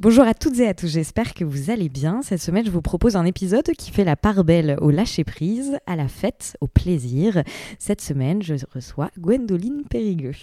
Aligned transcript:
Bonjour 0.00 0.24
à 0.28 0.32
toutes 0.32 0.60
et 0.60 0.68
à 0.68 0.74
tous, 0.74 0.86
j'espère 0.86 1.34
que 1.34 1.42
vous 1.44 1.70
allez 1.70 1.88
bien. 1.88 2.22
Cette 2.22 2.40
semaine, 2.40 2.64
je 2.64 2.70
vous 2.70 2.82
propose 2.82 3.16
un 3.16 3.24
épisode 3.24 3.68
qui 3.76 3.90
fait 3.90 4.04
la 4.04 4.14
part 4.14 4.44
belle 4.44 4.78
au 4.80 4.90
lâcher-prise, 4.90 5.76
à 5.88 5.96
la 5.96 6.06
fête, 6.06 6.56
au 6.60 6.68
plaisir. 6.68 7.42
Cette 7.80 8.00
semaine, 8.00 8.40
je 8.40 8.54
reçois 8.72 9.10
Gwendoline 9.18 9.82
Périgueux. 9.90 10.36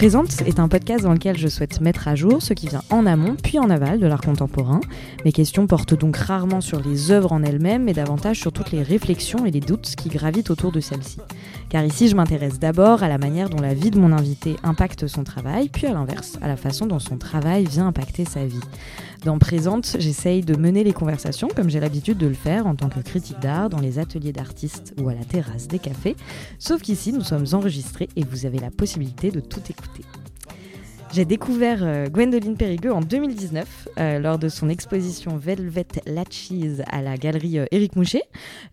Présente 0.00 0.40
est 0.46 0.58
un 0.58 0.68
podcast 0.68 1.04
dans 1.04 1.12
lequel 1.12 1.36
je 1.36 1.46
souhaite 1.46 1.82
mettre 1.82 2.08
à 2.08 2.14
jour 2.14 2.40
ce 2.40 2.54
qui 2.54 2.68
vient 2.68 2.80
en 2.88 3.04
amont 3.04 3.36
puis 3.36 3.58
en 3.58 3.68
aval 3.68 4.00
de 4.00 4.06
l'art 4.06 4.22
contemporain. 4.22 4.80
Mes 5.26 5.32
questions 5.32 5.66
portent 5.66 5.92
donc 5.92 6.16
rarement 6.16 6.62
sur 6.62 6.80
les 6.80 7.10
œuvres 7.10 7.32
en 7.32 7.42
elles-mêmes, 7.42 7.84
mais 7.84 7.92
davantage 7.92 8.40
sur 8.40 8.50
toutes 8.50 8.72
les 8.72 8.82
réflexions 8.82 9.44
et 9.44 9.50
les 9.50 9.60
doutes 9.60 9.94
qui 9.96 10.08
gravitent 10.08 10.48
autour 10.48 10.72
de 10.72 10.80
celles-ci. 10.80 11.18
Car 11.68 11.84
ici, 11.84 12.08
je 12.08 12.16
m'intéresse 12.16 12.58
d'abord 12.58 13.02
à 13.02 13.08
la 13.08 13.18
manière 13.18 13.50
dont 13.50 13.60
la 13.60 13.74
vie 13.74 13.90
de 13.90 14.00
mon 14.00 14.12
invité 14.12 14.56
impacte 14.62 15.06
son 15.06 15.22
travail, 15.22 15.68
puis 15.68 15.86
à 15.86 15.92
l'inverse, 15.92 16.38
à 16.40 16.48
la 16.48 16.56
façon 16.56 16.86
dont 16.86 16.98
son 16.98 17.18
travail 17.18 17.66
vient 17.66 17.86
impacter 17.86 18.24
sa 18.24 18.46
vie. 18.46 18.58
Dans 19.24 19.38
Présente, 19.38 19.96
j'essaye 19.98 20.40
de 20.40 20.56
mener 20.56 20.82
les 20.82 20.94
conversations 20.94 21.48
comme 21.48 21.68
j'ai 21.68 21.78
l'habitude 21.78 22.16
de 22.16 22.26
le 22.26 22.34
faire 22.34 22.66
en 22.66 22.74
tant 22.74 22.88
que 22.88 23.00
critique 23.00 23.38
d'art 23.38 23.68
dans 23.68 23.80
les 23.80 23.98
ateliers 23.98 24.32
d'artistes 24.32 24.94
ou 24.98 25.10
à 25.10 25.14
la 25.14 25.24
terrasse 25.24 25.68
des 25.68 25.78
cafés, 25.78 26.16
sauf 26.58 26.80
qu'ici 26.80 27.12
nous 27.12 27.20
sommes 27.20 27.44
enregistrés 27.52 28.08
et 28.16 28.24
vous 28.24 28.46
avez 28.46 28.58
la 28.58 28.70
possibilité 28.70 29.30
de 29.30 29.40
tout 29.40 29.60
écouter. 29.68 30.04
J'ai 31.12 31.24
découvert 31.24 31.80
euh, 31.82 32.06
Gwendoline 32.06 32.56
Périgueux 32.56 32.92
en 32.92 33.00
2019 33.00 33.88
euh, 33.98 34.20
lors 34.20 34.38
de 34.38 34.48
son 34.48 34.68
exposition 34.68 35.36
Velvet 35.38 35.88
Latches 36.06 36.52
à 36.86 37.02
la 37.02 37.16
galerie 37.16 37.58
euh, 37.58 37.66
Éric 37.72 37.96
Moucher. 37.96 38.22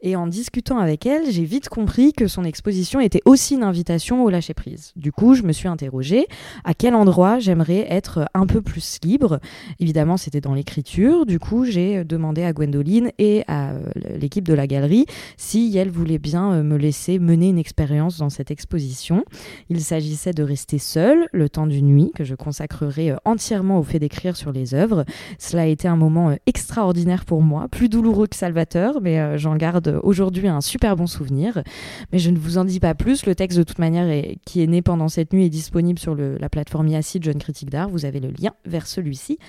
Et 0.04 0.16
en 0.16 0.28
discutant 0.28 0.78
avec 0.78 1.08
elle, 1.08 1.32
j'ai 1.32 1.46
vite 1.46 1.68
compris 1.68 2.14
que 2.14 2.28
son 2.28 2.44
exposition 2.44 3.00
était 3.00 3.24
aussi 3.26 3.56
une 3.56 3.64
invitation 3.64 4.24
au 4.24 4.30
lâcher 4.30 4.54
prise. 4.54 4.94
Du 4.96 5.12
coup, 5.12 5.34
je 5.34 5.42
me 5.42 5.52
suis 5.52 5.68
interrogée 5.68 6.28
à 6.64 6.76
quel 6.76 6.94
endroit 6.94 7.40
j'aimerais 7.40 7.88
être 7.90 8.30
un 8.36 8.46
peu 8.46 8.62
plus 8.62 9.00
libre. 9.04 9.40
Évidemment, 9.80 10.18
c'était 10.18 10.42
dans 10.42 10.54
l'écriture. 10.54 11.26
Du 11.26 11.40
coup, 11.40 11.66
j'ai 11.66 12.04
demandé 12.04 12.44
à 12.44 12.54
Gwendoline 12.54 13.10
et 13.18 13.46
à 13.48 13.74
l'équipe 14.20 14.48
de 14.48 14.54
la 14.54 14.68
galerie 14.68 15.08
si 15.38 15.76
elle 15.76 15.90
voulait 15.90 16.20
bien 16.20 16.62
me 16.62 16.78
laisser 16.78 17.18
mener 17.18 17.50
une 17.50 17.58
expérience 17.58 18.20
dans 18.20 18.30
cette 18.30 18.52
exposition. 18.52 19.26
Il 19.72 19.82
s'agissait 19.82 20.34
de 20.34 20.44
rester 20.44 20.78
seule 20.78 21.28
le 21.32 21.50
temps 21.50 21.66
d'une 21.66 21.88
nuit 21.88 22.12
je 22.28 22.36
consacrerai 22.36 23.12
euh, 23.12 23.16
entièrement 23.26 23.80
au 23.80 23.84
fait 23.84 24.00
d'écrire 24.00 24.36
sur 24.36 24.52
les 24.52 24.76
œuvres. 24.76 25.06
Cela 25.40 25.64
a 25.64 25.66
été 25.66 25.88
un 25.88 25.96
moment 25.96 26.30
euh, 26.30 26.36
extraordinaire 26.46 27.26
pour 27.26 27.42
moi, 27.42 27.68
plus 27.70 27.90
douloureux 27.90 28.28
que 28.28 28.36
salvateur, 28.36 29.02
mais 29.02 29.20
euh, 29.20 29.38
j'en 29.38 29.56
garde 29.56 30.00
aujourd'hui 30.04 30.48
un 30.48 30.62
super 30.62 30.96
bon 30.96 31.08
souvenir. 31.08 31.64
Mais 32.12 32.20
je 32.20 32.30
ne 32.30 32.38
vous 32.38 32.58
en 32.58 32.66
dis 32.66 32.80
pas 32.80 32.94
plus. 32.94 33.26
Le 33.26 33.34
texte, 33.34 33.58
de 33.58 33.64
toute 33.64 33.80
manière, 33.80 34.08
qui 34.46 34.62
est 34.62 34.68
né 34.68 34.82
pendant 34.82 35.08
cette 35.08 35.34
nuit 35.34 35.46
est 35.46 35.50
disponible 35.50 36.00
sur 36.00 36.16
la 36.16 36.50
plateforme 36.50 36.90
Yacide 36.90 37.24
Jeune 37.24 37.40
Critique 37.40 37.70
d'Art. 37.70 37.90
Vous 37.90 38.06
avez 38.06 38.20
le 38.20 38.30
lien 38.30 38.52
vers 38.66 38.88
celui-ci 38.88 39.40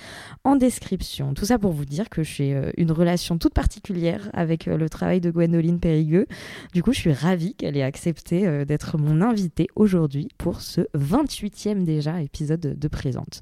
en 0.43 0.55
description. 0.55 1.33
Tout 1.33 1.45
ça 1.45 1.59
pour 1.59 1.73
vous 1.73 1.85
dire 1.85 2.09
que 2.09 2.23
j'ai 2.23 2.71
une 2.77 2.91
relation 2.91 3.37
toute 3.37 3.53
particulière 3.53 4.29
avec 4.33 4.65
le 4.65 4.89
travail 4.89 5.19
de 5.19 5.31
Gwendoline 5.31 5.79
Périgueux. 5.79 6.27
Du 6.73 6.81
coup, 6.81 6.93
je 6.93 6.99
suis 6.99 7.13
ravie 7.13 7.55
qu'elle 7.55 7.75
ait 7.75 7.83
accepté 7.83 8.65
d'être 8.65 8.97
mon 8.97 9.21
invitée 9.21 9.67
aujourd'hui 9.75 10.29
pour 10.37 10.61
ce 10.61 10.81
28e 10.95 11.83
déjà 11.83 12.21
épisode 12.21 12.59
de 12.59 12.68
présente. 12.87 13.41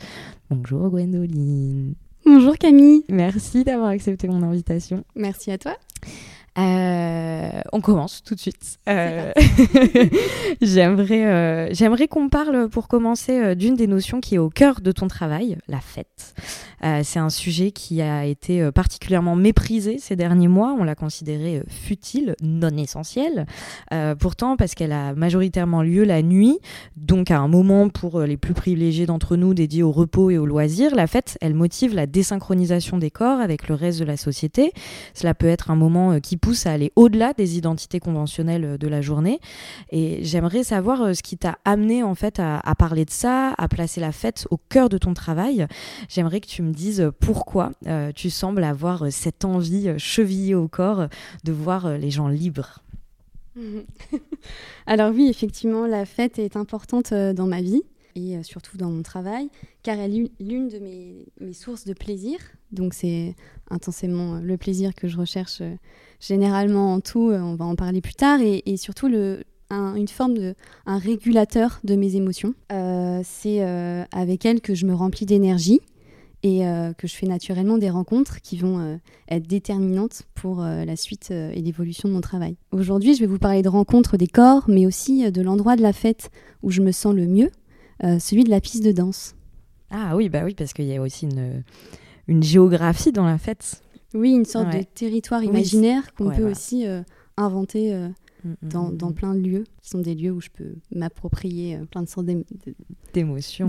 Bonjour 0.49 0.89
Gwendoline. 0.89 1.95
Bonjour 2.25 2.57
Camille. 2.57 3.03
Merci 3.09 3.63
d'avoir 3.63 3.89
accepté 3.89 4.27
mon 4.27 4.43
invitation. 4.43 5.03
Merci 5.15 5.51
à 5.51 5.57
toi. 5.57 5.77
Euh, 6.57 7.61
on 7.71 7.81
commence 7.81 8.23
tout 8.23 8.33
de 8.33 8.39
suite. 8.39 8.79
Euh, 8.89 9.31
j'aimerais, 10.61 11.25
euh, 11.25 11.69
j'aimerais 11.71 12.07
qu'on 12.07 12.29
parle 12.29 12.67
pour 12.69 12.87
commencer 12.87 13.55
d'une 13.55 13.75
des 13.75 13.85
notions 13.85 14.21
qui 14.21 14.35
est 14.35 14.39
au 14.39 14.49
cœur 14.49 14.81
de 14.81 14.91
ton 14.91 15.07
travail, 15.07 15.57
la 15.67 15.79
fête. 15.79 16.33
c'est 17.03 17.19
un 17.19 17.29
sujet 17.29 17.71
qui 17.71 18.01
a 18.01 18.25
été 18.25 18.71
particulièrement 18.71 19.35
méprisé 19.35 19.99
ces 19.99 20.15
derniers 20.15 20.47
mois. 20.47 20.75
On 20.79 20.83
l'a 20.83 20.95
considéré 20.95 21.61
futile, 21.67 22.35
non 22.41 22.75
essentiel. 22.77 23.45
pourtant, 24.19 24.57
parce 24.57 24.73
qu'elle 24.73 24.91
a 24.91 25.13
majoritairement 25.13 25.83
lieu 25.83 26.03
la 26.03 26.21
nuit, 26.21 26.59
donc 26.95 27.29
à 27.31 27.39
un 27.39 27.47
moment 27.47 27.89
pour 27.89 28.21
les 28.21 28.37
plus 28.37 28.53
privilégiés 28.53 29.05
d'entre 29.05 29.35
nous 29.35 29.53
dédié 29.53 29.83
au 29.83 29.91
repos 29.91 30.29
et 30.31 30.37
au 30.37 30.45
loisir, 30.45 30.95
la 30.95 31.07
fête, 31.07 31.37
elle 31.41 31.53
motive 31.53 31.93
la 31.93 32.07
désynchronisation 32.07 32.97
des 32.97 33.11
corps 33.11 33.39
avec 33.39 33.67
le 33.67 33.75
reste 33.75 33.99
de 33.99 34.05
la 34.05 34.17
société. 34.17 34.71
Cela 35.13 35.33
peut 35.33 35.47
être 35.47 35.69
un 35.71 35.75
moment 35.75 36.19
qui 36.19 36.37
à 36.65 36.71
aller 36.71 36.91
au-delà 36.95 37.33
des 37.33 37.57
identités 37.57 37.99
conventionnelles 37.99 38.65
euh, 38.65 38.77
de 38.77 38.87
la 38.87 39.01
journée. 39.01 39.39
Et 39.91 40.23
j'aimerais 40.23 40.63
savoir 40.63 41.01
euh, 41.01 41.13
ce 41.13 41.21
qui 41.21 41.37
t'a 41.37 41.57
amené 41.65 42.03
en 42.03 42.15
fait 42.15 42.39
à, 42.39 42.61
parler 42.77 43.05
de 43.05 43.11
ça, 43.11 43.53
à 43.57 43.67
placer 43.67 43.99
la 43.99 44.11
fête 44.11 44.47
au 44.49 44.57
cœur 44.57 44.89
de 44.89 44.97
ton 44.97 45.13
travail. 45.13 45.67
J'aimerais 46.09 46.39
que 46.39 46.47
tu 46.47 46.61
me 46.61 46.71
dises 46.71 47.11
pourquoi 47.19 47.71
euh, 47.87 48.11
tu 48.15 48.29
sembles 48.29 48.63
avoir 48.63 49.11
cette 49.11 49.45
envie 49.45 49.89
chevillée 49.97 50.55
au 50.55 50.67
corps 50.67 51.07
de 51.43 51.51
voir 51.51 51.97
les 51.97 52.11
gens 52.11 52.27
libres. 52.27 52.79
Alors 54.87 55.11
oui, 55.11 55.27
effectivement, 55.29 55.85
la 55.85 56.05
fête 56.05 56.39
est 56.39 56.55
importante 56.55 57.13
dans 57.13 57.47
ma 57.47 57.61
vie 57.61 57.83
et 58.17 58.41
surtout 58.43 58.77
dans 58.77 58.89
mon 58.89 59.03
travail, 59.03 59.49
car 59.83 59.99
elle 59.99 60.15
est 60.15 60.31
l'une 60.39 60.69
de 60.69 60.79
mes, 60.79 61.53
sources 61.53 61.85
de 61.85 61.93
plaisir. 61.93 62.39
Donc 62.71 62.93
c'est 62.93 63.35
intensément 63.69 64.39
le 64.39 64.57
plaisir 64.57 64.95
que 64.95 65.07
je 65.07 65.17
recherche 65.17 65.61
généralement 66.19 66.93
en 66.93 66.99
tout, 66.99 67.29
euh, 67.29 67.39
on 67.39 67.55
va 67.55 67.65
en 67.65 67.75
parler 67.75 68.01
plus 68.01 68.15
tard, 68.15 68.39
et, 68.41 68.77
surtout 68.77 69.07
une 69.69 70.07
forme 70.07 70.37
de 70.37 70.55
régulateur 70.85 71.79
de 71.83 71.95
mes 71.95 72.15
émotions. 72.15 72.53
Euh, 72.71 73.21
c'est 73.23 73.63
euh, 73.63 74.03
avec 74.11 74.45
elle 74.45 74.61
que 74.61 74.75
je 74.75 74.85
me 74.85 74.93
remplis 74.93 75.25
d'énergie 75.25 75.79
et 76.43 76.61
que 76.97 77.07
je 77.07 77.15
fais 77.15 77.25
naturellement 77.25 77.77
des 77.77 77.89
rencontres 77.89 78.41
qui 78.41 78.57
vont 78.57 78.99
être 79.27 79.47
déterminantes 79.47 80.21
pour 80.33 80.61
la 80.61 80.95
suite 80.95 81.31
et 81.31 81.59
l'évolution 81.61 82.07
de 82.07 82.13
mon 82.13 82.21
travail. 82.21 82.55
Aujourd'hui, 82.71 83.15
je 83.15 83.19
vais 83.19 83.25
vous 83.25 83.39
parler 83.39 83.63
de 83.63 83.67
rencontres 83.67 84.15
des 84.15 84.27
corps, 84.27 84.63
mais 84.69 84.85
aussi 84.85 85.29
de 85.29 85.41
l'endroit 85.41 85.75
de 85.75 85.81
la 85.81 85.91
fête 85.91 86.29
où 86.61 86.69
je 86.69 86.81
me 86.81 86.91
sens 86.91 87.13
le 87.13 87.25
mieux, 87.25 87.49
celui 88.01 88.43
de 88.43 88.49
la 88.49 88.61
piste 88.61 88.83
de 88.83 88.91
danse. 88.91 89.35
Ah 89.89 90.15
oui, 90.15 90.29
bah 90.29 90.41
oui, 90.43 90.53
parce 90.53 90.73
qu'il 90.73 90.85
y 90.85 90.95
a 90.95 91.01
aussi 91.01 91.25
une, 91.25 91.63
une 92.27 92.43
géographie 92.43 93.11
dans 93.11 93.25
la 93.25 93.37
fête. 93.37 93.81
Oui, 94.13 94.31
une 94.31 94.45
sorte 94.45 94.71
de 94.73 94.83
territoire 94.83 95.43
imaginaire 95.43 96.13
qu'on 96.13 96.31
peut 96.31 96.49
aussi 96.49 96.87
euh, 96.87 97.01
inventer 97.35 97.93
euh, 97.93 98.07
mm, 98.43 98.49
mm, 98.49 98.55
dans, 98.63 98.89
mm, 98.89 98.97
dans, 98.97 99.11
plein 99.11 99.33
de 99.33 99.39
lieux, 99.39 99.63
qui 99.81 99.89
sont 99.89 99.99
des 99.99 100.15
lieux 100.15 100.31
où 100.31 100.41
je 100.41 100.49
peux 100.49 100.75
m'approprier 100.95 101.75
euh, 101.75 101.85
plein 101.85 102.03
de 102.03 102.07
sortes 102.07 102.25
d'émotions, 103.13 103.67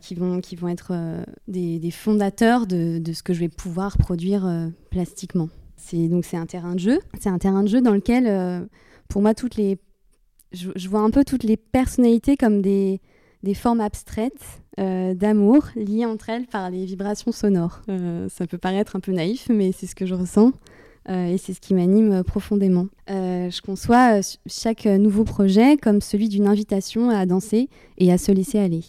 qui, 0.00 0.14
vont, 0.14 0.40
qui 0.40 0.56
vont 0.56 0.68
être 0.68 1.24
des, 1.48 1.78
des, 1.78 1.90
fondateurs 1.90 2.66
de, 2.66 2.98
de, 2.98 3.12
ce 3.12 3.22
que 3.22 3.32
je 3.32 3.40
vais 3.40 3.48
pouvoir 3.48 3.96
produire 3.98 4.70
plastiquement. 4.90 5.48
C'est, 5.76 6.08
donc 6.08 6.24
c'est 6.24 6.36
un 6.36 6.46
terrain 6.46 6.74
de 6.74 6.80
jeu. 6.80 7.00
C'est 7.18 7.28
un 7.28 7.38
terrain 7.38 7.62
de 7.62 7.68
jeu 7.68 7.80
dans 7.80 7.92
lequel, 7.92 8.68
pour 9.08 9.22
moi, 9.22 9.34
toutes 9.34 9.56
les, 9.56 9.78
je 10.52 10.88
vois 10.88 11.00
un 11.00 11.10
peu 11.10 11.24
toutes 11.24 11.44
les 11.44 11.56
personnalités 11.56 12.36
comme 12.36 12.62
des, 12.62 13.00
des 13.42 13.54
formes 13.54 13.80
abstraites 13.80 14.62
euh, 14.78 15.14
d'amour 15.14 15.68
liées 15.76 16.04
entre 16.04 16.30
elles 16.30 16.46
par 16.46 16.68
les 16.70 16.84
vibrations 16.84 17.32
sonores. 17.32 17.80
Euh, 17.88 18.28
ça 18.28 18.46
peut 18.46 18.58
paraître 18.58 18.96
un 18.96 19.00
peu 19.00 19.12
naïf, 19.12 19.48
mais 19.48 19.72
c'est 19.72 19.86
ce 19.86 19.94
que 19.94 20.04
je 20.04 20.14
ressens 20.14 20.52
euh, 21.08 21.28
et 21.28 21.38
c'est 21.38 21.54
ce 21.54 21.60
qui 21.60 21.72
m'anime 21.72 22.24
profondément. 22.24 22.88
je 23.08 23.60
conçois 23.62 24.20
chaque 24.46 24.84
nouveau 24.86 25.24
projet 25.24 25.76
comme 25.76 26.00
celui 26.00 26.28
d'une 26.28 26.48
invitation 26.48 27.08
à 27.08 27.24
danser 27.24 27.68
et 27.98 28.12
à 28.12 28.18
se 28.18 28.32
laisser 28.32 28.58
aller. 28.58 28.84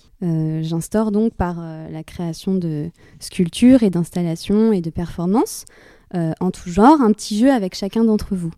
J'instaure 0.64 1.12
donc 1.12 1.36
par 1.36 1.58
la 1.92 2.04
création 2.04 2.56
de 2.56 2.90
sculptures 3.20 3.84
et 3.84 3.92
d'installations 3.92 4.74
et 4.74 4.82
de 4.82 4.90
performances 4.90 5.66
en 6.14 6.50
tout 6.50 6.70
genre 6.72 7.02
un 7.02 7.12
petit 7.12 7.38
jeu 7.38 7.52
avec 7.52 7.76
chacun 7.76 8.04
d'entre 8.04 8.34
vous. 8.34 8.52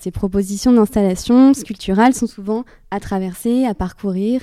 Ces 0.00 0.10
propositions 0.10 0.72
d'installation 0.72 1.54
sculpturales 1.54 2.14
sont 2.14 2.26
souvent 2.26 2.64
à 2.90 3.00
traverser, 3.00 3.64
à 3.64 3.74
parcourir, 3.74 4.42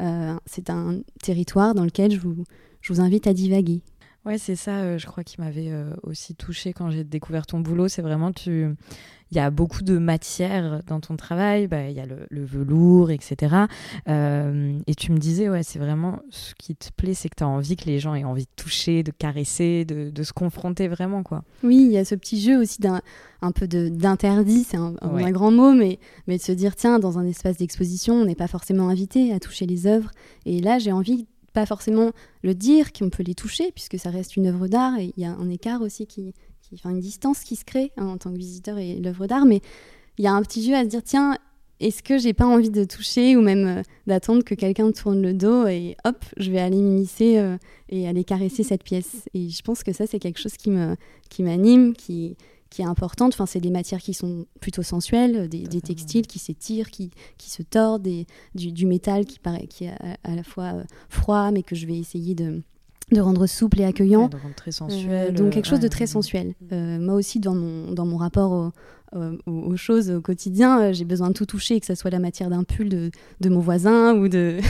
euh, 0.00 0.34
c'est 0.46 0.70
un 0.70 1.00
territoire 1.22 1.74
dans 1.74 1.84
lequel 1.84 2.12
je 2.12 2.92
vous 2.92 3.00
invite 3.00 3.26
à 3.26 3.32
divaguer. 3.32 3.82
Ouais, 4.26 4.38
c'est 4.38 4.56
ça, 4.56 4.80
euh, 4.80 4.98
je 4.98 5.06
crois, 5.06 5.22
qui 5.22 5.40
m'avait 5.40 5.70
euh, 5.70 5.94
aussi 6.02 6.34
touché 6.34 6.72
quand 6.72 6.90
j'ai 6.90 7.04
découvert 7.04 7.46
ton 7.46 7.60
boulot. 7.60 7.86
C'est 7.86 8.02
vraiment, 8.02 8.32
tu... 8.32 8.66
il 9.30 9.36
y 9.36 9.38
a 9.38 9.50
beaucoup 9.50 9.82
de 9.82 9.98
matière 9.98 10.82
dans 10.88 10.98
ton 10.98 11.16
travail, 11.16 11.68
bah, 11.68 11.88
il 11.88 11.96
y 11.96 12.00
a 12.00 12.06
le, 12.06 12.44
velours, 12.44 13.12
etc. 13.12 13.54
et 14.08 14.94
tu 14.96 15.12
me 15.12 15.18
disais, 15.18 15.48
ouais, 15.48 15.62
c'est 15.62 15.78
vraiment 15.78 16.22
ce 16.30 16.56
qui 16.56 16.74
te 16.74 16.88
plaît, 16.90 17.14
c'est 17.14 17.28
que 17.28 17.36
tu 17.36 17.44
as 17.44 17.48
envie 17.48 17.76
que 17.76 17.84
les 17.84 18.00
gens 18.00 18.16
aient 18.16 18.24
envie 18.24 18.46
de 18.46 18.62
toucher, 18.62 19.04
de 19.04 19.12
caresser, 19.12 19.84
de, 19.84 20.10
de, 20.10 20.22
se 20.24 20.32
confronter 20.32 20.88
vraiment, 20.88 21.22
quoi. 21.22 21.44
Oui, 21.62 21.84
il 21.86 21.92
y 21.92 21.98
a 21.98 22.04
ce 22.04 22.16
petit 22.16 22.40
jeu 22.40 22.60
aussi 22.60 22.80
d'un 22.80 23.00
un 23.42 23.52
peu 23.52 23.68
d'interdit, 23.68 24.64
c'est 24.64 24.76
un, 24.76 24.94
un, 25.02 25.30
grand 25.30 25.52
mot, 25.52 25.72
mais, 25.72 25.98
mais 26.26 26.38
de 26.38 26.42
se 26.42 26.52
dire, 26.52 26.74
tiens, 26.74 26.98
dans 26.98 27.18
un 27.18 27.26
espace 27.26 27.58
d'exposition, 27.58 28.14
on 28.14 28.24
n'est 28.24 28.34
pas 28.34 28.48
forcément 28.48 28.88
invité 28.88 29.32
à 29.32 29.38
toucher 29.38 29.66
les 29.66 29.86
œuvres. 29.86 30.10
Et 30.46 30.60
là, 30.60 30.78
j'ai 30.78 30.90
envie 30.90 31.26
pas 31.56 31.64
forcément 31.64 32.12
le 32.42 32.54
dire 32.54 32.92
qu'on 32.92 33.08
peut 33.08 33.22
les 33.22 33.34
toucher, 33.34 33.72
puisque 33.72 33.98
ça 33.98 34.10
reste 34.10 34.36
une 34.36 34.46
œuvre 34.46 34.68
d'art, 34.68 34.98
et 34.98 35.14
il 35.16 35.22
y 35.22 35.24
a 35.24 35.32
un 35.32 35.48
écart 35.48 35.80
aussi, 35.80 36.06
qui, 36.06 36.34
qui 36.60 36.74
enfin, 36.74 36.90
une 36.90 37.00
distance 37.00 37.44
qui 37.44 37.56
se 37.56 37.64
crée 37.64 37.92
hein, 37.96 38.08
en 38.08 38.18
tant 38.18 38.30
que 38.30 38.36
visiteur 38.36 38.76
et 38.76 38.96
l'œuvre 38.96 39.26
d'art, 39.26 39.46
mais 39.46 39.62
il 40.18 40.24
y 40.26 40.28
a 40.28 40.34
un 40.34 40.42
petit 40.42 40.62
jeu 40.62 40.74
à 40.74 40.82
se 40.82 40.88
dire 40.88 41.02
tiens, 41.02 41.38
est-ce 41.80 42.02
que 42.02 42.18
j'ai 42.18 42.34
pas 42.34 42.44
envie 42.44 42.68
de 42.68 42.84
toucher 42.84 43.38
ou 43.38 43.40
même 43.40 43.78
euh, 43.78 43.82
d'attendre 44.06 44.44
que 44.44 44.54
quelqu'un 44.54 44.92
tourne 44.92 45.22
le 45.22 45.32
dos 45.32 45.66
et 45.66 45.96
hop, 46.04 46.26
je 46.36 46.50
vais 46.50 46.60
aller 46.60 46.76
m'immiscer 46.76 47.38
euh, 47.38 47.56
et 47.88 48.06
aller 48.06 48.22
caresser 48.22 48.62
cette 48.62 48.84
pièce. 48.84 49.26
Et 49.32 49.48
je 49.48 49.62
pense 49.62 49.82
que 49.82 49.94
ça, 49.94 50.06
c'est 50.06 50.18
quelque 50.18 50.38
chose 50.38 50.58
qui 50.58 50.70
qui 51.30 51.42
m'anime, 51.42 51.94
qui 51.94 52.36
qui 52.76 52.82
est 52.82 52.86
importante. 52.86 53.32
Enfin, 53.32 53.46
c'est 53.46 53.60
des 53.60 53.70
matières 53.70 54.02
qui 54.02 54.12
sont 54.12 54.44
plutôt 54.60 54.82
sensuelles, 54.82 55.48
des, 55.48 55.80
textiles 55.80 56.26
qui 56.26 56.38
s'étirent, 56.38 56.90
qui, 56.90 57.10
qui 57.38 57.48
se 57.48 57.62
tordent, 57.62 58.02
des, 58.02 58.26
du, 58.54 58.84
métal 58.84 59.24
qui, 59.24 59.38
paraît, 59.38 59.66
qui 59.66 59.84
est 59.84 59.94
à, 60.24 60.34
la 60.34 60.42
fois 60.42 60.74
euh, 60.74 60.84
froid, 61.08 61.50
mais 61.52 61.62
que 61.62 61.74
je 61.74 61.86
vais 61.86 61.96
essayer 61.96 62.34
de, 62.34 62.62
de 63.12 63.20
rendre 63.20 63.46
souple 63.46 63.80
et 63.80 63.84
accueillant. 63.84 64.28
très 64.56 64.72
sensuel. 64.72 65.32
donc 65.32 65.52
quelque 65.52 65.68
chose 65.68 65.80
de 65.80 65.88
très 65.88 66.06
sensuel. 66.06 66.54
moi 66.70 67.14
aussi, 67.14 67.40
dans 67.40 67.54
mon, 67.54 67.92
dans 67.92 68.06
mon 68.06 68.16
rapport 68.16 68.52
au, 68.52 68.72
euh, 69.14 69.36
aux, 69.46 69.76
choses 69.76 70.10
au 70.10 70.20
quotidien, 70.20 70.80
euh, 70.80 70.92
j'ai 70.92 71.04
besoin 71.04 71.28
de 71.28 71.32
tout 71.32 71.46
toucher, 71.46 71.78
que 71.78 71.86
ce 71.86 71.94
soit 71.94 72.10
la 72.10 72.18
matière 72.18 72.50
d'un 72.50 72.64
pull 72.64 72.88
de, 72.88 73.10
de, 73.40 73.48
mon 73.48 73.60
voisin 73.60 74.14
ou 74.16 74.28
de, 74.28 74.60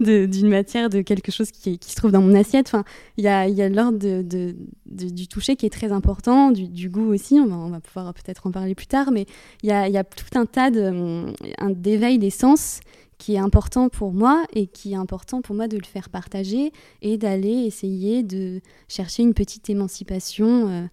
d'une 0.00 0.48
matière 0.48 0.90
de 0.90 1.00
quelque 1.00 1.30
chose 1.30 1.52
qui, 1.52 1.78
qui, 1.78 1.90
se 1.90 1.96
trouve 1.96 2.10
dans 2.10 2.22
mon 2.22 2.34
assiette. 2.34 2.66
Enfin, 2.66 2.82
il 3.18 3.24
y 3.24 3.28
a, 3.28 3.48
y 3.48 3.62
a 3.62 3.68
l'ordre 3.68 3.98
de, 3.98 4.54
du 4.84 5.28
toucher 5.28 5.54
qui 5.54 5.64
est 5.66 5.70
très 5.70 5.92
important, 5.92 6.50
du, 6.50 6.68
du 6.68 6.90
goût 6.90 7.12
aussi. 7.12 7.38
On 7.38 7.46
va, 7.46 7.56
on 7.56 7.70
va 7.70 7.80
pouvoir 7.80 8.12
peut-être 8.14 8.48
en 8.48 8.50
parler 8.50 8.74
plus 8.74 8.88
tard, 8.88 9.12
mais 9.12 9.26
il 9.62 9.68
y 9.68 9.72
a, 9.72 9.88
y 9.88 9.96
a, 9.96 10.04
tout 10.04 10.36
un 10.36 10.46
tas 10.46 10.70
d'éveil 10.70 12.18
des 12.18 12.30
sens 12.30 12.80
qui 13.22 13.36
est 13.36 13.38
important 13.38 13.88
pour 13.88 14.12
moi 14.12 14.44
et 14.52 14.66
qui 14.66 14.94
est 14.94 14.96
important 14.96 15.42
pour 15.42 15.54
moi 15.54 15.68
de 15.68 15.76
le 15.76 15.84
faire 15.84 16.08
partager 16.08 16.72
et 17.02 17.18
d'aller 17.18 17.52
essayer 17.52 18.24
de 18.24 18.60
chercher 18.88 19.22
une 19.22 19.32
petite 19.32 19.70
émancipation 19.70 20.68
euh, 20.68 20.86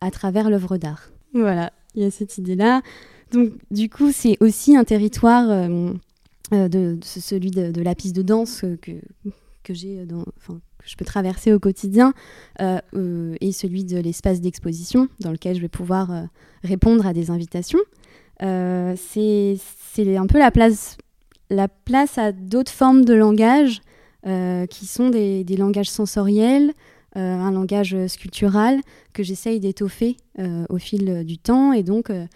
à 0.00 0.10
travers 0.10 0.50
l'œuvre 0.50 0.78
d'art. 0.78 1.10
Voilà 1.32 1.72
il 1.94 2.02
y 2.02 2.04
a 2.04 2.10
cette 2.10 2.36
idée-là. 2.38 2.82
Donc, 3.32 3.52
du 3.70 3.88
coup, 3.88 4.10
c'est 4.12 4.36
aussi 4.40 4.76
un 4.76 4.82
territoire 4.82 5.48
euh, 5.48 5.92
euh, 6.52 6.68
de, 6.68 6.98
celui 7.02 7.52
de, 7.52 7.80
la 7.80 7.94
piste 7.94 8.16
de 8.16 8.20
danse 8.20 8.64
que, 8.82 8.92
que 9.62 9.72
j'ai 9.72 10.04
enfin, 10.36 10.60
je 10.84 10.96
peux 10.96 11.06
traverser 11.06 11.54
au 11.54 11.58
quotidien 11.58 12.12
et 12.60 13.52
celui 13.52 13.84
de 13.84 13.96
l'espace 13.96 14.40
d'exposition 14.42 15.08
dans 15.20 15.30
lequel 15.30 15.56
je 15.56 15.62
vais 15.62 15.68
pouvoir 15.68 16.28
répondre 16.62 17.06
à 17.06 17.14
des 17.14 17.30
invitations. 17.30 17.80
c'est 18.40 19.56
un 19.98 20.26
peu 20.26 20.38
la 20.38 20.50
place, 20.50 20.98
la 21.50 21.68
place 21.68 22.18
à 22.18 22.32
d'autres 22.32 22.72
formes 22.72 23.04
de 23.04 23.14
langage 23.14 23.80
qui 24.70 24.86
sont 24.86 25.08
des, 25.08 25.44
langages 25.56 25.88
sensoriels, 25.88 26.72
euh, 27.16 27.20
un 27.20 27.50
langage 27.50 27.96
sculptural 28.08 28.80
que 29.14 29.22
j'essaye 29.22 29.58
d'étoffer 29.58 30.18
euh, 30.38 30.66
au 30.68 30.76
fil 30.76 31.24
du 31.24 31.38
temps. 31.38 31.72
Et 31.72 31.82
donc, 31.82 32.10
euh, 32.10 32.26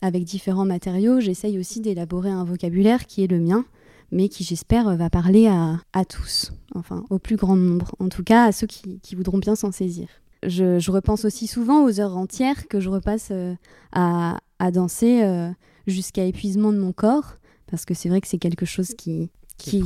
avec 0.00 0.24
différents 0.24 0.64
matériaux, 0.64 1.20
j'essaye 1.20 1.58
aussi 1.58 1.80
d'élaborer 1.80 2.30
un 2.30 2.44
vocabulaire 2.44 3.04
qui 3.06 3.22
est 3.22 3.26
le 3.26 3.38
mien, 3.38 3.66
mais 4.10 4.30
qui, 4.30 4.42
j'espère, 4.42 4.96
va 4.96 5.10
parler 5.10 5.48
à, 5.48 6.04
tous, 6.06 6.52
enfin, 6.74 7.04
au 7.10 7.18
plus 7.18 7.36
grand 7.36 7.56
nombre, 7.56 7.94
en 7.98 8.08
tout 8.08 8.22
cas 8.22 8.44
à 8.44 8.52
ceux 8.52 8.66
qui, 8.66 9.14
voudront 9.14 9.38
bien 9.38 9.54
s'en 9.54 9.70
saisir. 9.70 10.08
Je, 10.42 10.90
repense 10.90 11.26
aussi 11.26 11.46
souvent 11.46 11.84
aux 11.84 12.00
heures 12.00 12.16
entières 12.16 12.68
que 12.68 12.80
je 12.80 12.88
repasse 12.88 13.32
à, 13.92 14.38
danser 14.72 15.22
jusqu'à 15.86 16.24
épuisement 16.24 16.72
de 16.72 16.78
mon 16.78 16.92
corps, 16.92 17.36
parce 17.72 17.84
que 17.84 17.94
c'est 17.94 18.08
vrai 18.08 18.20
que 18.20 18.28
c'est 18.28 18.38
quelque 18.38 18.66
chose 18.66 18.94
qui, 18.96 19.30
qui, 19.58 19.78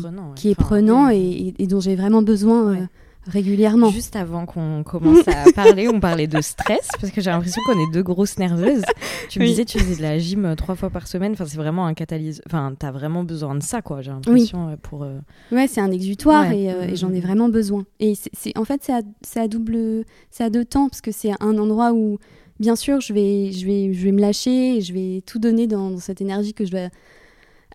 est 0.45 0.55
prenant, 0.55 1.09
et, 1.09 1.55
dont 1.61 1.81
j'ai 1.81 1.97
vraiment 1.97 2.21
besoin 2.21 2.89
régulièrement. 3.27 3.91
Juste 3.91 4.17
avant 4.17 4.47
qu'on 4.47 4.83
commence 4.85 5.27
à 5.29 5.45
parler, 5.55 5.89
on 5.89 6.01
parlait 6.01 6.27
de 6.27 6.41
stress 6.41 6.89
parce 7.01 7.13
que 7.13 7.21
j'ai 7.21 7.31
l'impression 7.31 7.61
qu'on 7.67 7.79
est 7.79 7.93
deux 7.93 8.03
grosses 8.03 8.39
nerveuses. 8.39 8.83
Tu 9.29 9.41
me 9.41 9.47
disais 9.47 9.65
tu 9.65 9.79
faisais 9.79 9.97
de 9.97 10.03
la 10.03 10.19
gym 10.19 10.45
euh, 10.45 10.55
trois 10.55 10.75
fois 10.75 10.91
par 10.91 11.09
semaine. 11.09 11.33
Enfin, 11.33 11.47
c'est 11.47 11.57
vraiment 11.57 11.87
un 11.87 11.95
catalyseur. 11.95 12.45
Enfin, 12.47 12.75
t'as 12.79 12.91
vraiment 12.91 13.25
besoin 13.25 13.55
de 13.55 13.63
ça, 13.63 13.83
quoi. 13.83 14.03
J'ai 14.03 14.11
l'impression 14.11 14.71
euh, 14.71 14.77
pour. 14.81 15.03
Euh, 15.03 15.19
ouais, 15.53 15.67
c'est 15.67 15.81
un 15.81 15.91
exutoire 15.91 16.51
et, 16.53 16.95
j'en 16.95 17.13
ai 17.13 17.21
vraiment 17.21 17.49
besoin. 17.49 17.85
Et 18.01 18.15
c'est 18.15 18.57
en 18.57 18.65
fait 18.65 18.83
c'est 18.83 19.41
à, 19.41 19.49
double, 19.49 20.05
c'est 20.31 20.45
à 20.45 20.51
deux 20.51 20.65
temps 20.65 20.89
parce 20.89 21.01
que 21.01 21.13
c'est 21.13 21.33
un 21.41 21.59
endroit 21.59 21.93
où 21.93 22.19
bien 22.59 22.77
sûr 22.77 23.01
je 23.01 23.13
vais, 23.13 23.53
je 23.53 23.67
vais, 23.67 23.93
je 23.93 24.05
vais 24.05 24.13
me 24.13 24.21
lâcher, 24.21 24.81
je 24.81 24.93
vais 24.93 25.23
tout 25.27 25.39
donner 25.39 25.67
dans, 25.67 25.91
dans 25.91 25.99
cette 25.99 26.21
énergie 26.21 26.55
que 26.55 26.65
je 26.65 26.71
dois 26.71 26.89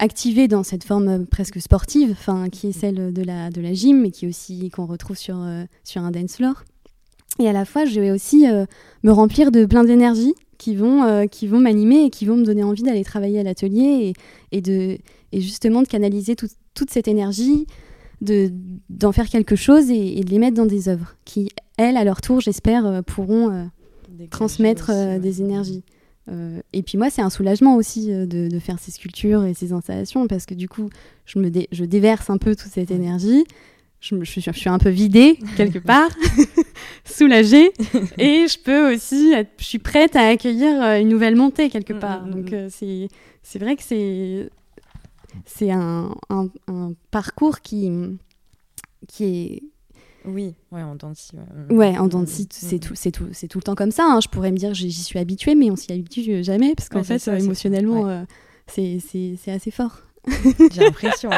activée 0.02 0.48
dans 0.48 0.64
cette 0.64 0.84
forme 0.84 1.08
euh, 1.08 1.26
presque 1.30 1.62
sportive, 1.62 2.12
enfin 2.12 2.50
qui 2.50 2.68
est 2.68 2.72
celle 2.72 3.14
de 3.14 3.24
la 3.24 3.50
de 3.50 3.62
la 3.62 3.74
gym, 3.74 4.02
mais 4.02 4.12
qui 4.12 4.28
aussi 4.28 4.70
qu'on 4.72 4.88
retrouve 4.88 5.16
sur 5.16 5.38
euh, 5.40 5.64
sur 5.86 6.02
un 6.02 6.12
dance 6.12 6.36
floor. 6.36 6.64
Et 7.40 7.48
à 7.48 7.54
la 7.54 7.64
fois, 7.64 7.86
je 7.86 8.02
vais 8.02 8.12
aussi 8.12 8.50
euh, 8.50 8.66
me 9.04 9.12
remplir 9.12 9.52
de 9.52 9.66
plein 9.66 9.86
d'énergie 9.86 10.34
qui 10.58 10.76
vont 10.76 11.28
qui 11.28 11.48
vont 11.48 11.60
m'animer 11.60 12.06
et 12.06 12.10
qui 12.10 12.26
vont 12.26 12.36
me 12.36 12.44
donner 12.44 12.64
envie 12.64 12.84
d'aller 12.84 13.04
travailler 13.04 13.40
à 13.40 13.44
l'atelier 13.44 14.14
et, 14.52 14.58
et, 14.58 14.62
de 14.62 14.98
et 15.32 15.42
justement 15.42 15.82
de 15.82 15.88
canaliser 15.88 16.36
toute 16.36 16.90
cette 16.92 17.08
énergie, 17.08 17.66
de 18.22 18.52
d'en 18.90 19.12
faire 19.12 19.28
quelque 19.28 19.56
chose 19.56 19.90
et, 19.90 20.24
de 20.24 20.30
les 20.30 20.38
mettre 20.38 20.58
dans 20.58 20.68
des 20.68 20.88
œuvres 20.88 21.16
qui 21.26 21.50
elles 21.78 21.98
à 21.98 22.04
leur 22.04 22.22
tour, 22.22 22.42
j'espère, 22.42 23.04
pourront 23.06 23.70
transmettre 24.30 24.92
des 25.20 25.42
énergies. 25.42 25.84
Euh, 26.30 26.62
et 26.74 26.84
puis 26.84 26.98
moi, 26.98 27.10
c'est 27.10 27.22
un 27.22 27.30
soulagement 27.30 27.76
aussi 27.76 28.12
euh, 28.12 28.26
de, 28.26 28.60
faire 28.60 28.80
ces 28.80 28.92
sculptures 28.92 29.44
et 29.44 29.54
ces 29.54 29.74
installations 29.74 30.28
parce 30.28 30.46
que 30.46 30.54
du 30.54 30.70
coup, 30.70 30.90
je, 31.26 31.40
me 31.40 31.52
je 31.72 31.86
déverse 31.86 32.30
un 32.30 32.38
peu 32.38 32.56
toute 32.56 32.72
cette 32.72 32.92
énergie. 32.92 33.44
Je, 34.00 34.16
je, 34.24 34.52
suis 34.52 34.70
un 34.70 34.80
peu 34.80 34.90
vidée 34.90 35.38
quelque 35.58 35.78
part, 35.78 36.10
soulagée, 37.06 37.72
et 38.18 38.48
je 38.48 38.60
peux 38.60 38.94
aussi, 38.94 39.32
être, 39.32 39.52
je 39.60 39.66
suis 39.66 39.80
prête 39.80 40.16
à 40.16 40.28
accueillir 40.28 40.82
euh, 40.82 41.00
une 41.00 41.10
nouvelle 41.10 41.36
montée 41.36 41.70
quelque 41.70 41.94
mm, 41.94 42.00
part. 42.00 42.26
Mm, 42.26 42.30
mm, 42.30 42.32
Donc 42.32 42.56
c'est 42.70 43.08
c'est 43.44 43.60
vrai 43.60 43.76
que 43.76 43.84
c'est 43.84 44.50
c'est 45.46 45.72
un, 45.72 46.16
un, 46.30 46.48
un, 46.68 46.94
parcours 47.12 47.62
qui 47.62 47.92
qui 49.08 49.24
est 49.24 49.64
oui, 50.26 50.54
ouais, 50.72 50.84
en 50.84 50.96
dents 50.96 51.14
Ouais, 51.70 51.98
en 51.98 52.08
dents 52.08 52.26
c'est 52.26 52.46
tout, 52.80 52.96
c'est 52.96 53.12
tout, 53.12 53.28
c'est 53.32 53.48
tout 53.48 53.58
le 53.58 53.64
temps 53.64 53.76
comme 53.76 53.92
ça. 53.92 54.06
Hein. 54.06 54.20
Je 54.22 54.28
pourrais 54.28 54.52
me 54.52 54.58
dire 54.58 54.74
j'y 54.74 54.92
suis 54.92 55.20
habituée, 55.20 55.56
mais 55.56 55.72
on 55.72 55.76
s'y 55.76 55.92
habitue 55.92 56.44
jamais 56.44 56.76
parce 56.76 56.90
qu'en 56.90 57.04
fait, 57.04 57.26
émotionnellement, 57.28 58.08
euh, 58.08 58.24
c'est 58.68 59.40
assez 59.48 59.72
fort. 59.72 60.02
J'ai 60.72 60.82
l'impression. 60.82 61.32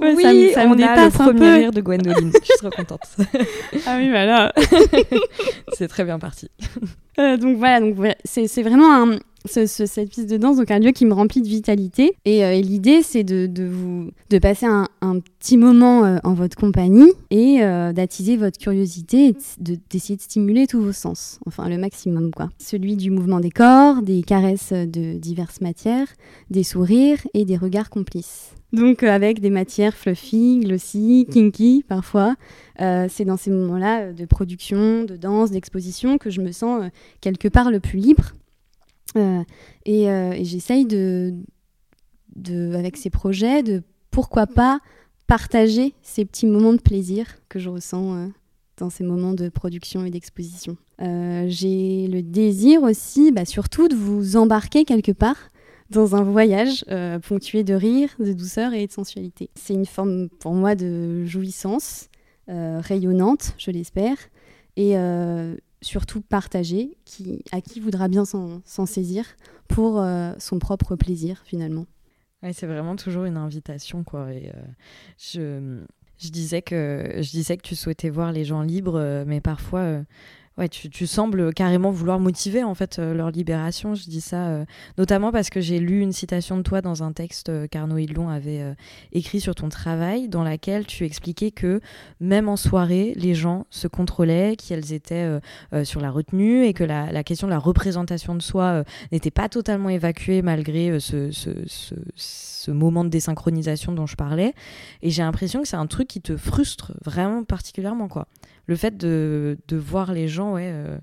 oui, 0.00 0.14
oui 0.16 0.50
ça, 0.52 0.66
on 0.66 0.72
a 0.72 1.04
le 1.04 1.10
premier 1.10 1.54
rire 1.54 1.70
de 1.70 1.80
Gwendoline. 1.80 2.32
Je 2.32 2.44
suis 2.44 2.58
trop 2.58 2.70
contente. 2.70 3.06
ah 3.86 3.96
oui, 3.98 4.10
voilà. 4.10 4.52
c'est 5.74 5.86
très 5.86 6.04
bien 6.04 6.18
parti. 6.18 6.50
Euh, 7.20 7.36
donc 7.36 7.56
voilà, 7.58 7.80
donc 7.80 7.96
c'est 8.24 8.62
vraiment 8.62 8.92
un, 8.92 9.18
cette 9.46 10.10
piste 10.10 10.30
de 10.30 10.36
danse, 10.36 10.56
donc 10.56 10.70
un 10.70 10.78
lieu 10.78 10.92
qui 10.92 11.04
me 11.04 11.12
remplit 11.12 11.42
de 11.42 11.48
vitalité. 11.48 12.16
Et, 12.24 12.44
euh, 12.44 12.54
l'idée, 12.60 13.02
c'est 13.02 13.24
de, 13.24 13.48
vous 13.66 14.10
de 14.30 14.38
passer 14.38 14.66
un, 14.66 14.88
petit 15.38 15.58
moment 15.58 16.04
euh, 16.04 16.18
en 16.24 16.32
votre 16.32 16.56
compagnie 16.56 17.12
et 17.30 17.62
euh, 17.62 17.92
d'attiser 17.92 18.36
votre 18.36 18.58
curiosité 18.58 19.28
et 19.28 19.36
d'essayer 19.90 20.16
de, 20.16 20.22
stimuler 20.22 20.66
tous 20.66 20.80
vos 20.80 20.92
sens, 20.92 21.38
enfin 21.46 21.68
le 21.68 21.76
maximum 21.76 22.30
quoi. 22.30 22.48
Celui 22.58 22.96
du 22.96 23.10
mouvement 23.10 23.40
des 23.40 23.50
corps, 23.50 24.00
des 24.00 24.22
caresses 24.22 24.72
de 24.72 25.18
diverses 25.18 25.60
matières, 25.60 26.06
des 26.50 26.62
sourires 26.62 27.18
et 27.34 27.44
des 27.44 27.56
regards 27.56 27.90
complices. 27.90 28.54
Donc 28.72 29.02
avec 29.02 29.40
des 29.40 29.50
matières 29.50 29.94
fluffy, 29.94 30.60
glossy, 30.60 31.26
kinky 31.30 31.84
parfois. 31.86 32.34
c'est 32.78 33.24
dans 33.24 33.36
ces 33.36 33.50
moments-là 33.50 34.12
de 34.12 34.24
production, 34.24 35.04
de 35.04 35.16
danse, 35.16 35.50
d'exposition 35.50 36.16
que 36.16 36.30
je 36.30 36.40
me 36.40 36.50
sens 36.50 36.90
quelque 37.20 37.48
part 37.48 37.70
le 37.70 37.80
plus 37.80 37.98
libre 37.98 38.32
euh, 39.16 39.42
euh, 39.88 40.32
et, 40.32 40.44
j'essaye 40.44 40.86
de, 40.86 41.34
avec 42.74 42.96
ces 42.96 43.10
projets, 43.10 43.62
de 43.62 43.82
pourquoi 44.10 44.46
pas 44.46 44.80
partager 45.26 45.94
ces 46.02 46.24
petits 46.24 46.46
moments 46.46 46.72
de 46.72 46.80
plaisir 46.80 47.26
que 47.48 47.58
je 47.58 47.70
ressens 47.70 48.14
euh, 48.14 48.26
dans 48.76 48.90
ces 48.90 49.04
moments 49.04 49.32
de 49.32 49.48
production 49.48 50.04
et 50.04 50.10
d'exposition. 50.10 50.76
J'ai 50.98 52.06
le 52.08 52.22
désir 52.22 52.82
aussi, 52.82 53.32
bah, 53.32 53.44
surtout, 53.44 53.88
de 53.88 53.96
vous 53.96 54.36
embarquer 54.36 54.84
quelque 54.84 55.12
part 55.12 55.48
dans 55.90 56.16
un 56.16 56.22
voyage 56.22 56.84
ponctué 57.28 57.62
de 57.62 57.74
rire, 57.74 58.10
de 58.18 58.32
douceur 58.32 58.72
et 58.74 58.86
de 58.86 58.92
sensualité. 58.92 59.50
C'est 59.54 59.74
une 59.74 59.86
forme 59.86 60.28
pour 60.28 60.54
moi 60.54 60.74
de 60.74 61.24
jouissance 61.24 62.08
rayonnante, 62.48 63.54
je 63.58 63.70
l'espère, 63.70 64.16
et 64.76 64.96
surtout 65.84 66.20
partagé, 66.20 66.96
qui, 67.04 67.44
à 67.52 67.60
qui 67.60 67.80
voudra 67.80 68.08
bien 68.08 68.24
s'en 68.24 68.86
saisir 68.86 69.24
pour 69.68 70.00
euh, 70.00 70.32
son 70.38 70.58
propre 70.58 70.96
plaisir 70.96 71.42
finalement. 71.44 71.86
Ouais, 72.42 72.52
c'est 72.52 72.66
vraiment 72.66 72.96
toujours 72.96 73.24
une 73.24 73.36
invitation 73.36 74.04
quoi. 74.04 74.20
Euh, 74.20 74.50
je, 75.18 75.80
je, 76.18 76.28
disais 76.30 76.62
que 76.62 77.12
je 77.16 77.30
disais 77.30 77.56
que 77.56 77.62
tu 77.62 77.74
souhaitais 77.74 78.10
voir 78.10 78.32
les 78.32 78.44
gens 78.44 78.62
libres, 78.62 78.98
euh, 78.98 79.24
mais 79.26 79.40
parfois 79.40 80.02
Ouais, 80.56 80.68
tu, 80.68 81.06
sembles 81.08 81.52
carrément 81.52 81.90
vouloir 81.90 82.20
motiver 82.20 82.62
en 82.62 82.76
fait 82.76 83.00
euh, 83.00 83.12
leur 83.12 83.32
libération. 83.32 83.96
Je 83.96 84.04
dis 84.04 84.20
ça 84.20 84.46
euh, 84.46 84.64
notamment 84.98 85.32
parce 85.32 85.50
que 85.50 85.60
j'ai 85.60 85.80
lu 85.80 86.00
une 86.00 86.12
citation 86.12 86.56
de 86.56 86.62
toi 86.62 86.80
dans 86.80 87.02
un 87.02 87.12
texte 87.12 87.48
euh, 87.48 87.66
qu'Arnaud 87.66 87.98
Hidlon 87.98 88.28
avait 88.28 88.62
écrit 89.10 89.40
sur 89.40 89.56
ton 89.56 89.68
travail, 89.68 90.28
dans 90.28 90.44
laquelle 90.44 90.86
tu 90.86 91.04
expliquais 91.04 91.50
que 91.50 91.80
même 92.20 92.48
en 92.48 92.56
soirée, 92.56 93.14
les 93.16 93.34
gens 93.34 93.66
se 93.70 93.88
contrôlaient, 93.88 94.54
qu'elles 94.54 94.92
étaient 94.92 95.40
sur 95.82 96.00
la 96.00 96.10
retenue 96.10 96.64
et 96.64 96.72
que 96.72 96.84
la, 96.84 97.24
question 97.24 97.48
de 97.48 97.52
la 97.52 97.58
représentation 97.58 98.34
de 98.34 98.42
soi 98.42 98.84
n'était 99.10 99.30
pas 99.30 99.48
totalement 99.48 99.88
évacuée 99.88 100.42
malgré 100.42 101.00
ce, 101.00 101.30
ce, 101.32 102.70
moment 102.70 103.04
de 103.04 103.08
désynchronisation 103.08 103.92
dont 103.92 104.06
je 104.06 104.16
parlais. 104.16 104.54
Et 105.02 105.10
j'ai 105.10 105.22
l'impression 105.22 105.62
que 105.62 105.68
c'est 105.68 105.76
un 105.76 105.86
truc 105.86 106.08
qui 106.08 106.20
te 106.20 106.36
frustre 106.36 106.92
vraiment 107.04 107.44
particulièrement 107.44 108.08
quoi 108.08 108.28
le 108.66 108.76
fait 108.76 108.96
de, 108.96 109.58
de 109.68 109.76
voir 109.76 110.12
les 110.12 110.28
gens 110.28 110.54
ouais, 110.54 110.70
euh, 110.72 110.98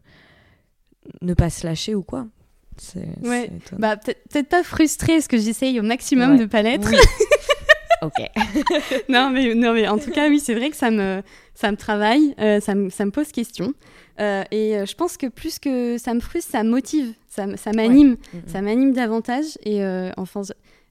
ne 1.21 1.33
pas 1.33 1.49
se 1.49 1.65
lâcher 1.65 1.95
ou 1.95 2.03
quoi. 2.03 2.27
C'est, 2.77 3.07
ouais. 3.23 3.51
bah, 3.77 3.97
peut-être, 3.97 4.49
pas 4.49 4.63
frustré, 4.63 5.13
parce 5.13 5.27
que 5.27 5.37
j'essaye 5.37 5.79
au 5.79 5.83
maximum 5.83 6.37
de 6.37 6.45
pas 6.45 6.61
l'être. 6.61 6.89
Oui. 6.89 6.97
ok. 8.01 9.03
non, 9.09 9.29
mais, 9.29 9.53
non, 9.53 9.73
mais 9.73 9.87
en 9.87 9.97
tout 9.97 10.09
cas, 10.09 10.29
oui, 10.29 10.39
c'est 10.39 10.55
vrai 10.55 10.71
que 10.71 10.77
ça 10.77 10.89
me, 10.89 11.21
ça 11.53 11.69
me 11.71 11.77
travaille, 11.77 12.33
euh, 12.39 12.59
ça, 12.59 12.73
me, 12.73 12.89
ça 12.89 13.05
me 13.05 13.11
pose 13.11 13.31
question. 13.31 13.73
Euh, 14.19 14.43
et 14.51 14.85
je 14.85 14.95
pense 14.95 15.17
que 15.17 15.27
plus 15.27 15.59
que 15.59 15.97
ça 15.97 16.13
me 16.13 16.21
frustre, 16.21 16.51
ça 16.51 16.63
motive, 16.63 17.13
ça, 17.27 17.55
ça 17.57 17.71
m'anime, 17.71 18.17
ça 18.47 18.61
m'anime 18.61 18.93
davantage. 18.93 19.57
Et 19.63 19.83
enfin, 20.17 20.41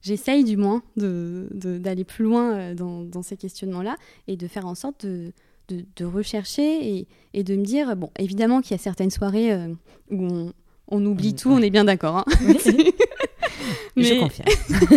j'essaye 0.02 0.44
du 0.44 0.56
moins 0.56 0.82
de, 0.96 1.48
d'aller 1.52 2.04
plus 2.04 2.24
loin 2.24 2.74
dans, 2.74 3.02
dans 3.02 3.22
ces 3.22 3.36
questionnements-là 3.36 3.96
et 4.28 4.36
de 4.36 4.46
faire 4.46 4.66
en 4.66 4.74
sorte 4.74 5.06
de, 5.06 5.32
de, 5.72 6.04
rechercher 6.04 7.06
et, 7.34 7.42
de 7.42 7.56
me 7.56 7.64
dire, 7.64 7.96
bon, 7.96 8.10
évidemment 8.18 8.60
qu'il 8.60 8.72
y 8.72 8.74
a 8.74 8.78
certaines 8.78 9.10
soirées 9.10 9.52
euh, 9.52 9.68
où 10.10 10.52
on, 10.88 11.06
oublie 11.06 11.34
tout, 11.34 11.50
on 11.50 11.62
est 11.62 11.70
bien 11.70 11.84
d'accord. 11.84 12.18
Hein. 12.18 12.24
mais... 13.96 14.02
Je 14.02 14.20
confirme. 14.20 14.48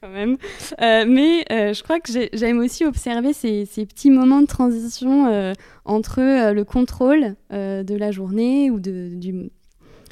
Quand 0.00 0.08
même. 0.08 0.36
Euh, 0.80 1.04
mais 1.06 1.44
euh, 1.52 1.72
je 1.72 1.82
crois 1.84 2.00
que 2.00 2.10
j'aime 2.32 2.58
aussi 2.58 2.84
observer 2.84 3.32
ces, 3.32 3.66
petits 3.86 4.10
moments 4.10 4.40
de 4.40 4.46
transition 4.46 5.54
entre 5.84 6.52
le 6.52 6.64
contrôle 6.64 7.36
de 7.50 7.94
la 7.94 8.10
journée 8.10 8.68
ou 8.72 8.80
de, 8.80 9.10
du, 9.14 9.50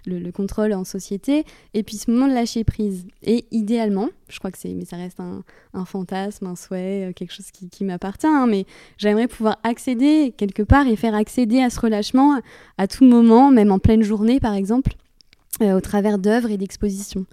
le, 0.07 0.31
contrôle 0.31 0.73
en 0.73 0.85
société, 0.85 1.45
et 1.75 1.83
puis 1.83 1.97
ce 1.97 2.11
moment 2.11 2.29
de 2.29 2.35
lâcher 2.35 2.65
prise. 2.65 3.07
Et 3.23 3.47
idéalement, 3.51 4.09
je 4.31 4.39
crois 4.39 4.51
que 4.51 4.59
c'est, 4.59 4.73
mais 4.73 4.85
ça 4.85 4.97
reste 4.97 5.21
un, 5.21 5.85
fantasme, 5.85 6.47
un 6.47 6.57
souhait, 6.57 7.09
euh, 7.09 7.13
quelque 7.13 7.33
chose 7.33 7.51
qui, 7.51 7.85
m'appartient, 7.85 8.27
hein, 8.27 8.47
mais 8.49 8.65
j'aimerais 8.99 9.29
pouvoir 9.29 9.59
accéder 9.63 10.33
quelque 10.37 10.63
part 10.63 10.87
et 10.87 10.97
faire 10.97 11.15
accéder 11.15 11.61
à 11.61 11.71
ce 11.71 11.81
relâchement 11.81 12.41
à 12.79 12.87
tout 12.87 13.05
moment, 13.05 13.51
même 13.51 13.73
en 13.73 13.79
pleine 13.79 14.03
journée 14.03 14.41
par 14.41 14.55
exemple, 14.55 14.93
euh, 15.63 15.77
au 15.77 15.81
travers 15.81 16.19
d'œuvres 16.19 16.51
et 16.51 16.57
d'expositions. 16.57 17.27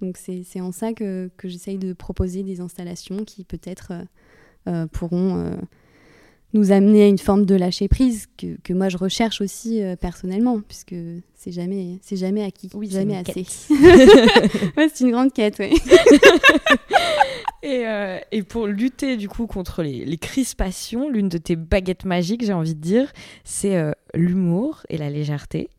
Donc 0.00 0.16
c'est, 0.16 0.60
en 0.60 0.72
ça 0.72 0.92
que, 0.92 1.30
j'essaye 1.44 1.78
de 1.78 1.92
proposer 1.92 2.42
des 2.42 2.60
installations 2.60 3.24
qui 3.24 3.44
peut-être 3.44 3.92
euh, 4.66 4.86
pourront 4.86 5.56
nous 6.54 6.72
amener 6.72 7.04
à 7.04 7.06
une 7.06 7.18
forme 7.18 7.44
de 7.44 7.54
lâcher 7.54 7.86
prise 7.86 8.26
que, 8.38 8.56
que 8.64 8.72
moi 8.72 8.88
je 8.88 8.96
recherche 8.96 9.40
aussi 9.40 9.82
personnellement 10.00 10.60
puisque 10.60 10.94
c'est 11.42 11.52
jamais 11.52 11.98
c'est 12.02 12.16
jamais 12.16 12.44
acquis 12.44 12.68
oui, 12.74 12.90
jamais 12.90 13.16
assez 13.16 13.46
ouais, 14.76 14.90
c'est 14.92 15.04
une 15.04 15.10
grande 15.10 15.32
quête 15.32 15.56
oui 15.58 15.72
et, 17.62 17.86
euh, 17.86 18.18
et, 18.30 18.42
pour 18.42 18.66
lutter 18.66 19.16
du 19.16 19.26
coup 19.26 19.46
contre 19.46 19.82
les, 19.82 20.04
les 20.04 20.18
crispations 20.18 21.08
l'une 21.08 21.30
de 21.30 21.38
tes 21.38 21.56
baguettes 21.56 22.04
magiques 22.04 22.44
j'ai 22.44 22.52
envie 22.52 22.74
de 22.74 22.80
dire 22.80 23.10
c'est 23.42 23.76
euh, 23.76 23.92
l'humour 24.12 24.82
et 24.90 24.98
la 24.98 25.08
légèreté. 25.08 25.70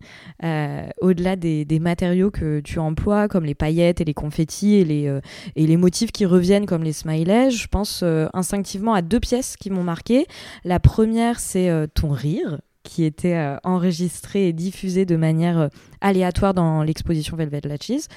Euh, 0.43 0.87
au-delà 1.01 1.35
des, 1.35 1.65
matériaux 1.79 2.31
que 2.31 2.61
tu 2.61 2.79
emploies, 2.79 3.27
comme 3.27 3.43
les 3.43 3.55
paillettes 3.55 3.99
et 3.99 4.05
les 4.05 4.13
confettis 4.13 4.75
et 4.75 4.85
les, 4.85 5.19
et 5.57 5.67
les 5.67 5.75
motifs 5.75 6.13
qui 6.13 6.25
reviennent 6.25 6.65
comme 6.65 6.83
les 6.83 6.93
smileys, 6.93 7.51
je 7.51 7.67
pense 7.67 8.05
instinctivement 8.33 8.93
à 8.93 9.01
deux 9.01 9.19
pièces 9.19 9.57
qui 9.57 9.69
m'ont 9.69 9.83
marqué. 9.83 10.27
La 10.63 10.79
première, 10.79 11.41
c'est 11.41 11.69
ton 11.93 12.11
rire 12.11 12.61
qui 12.83 13.03
était 13.03 13.55
enregistré 13.63 14.47
et 14.47 14.53
diffusé 14.53 15.05
de 15.05 15.15
manière 15.15 15.69
aléatoire 16.01 16.53
dans 16.53 16.83
l'exposition 16.83 17.37
Velvet 17.37 17.61
Latches. 17.63 18.07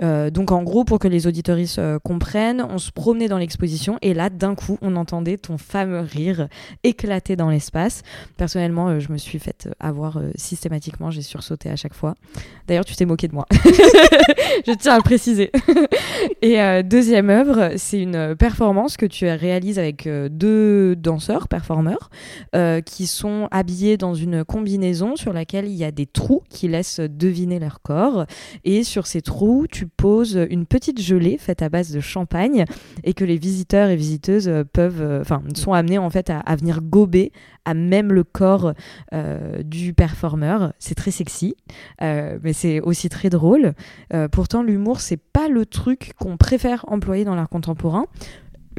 Euh, 0.00 0.30
donc 0.30 0.52
en 0.52 0.62
gros, 0.62 0.84
pour 0.84 0.98
que 0.98 1.08
les 1.08 1.26
auditoristes 1.26 1.78
euh, 1.78 1.98
comprennent, 1.98 2.64
on 2.68 2.78
se 2.78 2.90
promenait 2.90 3.28
dans 3.28 3.38
l'exposition 3.38 3.98
et 4.00 4.14
là, 4.14 4.30
d'un 4.30 4.54
coup, 4.54 4.78
on 4.80 4.96
entendait 4.96 5.36
ton 5.36 5.58
fameux 5.58 6.00
rire 6.00 6.48
éclater 6.82 7.36
dans 7.36 7.50
l'espace. 7.50 8.02
Personnellement, 8.36 8.88
euh, 8.88 9.00
je 9.00 9.12
me 9.12 9.18
suis 9.18 9.38
fait 9.38 9.68
avoir 9.80 10.20
systématiquement, 10.34 11.10
j'ai 11.10 11.22
sursauté 11.22 11.68
à 11.68 11.76
chaque 11.76 11.94
fois. 11.94 12.14
D'ailleurs, 12.66 12.84
tu 12.84 12.96
t'es 12.96 13.04
moqué 13.04 13.28
de 13.28 13.34
moi. 13.34 13.46
je 13.52 14.72
tiens 14.72 14.94
à 14.94 15.00
préciser. 15.00 15.50
et 16.42 16.82
deuxième 16.82 17.30
œuvre, 17.30 17.72
c'est 17.76 18.00
une 18.00 18.34
performance 18.36 18.96
que 18.96 19.06
tu 19.06 19.26
réalises 19.26 19.78
avec 19.78 20.08
deux 20.30 20.96
danseurs, 20.96 21.48
performeurs, 21.48 22.10
qui 22.84 23.06
sont 23.06 23.48
habillés 23.50 23.96
dans 23.96 24.14
une 24.14 24.44
combinaison 24.44 25.16
sur 25.16 25.32
laquelle 25.32 25.66
il 25.66 25.74
y 25.74 25.84
a 25.84 25.90
des 25.90 26.06
trous 26.06 26.42
qui 26.48 26.68
laissent 26.68 27.00
deviner 27.00 27.58
leur 27.58 27.82
corps. 27.82 28.26
Et 28.64 28.84
sur 28.84 29.06
ces 29.06 29.22
trous, 29.22 29.66
tu 29.70 29.81
poses 29.86 30.46
une 30.50 30.66
petite 30.66 31.00
gelée 31.00 31.38
faite 31.38 31.62
à 31.62 31.68
base 31.68 31.92
de 31.92 32.00
champagne 32.00 32.64
et 33.04 33.14
que 33.14 33.24
les 33.24 33.36
visiteurs 33.36 33.88
et 33.88 33.96
visiteuses 33.96 34.50
peuvent, 34.72 35.02
euh, 35.02 35.20
enfin, 35.20 35.42
sont 35.54 35.72
amenés 35.72 35.98
en 35.98 36.10
fait 36.10 36.30
à, 36.30 36.56
venir 36.56 36.80
gober 36.82 37.32
à 37.64 37.74
même 37.74 38.12
le 38.12 38.24
corps 38.24 38.72
euh, 39.12 39.62
du 39.62 39.94
performeur. 39.94 40.72
C'est 40.78 40.94
très 40.94 41.10
sexy, 41.10 41.56
euh, 42.02 42.38
mais 42.42 42.52
c'est 42.52 42.80
aussi 42.80 43.08
très 43.08 43.30
drôle. 43.30 43.74
pourtant, 44.30 44.62
l'humour, 44.62 45.00
c'est 45.00 45.16
pas 45.16 45.48
le 45.48 45.66
truc 45.66 46.12
qu'on 46.18 46.36
préfère 46.36 46.84
employer 46.88 47.24
dans 47.24 47.34
l'art 47.34 47.48
contemporain. 47.48 48.06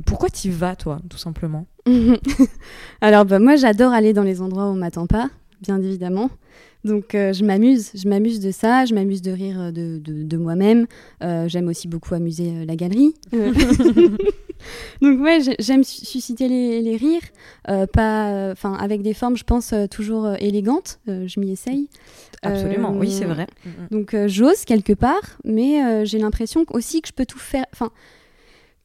Pourquoi 0.05 0.29
tu 0.29 0.49
vas, 0.49 0.75
toi, 0.75 0.99
tout 1.09 1.17
simplement? 1.17 1.67
Alors, 3.01 3.25
bah, 3.25 3.39
moi, 3.39 3.55
j'adore 3.55 3.91
aller 3.91 4.13
dans 4.13 4.23
les 4.23 4.41
endroits 4.41 4.65
où 4.65 4.73
on 4.73 4.75
m'attend 4.75 5.07
pas, 5.07 5.29
bien 5.63 5.81
évidemment. 5.81 6.29
Donc 6.83 7.15
euh, 7.15 7.31
je 7.31 7.45
m'amuse, 7.45 7.91
je 7.95 8.07
m'amuse 8.09 8.39
de 8.41 8.51
ça, 8.51 8.85
je 8.85 8.93
m'amuse 8.93 9.21
de 9.21 9.31
rire 9.31 9.55
euh, 9.59 9.71
de, 9.71 9.99
de, 9.99 10.37
moi-même. 10.37 10.85
Euh, 11.23 11.47
j'aime 11.47 11.69
aussi 11.69 11.87
beaucoup 11.87 12.13
amuser 12.13 12.65
la 12.65 12.75
galerie. 12.75 13.13
Donc 15.01 15.21
ouais, 15.21 15.39
j'aime 15.59 15.83
susciter 15.83 16.47
les, 16.47 16.81
les 16.81 16.95
rires, 16.95 17.87
pas, 17.91 18.51
enfin 18.51 18.73
avec 18.73 19.01
des 19.01 19.13
formes, 19.13 19.35
je 19.35 19.43
pense 19.43 19.73
toujours 19.91 20.35
élégantes. 20.39 20.99
je 21.07 21.39
m'y 21.39 21.51
essaye. 21.51 21.89
Absolument, 22.41 22.93
oui 22.95 23.11
c'est 23.11 23.25
vrai. 23.25 23.47
Donc 23.91 24.15
j'ose 24.27 24.63
quelque 24.63 24.93
part, 24.93 25.37
mais 25.43 26.05
j'ai 26.05 26.17
l'impression 26.17 26.65
aussi 26.71 27.01
que 27.01 27.09
je 27.09 27.13
peux 27.13 27.25
tout 27.25 27.39
faire. 27.39 27.65
Enfin, 27.73 27.91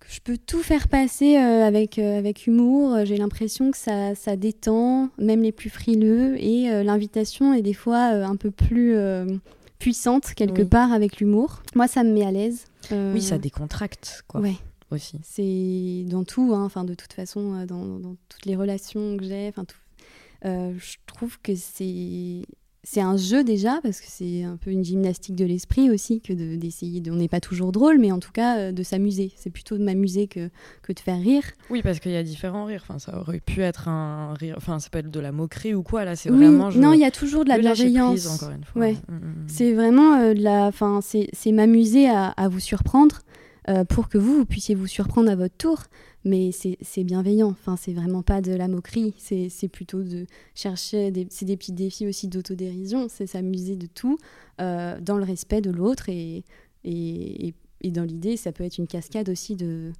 je 0.09 0.21
peux 0.21 0.39
tout 0.39 0.63
faire 0.63 0.89
passer 0.89 1.37
euh, 1.37 1.67
avec, 1.67 1.99
euh, 1.99 2.19
avec 2.19 2.47
humour. 2.47 3.05
J'ai 3.05 3.19
l'impression 3.19 3.71
que 3.71 3.77
ça, 3.77 4.15
ça, 4.15 4.37
détend, 4.37 5.11
même 5.19 5.43
les 5.43 5.53
plus 5.53 5.69
frileux. 5.69 6.43
Et 6.43 6.71
euh, 6.71 6.83
l'invitation 6.83 7.53
est 7.53 7.61
des 7.61 7.75
fois 7.75 7.99
un 7.99 8.37
peu 8.37 8.51
plus 8.51 8.97
puissante, 9.79 10.33
quelque 10.35 10.63
part, 10.63 10.93
avec 10.93 11.21
l'humour. 11.21 11.63
Moi, 11.75 11.87
ça 11.89 12.05
me 12.05 12.13
met 12.13 12.25
à 12.25 12.33
l'aise. 12.33 12.65
Oui, 12.91 13.21
ça 13.21 13.37
décontracte, 13.37 14.25
quoi. 14.27 14.41
Ouais. 14.41 14.57
Aussi. 14.91 15.21
C'est 15.23 16.05
dans 16.09 16.25
tout, 16.25 16.55
hein, 16.55 16.65
enfin, 16.65 16.85
de 16.85 16.95
toute 16.95 17.13
façon, 17.13 17.67
dans, 17.67 17.99
dans, 17.99 18.17
toutes 18.31 18.47
les 18.47 18.57
relations 18.57 19.19
que 19.19 19.25
j'ai. 19.25 19.49
Enfin, 19.49 19.67
je 20.43 20.97
trouve 21.07 21.39
que 21.43 21.55
c'est 21.55 22.47
c'est 22.91 23.03
un 23.03 23.19
jeu 23.19 23.45
déjà, 23.45 23.81
parce 23.83 24.01
que 24.01 24.07
c'est 24.09 24.45
un 24.45 24.57
peu 24.57 24.71
une 24.71 24.83
gymnastique 24.83 25.37
de 25.37 25.45
l'esprit 25.45 25.91
aussi, 25.91 26.23
que 26.23 26.33
d'essayer, 26.33 27.03
de, 27.03 27.11
on 27.11 27.17
n'est 27.17 27.29
pas 27.29 27.39
toujours 27.39 27.71
drôle, 27.71 27.99
mais 27.99 28.13
en 28.13 28.19
tout 28.19 28.33
cas 28.33 28.57
euh, 28.57 28.73
de 28.73 28.83
s'amuser. 28.83 29.31
C'est 29.37 29.51
plutôt 29.51 29.77
de 29.77 29.85
m'amuser 29.85 30.27
que, 30.27 30.49
que 30.81 30.95
de 30.95 30.99
faire 30.99 31.21
rire. 31.21 31.43
Oui, 31.69 31.83
parce 31.83 32.01
qu'il 32.01 32.13
y 32.13 32.17
a 32.17 32.23
différents 32.23 32.65
rires. 32.65 32.83
Enfin, 32.89 32.99
ça 32.99 33.21
aurait 33.21 33.41
pu 33.41 33.61
être 33.61 33.89
un 33.89 34.33
rire, 34.33 34.55
enfin, 34.57 34.79
ça 34.79 34.89
peut 34.89 35.01
être 35.01 35.11
de 35.11 35.21
la 35.21 35.33
moquerie 35.33 35.75
ou 35.75 35.83
quoi. 35.83 36.07
Là, 36.07 36.17
c'est 36.17 36.31
vraiment. 36.31 36.71
non, 36.71 36.95
il 36.95 37.01
y 37.01 37.05
a 37.05 37.11
toujours 37.11 37.45
de 37.45 37.51
la 37.51 37.59
bienveillance. 37.59 38.27
encore 38.27 38.55
une 38.55 38.65
fois. 38.65 38.81
Ouais. 38.81 38.97
Mm, 39.07 39.13
mm, 39.13 39.19
mm. 39.19 39.49
C'est 39.49 39.75
vraiment 39.75 40.15
euh, 40.15 40.33
de 40.33 40.43
la. 40.43 40.69
Enfin, 40.69 41.01
c'est 41.03 41.53
m'amuser 41.53 42.09
à, 42.09 42.29
à, 42.29 42.49
vous 42.49 42.61
surprendre. 42.61 43.21
Euh, 43.69 43.85
pour 43.85 44.09
que 44.09 44.17
vous, 44.17 44.35
vous 44.35 44.47
puissiez 44.47 44.75
vous 44.75 44.87
surprendre 44.87 45.31
à 45.31 45.37
votre 45.37 45.55
tour 45.59 45.83
mais 46.25 46.51
c'est 46.53 47.05
bienveillant. 47.05 47.51
Enfin, 47.51 47.77
c'est 47.77 47.93
vraiment 47.93 48.23
pas 48.23 48.41
de 48.41 48.53
la 48.53 48.69
moquerie. 48.69 49.15
C'est 49.19 49.69
plutôt 49.69 50.03
de 50.03 50.27
chercher. 50.55 51.13
C'est 51.31 51.45
des 51.45 51.57
petits 51.57 51.73
défis 51.73 52.07
aussi 52.07 52.29
d'autodérision. 52.29 53.07
C'est 53.09 53.27
s'amuser 53.27 53.77
de 53.77 53.87
tout 53.87 54.19
euh, 54.61 55.01
dans 55.01 55.17
le 55.17 55.25
respect 55.25 55.61
de 55.61 55.71
l'autre 55.71 56.09
et, 56.09 56.45
et, 56.85 57.55
et, 57.83 57.91
dans 57.91 58.05
l'idée, 58.05 58.37
ça 58.37 58.53
peut 58.53 58.65
être 58.65 58.79
une 58.79 58.87
cascade 58.89 59.29
aussi 59.29 59.57
de 59.57 59.93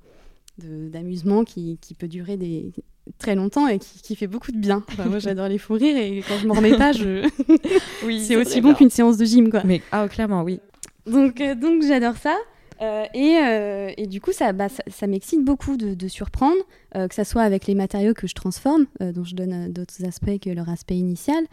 d'amusement 0.59 1.45
qui, 1.45 1.79
qui, 1.81 1.95
peut 1.95 2.09
durer 2.09 2.37
des, 2.37 2.73
très 3.19 3.37
longtemps 3.37 3.69
et 3.69 3.79
qui, 3.79 4.03
qui 4.03 4.17
fait 4.17 4.27
beaucoup 4.27 4.51
de 4.51 4.59
bien. 4.59 4.85
moi, 5.07 5.19
j'adore 5.21 5.47
les 5.47 5.59
fous 5.59 5.75
rires 5.75 5.97
et 5.97 6.23
quand 6.27 6.37
je 6.39 6.49
m'en 6.49 6.55
remets 6.55 6.77
pas, 6.77 6.91
je... 6.91 7.29
oui, 8.05 8.21
c'est 8.21 8.35
aussi 8.35 8.61
bon 8.61 8.75
qu'une 8.75 8.91
séance 8.91 9.17
de 9.17 9.25
gym. 9.25 9.51
Quoi. 9.51 9.63
Mais, 9.65 9.83
ah, 9.93 10.09
clairement, 10.09 10.43
oui. 10.43 10.61
Donc, 11.07 11.41
euh, 11.41 11.55
donc 11.55 11.83
j'adore 11.83 12.17
ça. 12.17 12.37
Euh, 12.81 13.05
et, 13.15 13.39
euh, 13.39 13.91
et, 13.97 14.07
du 14.07 14.21
coup, 14.21 14.33
ça, 14.33 14.53
bah, 14.53 14.69
m'excite 15.07 15.45
beaucoup 15.45 15.77
de, 15.77 16.09
surprendre, 16.09 16.61
euh, 16.97 17.09
que 17.09 17.15
ça 17.15 17.25
soit 17.25 17.43
avec 17.43 17.67
les 17.67 17.75
matériaux 17.75 18.15
que 18.15 18.27
je 18.27 18.35
transforme, 18.35 18.87
dont 19.01 19.25
je 19.25 19.35
donne 19.35 19.73
d'autres 19.73 20.05
aspects 20.05 20.39
que 20.41 20.51
leur 20.51 20.69
aspect 20.69 20.97
initial, 20.97 21.45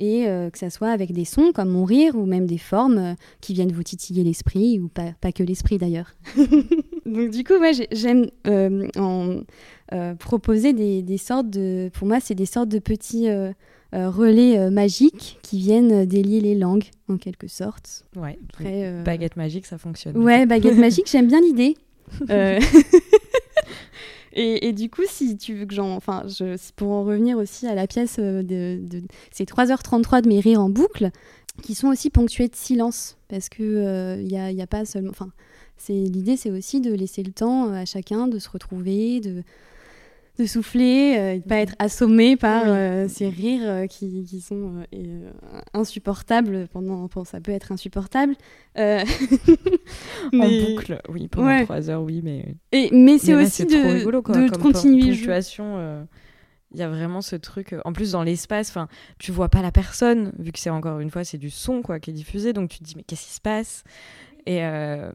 et 0.00 0.24
que 0.24 0.58
ça 0.58 0.70
soit 0.70 0.90
avec 0.90 1.12
des 1.12 1.24
sons 1.24 1.52
comme 1.54 1.70
mon 1.70 1.84
rire 1.84 2.16
ou 2.16 2.26
même 2.26 2.46
des 2.46 2.58
formes 2.58 3.14
qui 3.40 3.54
viennent 3.54 3.72
vous 3.72 3.82
titiller 3.82 4.24
l'esprit, 4.24 4.80
ou 4.80 4.88
pas, 4.88 5.32
que 5.32 5.42
l'esprit 5.42 5.78
d'ailleurs. 5.78 6.14
Donc 7.06 7.30
du 7.30 7.44
coup, 7.44 7.58
moi, 7.58 7.70
j'aime 7.92 8.26
proposer 10.18 10.72
des, 10.72 11.18
sortes 11.18 11.50
de... 11.50 11.90
Pour 11.94 12.06
moi, 12.06 12.20
c'est 12.20 12.34
des 12.34 12.46
sortes 12.46 12.68
de 12.68 12.78
petits 12.78 13.28
relais 13.92 14.58
euh, 14.58 14.70
magiques 14.70 15.38
qui 15.42 15.58
viennent 15.58 16.04
délier 16.06 16.40
les 16.40 16.54
langues, 16.54 16.86
en 17.08 17.18
quelque 17.18 17.48
sorte. 17.48 18.04
Ouais, 18.16 18.38
Après, 18.50 18.86
euh... 18.86 19.02
baguette 19.02 19.36
magique, 19.36 19.66
ça 19.66 19.78
fonctionne. 19.78 20.16
Ouais, 20.16 20.46
baguette 20.46 20.78
magique, 20.78 21.10
j'aime 21.10 21.28
bien 21.28 21.40
l'idée. 21.40 21.76
Euh, 22.30 22.60
et, 24.32 24.68
et, 24.68 24.72
du 24.72 24.90
coup, 24.90 25.02
si 25.06 25.36
tu 25.36 25.54
veux 25.54 25.66
que 25.66 25.74
j'en. 25.74 25.94
Enfin, 25.94 26.24
je, 26.26 26.56
pour 26.76 26.90
en 26.90 27.04
revenir 27.04 27.36
aussi 27.38 27.66
à 27.66 27.74
la 27.74 27.86
pièce, 27.86 28.18
de, 28.18 28.42
de... 28.42 29.02
c'est 29.30 29.48
3h33 29.48 30.22
de 30.22 30.28
mes 30.28 30.40
rires 30.40 30.60
en 30.60 30.70
boucle, 30.70 31.10
qui 31.62 31.74
sont 31.74 31.88
aussi 31.88 32.10
ponctués 32.10 32.48
de 32.48 32.56
silence, 32.56 33.18
parce 33.28 33.48
qu'il 33.48 34.24
n'y 34.24 34.38
a, 34.38 34.50
y 34.50 34.62
a 34.62 34.66
pas 34.66 34.84
seulement. 34.84 35.10
Enfin, 35.10 35.30
l'idée, 35.88 36.36
c'est 36.36 36.50
aussi 36.50 36.80
de 36.80 36.92
laisser 36.92 37.22
le 37.22 37.32
temps 37.32 37.72
à 37.72 37.84
chacun 37.84 38.26
de 38.26 38.38
se 38.38 38.48
retrouver, 38.48 39.20
de 39.20 39.42
de 40.38 40.46
souffler, 40.46 41.16
euh, 41.18 41.38
de 41.38 41.42
pas 41.42 41.58
être 41.58 41.74
assommé 41.78 42.36
par 42.36 42.64
euh, 42.66 43.06
ces 43.08 43.28
rires 43.28 43.62
euh, 43.64 43.86
qui, 43.86 44.24
qui, 44.24 44.40
sont 44.40 44.82
euh, 44.94 45.30
insupportables 45.74 46.68
pendant, 46.72 47.06
pendant, 47.08 47.24
ça 47.24 47.40
peut 47.40 47.52
être 47.52 47.72
insupportable. 47.72 48.34
en 48.76 49.02
boucle, 50.32 51.00
oui, 51.10 51.28
pendant 51.28 51.48
ouais. 51.48 51.64
trois 51.64 51.90
heures, 51.90 52.02
oui, 52.02 52.22
mais. 52.24 52.54
Et, 52.72 52.88
mais 52.92 53.18
c'est 53.18 53.34
aussi 53.34 53.66
de, 53.66 53.76
rigolo, 53.76 54.22
de 54.22 54.48
Comme 54.48 54.50
continuer. 54.50 55.10
Ponctuation. 55.10 56.06
Il 56.74 56.80
y 56.80 56.82
a 56.82 56.88
vraiment 56.88 57.20
ce 57.20 57.36
truc. 57.36 57.74
En 57.84 57.92
plus, 57.92 58.12
dans 58.12 58.22
l'espace, 58.22 58.70
enfin, 58.70 58.88
tu 59.18 59.30
vois 59.30 59.50
pas 59.50 59.60
la 59.60 59.70
personne, 59.70 60.32
vu 60.38 60.52
que 60.52 60.58
c'est 60.58 60.70
encore 60.70 61.00
une 61.00 61.10
fois, 61.10 61.22
c'est 61.22 61.36
du 61.36 61.50
son 61.50 61.82
quoi 61.82 62.00
qui 62.00 62.08
est 62.08 62.14
diffusé, 62.14 62.54
donc 62.54 62.70
tu 62.70 62.78
te 62.78 62.84
dis 62.84 62.94
mais 62.96 63.02
qu'est-ce 63.02 63.26
qui 63.26 63.34
se 63.34 63.42
passe? 63.42 63.84
Et, 64.46 64.64
euh, 64.64 65.10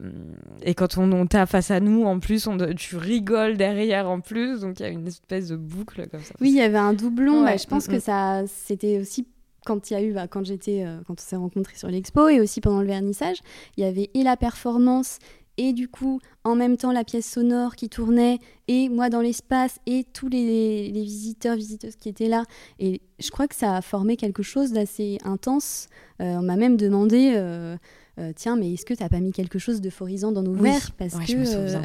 et 0.62 0.74
quand 0.74 0.98
on, 0.98 1.12
on 1.12 1.26
t'a 1.28 1.46
face 1.46 1.72
à 1.72 1.80
nous, 1.80 2.04
en 2.06 2.20
plus, 2.20 2.48
on, 2.48 2.58
tu 2.76 2.96
rigoles 2.96 3.58
derrière 3.58 4.10
en 4.10 4.22
plus, 4.22 4.62
donc 4.62 4.80
il 4.80 4.84
y 4.84 4.86
a 4.86 4.90
une 4.90 5.08
espèce 5.08 5.50
de 5.50 5.56
boucle 5.56 6.08
comme 6.10 6.22
ça. 6.22 6.34
Oui, 6.40 6.50
il 6.50 6.56
y 6.56 6.62
avait 6.62 6.78
un 6.78 6.94
doublon. 6.94 7.44
Ouais. 7.44 7.52
Bah, 7.52 7.58
je 7.58 7.68
pense 7.68 7.88
mm 7.88 7.92
-hmm. 7.92 7.96
que 7.96 8.00
ça, 8.00 8.44
c'était 8.48 9.00
aussi 9.00 9.28
quand 9.66 9.92
il 9.92 9.94
y 9.94 9.98
a 9.98 10.02
eu, 10.02 10.14
bah, 10.14 10.28
quand 10.28 10.46
j'étais, 10.46 10.86
euh, 10.86 11.02
quand 11.06 11.20
on 11.20 11.24
s'est 11.24 11.36
rencontrés 11.36 11.76
sur 11.76 11.90
l'expo 11.90 12.30
et 12.30 12.40
aussi 12.40 12.62
pendant 12.62 12.82
le 12.82 12.88
vernissage, 12.88 13.38
il 13.76 13.84
y 13.84 13.88
avait 13.88 14.10
et 14.14 14.24
la 14.24 14.38
performance 14.38 15.20
et 15.58 15.74
du 15.74 15.88
coup 15.88 16.20
en 16.44 16.56
même 16.56 16.78
temps 16.78 16.92
la 16.92 17.04
pièce 17.04 17.30
sonore 17.30 17.76
qui 17.76 17.90
tournait 17.90 18.40
et 18.68 18.90
moi 18.90 19.10
dans 19.10 19.22
l'espace 19.22 19.80
et 19.86 20.06
tous 20.14 20.30
les, 20.30 20.90
les, 20.92 21.04
visiteurs 21.04 21.56
visiteuses 21.56 21.96
qui 21.96 22.10
étaient 22.10 22.30
là 22.30 22.44
et 22.80 23.02
je 23.20 23.30
crois 23.32 23.48
que 23.48 23.56
ça 23.56 23.76
a 23.76 23.82
formé 23.82 24.16
quelque 24.18 24.44
chose 24.44 24.72
d'assez 24.72 25.18
intense 25.24 25.88
euh, 26.22 26.36
on 26.38 26.44
m'a 26.44 26.56
même 26.56 26.78
demandé 26.78 27.34
euh, 27.36 27.76
euh, 28.20 28.32
tiens 28.36 28.56
mais 28.56 28.74
est-ce 28.74 28.86
que 28.86 28.94
tu 28.94 29.04
n'as 29.04 29.10
pas 29.10 29.20
mis 29.20 29.32
quelque 29.32 29.60
chose 29.60 29.82
d'euphorisant 29.82 30.32
dans 30.32 30.44
nos 30.44 30.54
oui. 30.56 30.70
verres 30.70 30.92
parce 30.98 31.16
ouais, 31.16 31.26
que 31.26 31.32
je 31.32 31.38
me 31.38 31.46
souviens. 31.46 31.82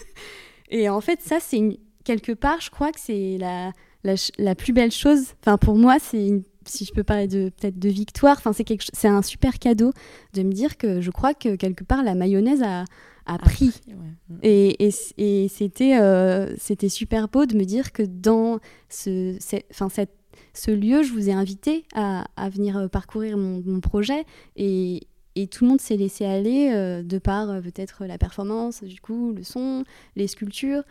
et 0.70 0.88
en 0.88 1.00
fait 1.00 1.20
ça 1.20 1.38
c'est 1.40 1.78
quelque 2.04 2.32
part 2.32 2.60
je 2.60 2.70
crois 2.70 2.92
que 2.92 3.00
c'est 3.00 3.38
la, 3.38 3.72
la, 4.04 4.14
la 4.38 4.54
plus 4.54 4.72
belle 4.72 4.92
chose 4.92 5.34
enfin 5.40 5.58
pour 5.58 5.76
moi 5.76 5.98
c'est 6.00 6.26
une 6.26 6.42
si 6.66 6.84
je 6.84 6.92
peux 6.92 7.04
parler 7.04 7.28
de 7.28 7.50
peut-être 7.50 7.78
de 7.78 7.88
victoire, 7.88 8.36
enfin 8.38 8.52
c'est 8.52 8.64
quelque 8.64 8.84
c'est 8.92 9.08
un 9.08 9.22
super 9.22 9.58
cadeau 9.58 9.92
de 10.34 10.42
me 10.42 10.52
dire 10.52 10.76
que 10.76 11.00
je 11.00 11.10
crois 11.10 11.34
que 11.34 11.56
quelque 11.56 11.84
part 11.84 12.02
la 12.02 12.14
mayonnaise 12.14 12.62
a, 12.62 12.84
a 13.26 13.38
pris. 13.38 13.80
Ah, 13.88 13.92
ouais. 13.92 14.38
Et, 14.42 14.86
et, 14.86 14.92
et 15.18 15.48
c'était 15.48 15.98
euh, 16.00 16.54
c'était 16.58 16.88
super 16.88 17.28
beau 17.28 17.46
de 17.46 17.56
me 17.56 17.64
dire 17.64 17.92
que 17.92 18.02
dans 18.02 18.58
ce 18.88 19.36
enfin 19.70 19.88
cette 19.88 20.12
ce 20.54 20.70
lieu, 20.70 21.02
je 21.02 21.12
vous 21.12 21.28
ai 21.28 21.32
invité 21.32 21.84
à, 21.94 22.26
à 22.36 22.48
venir 22.50 22.88
parcourir 22.90 23.38
mon, 23.38 23.62
mon 23.64 23.80
projet 23.80 24.24
et, 24.56 25.02
et 25.34 25.46
tout 25.46 25.64
le 25.64 25.70
monde 25.70 25.80
s'est 25.80 25.96
laissé 25.96 26.24
aller 26.24 26.70
euh, 26.72 27.02
de 27.02 27.18
par 27.18 27.50
euh, 27.50 27.60
peut-être 27.60 28.04
la 28.04 28.18
performance, 28.18 28.82
du 28.82 29.00
coup, 29.00 29.32
le 29.32 29.42
son, 29.42 29.84
les 30.14 30.26
sculptures. 30.26 30.82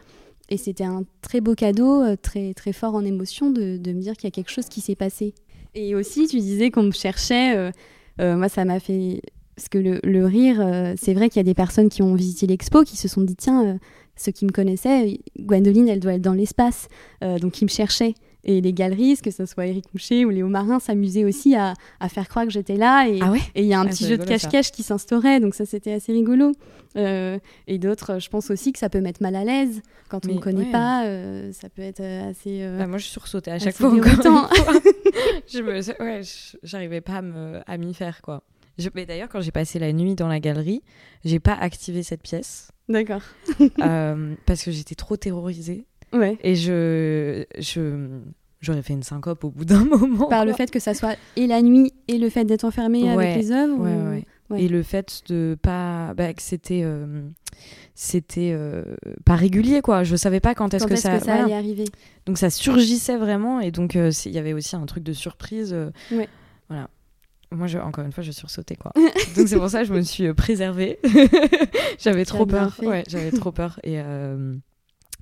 Et 0.49 0.57
c'était 0.57 0.83
un 0.83 1.03
très 1.21 1.41
beau 1.41 1.55
cadeau, 1.55 2.01
euh, 2.01 2.15
très, 2.15 2.53
très 2.53 2.73
fort 2.73 2.95
en 2.95 3.05
émotion 3.05 3.51
de, 3.51 3.77
me 3.77 4.01
dire 4.01 4.13
qu'il 4.15 4.25
y 4.25 4.27
a 4.27 4.31
quelque 4.31 4.49
chose 4.49 4.65
qui 4.65 4.81
s'est 4.81 4.95
passé. 4.95 5.33
Et 5.75 5.95
aussi, 5.95 6.27
tu 6.27 6.39
disais 6.39 6.71
qu'on 6.71 6.83
me 6.83 6.91
cherchait. 6.91 7.71
Moi, 8.19 8.49
ça 8.49 8.65
m'a 8.65 8.79
fait. 8.79 9.21
Parce 9.55 9.69
que 9.69 9.77
le, 9.77 9.99
le 10.03 10.25
rire, 10.25 10.57
c'est 10.97 11.13
vrai 11.13 11.29
qu'il 11.29 11.39
y 11.39 11.39
a 11.39 11.43
des 11.43 11.53
personnes 11.53 11.87
qui 11.87 12.01
ont 12.01 12.13
visité 12.13 12.45
l'expo 12.47 12.83
qui 12.83 12.97
se 12.97 13.07
sont 13.07 13.21
dit 13.21 13.35
tiens, 13.35 13.79
ceux 14.17 14.33
qui 14.33 14.45
me 14.45 14.51
connaissaient, 14.51 15.19
Gwendoline, 15.39 15.87
elle 15.87 16.01
doit 16.01 16.15
être 16.15 16.21
dans 16.21 16.33
l'espace. 16.33 16.89
donc, 17.21 17.61
ils 17.61 17.65
me 17.65 17.69
cherchaient. 17.69 18.15
Et 18.43 18.61
les 18.61 18.73
galeristes, 18.73 19.23
que 19.23 19.31
ce 19.31 19.45
soit 19.45 19.67
Eric 19.67 19.85
Moucher 19.93 20.25
ou 20.25 20.29
Léo 20.29 20.47
Marin, 20.47 20.79
s'amusaient 20.79 21.25
aussi 21.25 21.55
à, 21.55 21.73
à, 21.99 22.09
faire 22.09 22.27
croire 22.27 22.45
que 22.45 22.51
j'étais 22.51 22.75
là. 22.75 23.07
Et 23.07 23.17
il 23.17 23.23
ah 23.23 23.31
ouais 23.31 23.41
y 23.55 23.73
a 23.73 23.79
un 23.79 23.85
ah, 23.85 23.89
petit 23.89 24.07
jeu 24.07 24.17
de 24.17 24.23
cache-cache 24.23 24.71
qui 24.71 24.83
s'instaurait, 24.83 25.39
donc 25.39 25.53
ça 25.53 25.65
c'était 25.65 25.93
assez 25.93 26.11
rigolo. 26.11 26.53
Euh, 26.97 27.39
et 27.67 27.77
d'autres, 27.77 28.19
je 28.19 28.29
pense 28.29 28.51
aussi 28.51 28.73
que 28.73 28.79
ça 28.79 28.89
peut 28.89 28.99
mettre 28.99 29.21
mal 29.21 29.35
à 29.35 29.43
l'aise 29.43 29.81
quand 30.09 30.25
on 30.27 30.33
ne 30.35 30.39
connaît 30.39 30.65
ouais. 30.65 30.71
pas. 30.71 31.05
Euh, 31.05 31.51
ça 31.53 31.69
peut 31.69 31.81
être 31.81 32.01
assez. 32.01 32.63
Euh, 32.63 32.79
bah, 32.79 32.87
moi 32.87 32.97
je 32.97 33.05
sursautais 33.05 33.51
à 33.51 33.59
chaque 33.59 33.75
fois. 33.75 33.91
je 35.47 35.59
me, 35.61 36.01
ouais, 36.01 36.21
j'arrivais 36.63 37.01
pas 37.01 37.21
à, 37.65 37.77
m'y 37.77 37.93
faire 37.93 38.21
quoi. 38.21 38.43
Je, 38.77 38.89
mais 38.95 39.05
d'ailleurs, 39.05 39.29
quand 39.29 39.41
j'ai 39.41 39.51
passé 39.51 39.79
la 39.79 39.93
nuit 39.93 40.15
dans 40.15 40.27
la 40.27 40.39
galerie, 40.39 40.81
j'ai 41.23 41.39
pas 41.39 41.53
activé 41.53 42.03
cette 42.03 42.23
pièce. 42.23 42.71
D'accord. 42.89 43.21
euh, 43.81 44.35
parce 44.45 44.63
que 44.63 44.71
j'étais 44.71 44.95
trop 44.95 45.17
terrorisée. 45.17 45.85
Ouais. 46.13 46.37
Et 46.43 46.55
je, 46.55 47.45
je, 47.59 48.19
j'aurais 48.61 48.81
fait 48.81 48.93
une 48.93 49.03
syncope 49.03 49.43
au 49.43 49.49
bout 49.49 49.65
d'un 49.65 49.85
moment. 49.85 50.27
Par 50.27 50.45
le 50.45 50.53
fait 50.53 50.71
que 50.71 50.79
ça 50.79 50.93
soit 50.93 51.15
et 51.35 51.47
la 51.47 51.61
nuit 51.61 51.93
et 52.07 52.17
le 52.17 52.29
fait 52.29 52.45
d'être 52.45 52.63
enfermé 52.63 53.03
ouais, 53.03 53.09
avec 53.09 53.35
les 53.35 53.51
œuvres. 53.51 53.77
Ouais, 53.79 54.25
ou... 54.49 54.55
Et 54.55 54.67
le 54.67 54.83
fait 54.83 55.21
de 55.29 55.57
pas, 55.61 56.13
bah, 56.13 56.33
que 56.33 56.41
c'était, 56.41 56.81
euh, 56.83 57.21
c'était 57.95 58.51
euh, 58.53 58.83
pas 59.25 59.35
régulier 59.35 59.81
quoi. 59.81 60.03
Je 60.03 60.15
savais 60.15 60.41
pas 60.41 60.55
quand 60.55 60.73
est-ce 60.73 60.85
que, 60.85 60.93
est 60.93 60.97
ça, 60.97 61.17
que 61.17 61.19
ça 61.19 61.25
voilà. 61.25 61.45
allait 61.45 61.53
arriver. 61.53 61.85
Donc 62.25 62.37
ça 62.37 62.49
surgissait 62.49 63.17
vraiment 63.17 63.61
et 63.61 63.71
donc 63.71 63.95
il 63.95 64.01
euh, 64.01 64.11
y 64.25 64.37
avait 64.37 64.53
aussi 64.53 64.75
un 64.75 64.85
truc 64.85 65.03
de 65.03 65.13
surprise. 65.13 65.75
ouais. 66.11 66.27
Voilà. 66.69 66.89
Moi, 67.53 67.67
je, 67.67 67.77
encore 67.79 68.05
une 68.05 68.13
fois, 68.13 68.23
je 68.23 68.31
sursautais 68.31 68.77
quoi. 68.77 68.93
donc 69.35 69.49
c'est 69.49 69.57
pour 69.57 69.69
ça 69.69 69.81
que 69.81 69.87
je 69.87 69.93
me 69.93 70.01
suis 70.01 70.33
préservée. 70.33 70.99
j'avais 71.99 72.23
trop 72.23 72.45
peur. 72.45 72.77
Ouais, 72.81 73.03
j'avais 73.09 73.31
trop 73.31 73.51
peur 73.51 73.77
et 73.83 73.99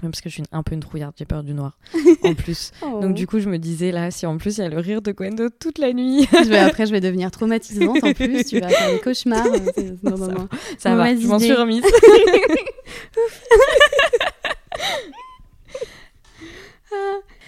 même 0.02 0.12
parce 0.12 0.22
que 0.22 0.30
je 0.30 0.36
suis 0.36 0.44
un 0.52 0.64
peu 0.64 0.74
une 0.74 0.80
trouillarde, 0.80 1.14
j'ai 1.18 1.26
peur 1.26 1.44
du 1.44 1.54
noir 1.54 1.78
en 2.24 2.34
plus. 2.34 2.72
oh. 2.82 3.00
Donc 3.02 3.16
du 3.16 3.28
coup, 3.28 3.40
je 3.40 3.50
me 3.50 3.58
disais 3.58 3.92
là, 3.92 4.12
si 4.12 4.26
en 4.26 4.38
plus 4.38 4.58
il 4.58 4.62
y 4.62 4.66
a 4.66 4.70
le 4.70 4.80
rire 4.80 5.02
de 5.02 5.12
Gwendo 5.12 5.50
toute 5.50 5.78
la 5.78 5.94
nuit. 5.94 6.28
je 6.32 6.50
vais, 6.50 6.58
après, 6.58 6.86
je 6.86 6.92
vais 6.92 7.02
devenir 7.02 7.32
traumatisante 7.32 8.04
en 8.04 8.14
plus. 8.14 8.44
Tu 8.46 8.60
vas 8.60 8.70
faire 8.70 8.92
des 8.94 9.00
cauchemars. 9.00 9.46
Non, 10.04 10.18
non. 10.18 10.48
Ça, 10.78 10.90
ça 10.92 10.96
va, 10.96 11.16
je 11.16 11.28
m'en 11.28 11.40
suis 11.40 11.54
remise. 11.54 11.84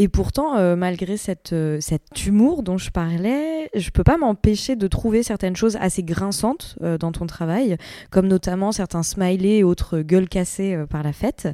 Et 0.00 0.06
pourtant, 0.06 0.56
euh, 0.56 0.76
malgré 0.76 1.16
cette, 1.16 1.52
euh, 1.52 1.78
cet 1.80 2.24
humour 2.24 2.62
dont 2.62 2.78
je 2.78 2.90
parlais, 2.90 3.68
je 3.74 3.90
peux 3.90 4.04
pas 4.04 4.16
m'empêcher 4.16 4.76
de 4.76 4.86
trouver 4.86 5.24
certaines 5.24 5.56
choses 5.56 5.76
assez 5.80 6.04
grinçantes 6.04 6.76
euh, 6.82 6.98
dans 6.98 7.10
ton 7.10 7.26
travail, 7.26 7.76
comme 8.10 8.28
notamment 8.28 8.70
certains 8.70 9.02
smileys 9.02 9.58
et 9.58 9.64
autres 9.64 9.98
gueules 10.00 10.28
cassées 10.28 10.84
par 10.88 11.02
la 11.02 11.12
fête. 11.12 11.48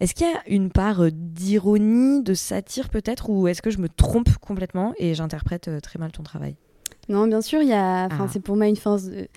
Est-ce 0.00 0.12
qu'il 0.12 0.26
y 0.26 0.30
a 0.30 0.42
une 0.48 0.70
part 0.70 1.04
d'ironie, 1.12 2.20
de 2.20 2.34
satire 2.34 2.88
peut-être, 2.88 3.30
ou 3.30 3.46
est-ce 3.46 3.62
que 3.62 3.70
je 3.70 3.78
me 3.78 3.88
trompe 3.88 4.36
complètement 4.38 4.92
et 4.98 5.14
j'interprète 5.14 5.70
très 5.80 6.00
mal 6.00 6.10
ton 6.10 6.24
travail? 6.24 6.56
Non, 7.08 7.28
bien 7.28 7.42
sûr, 7.42 7.62
il 7.62 7.68
y 7.68 7.74
a. 7.74 8.06
Enfin, 8.06 8.24
ah. 8.26 8.30
c'est 8.32 8.40
pour 8.40 8.56
moi 8.56 8.66
une 8.66 8.76
force. 8.76 9.04
De 9.04 9.28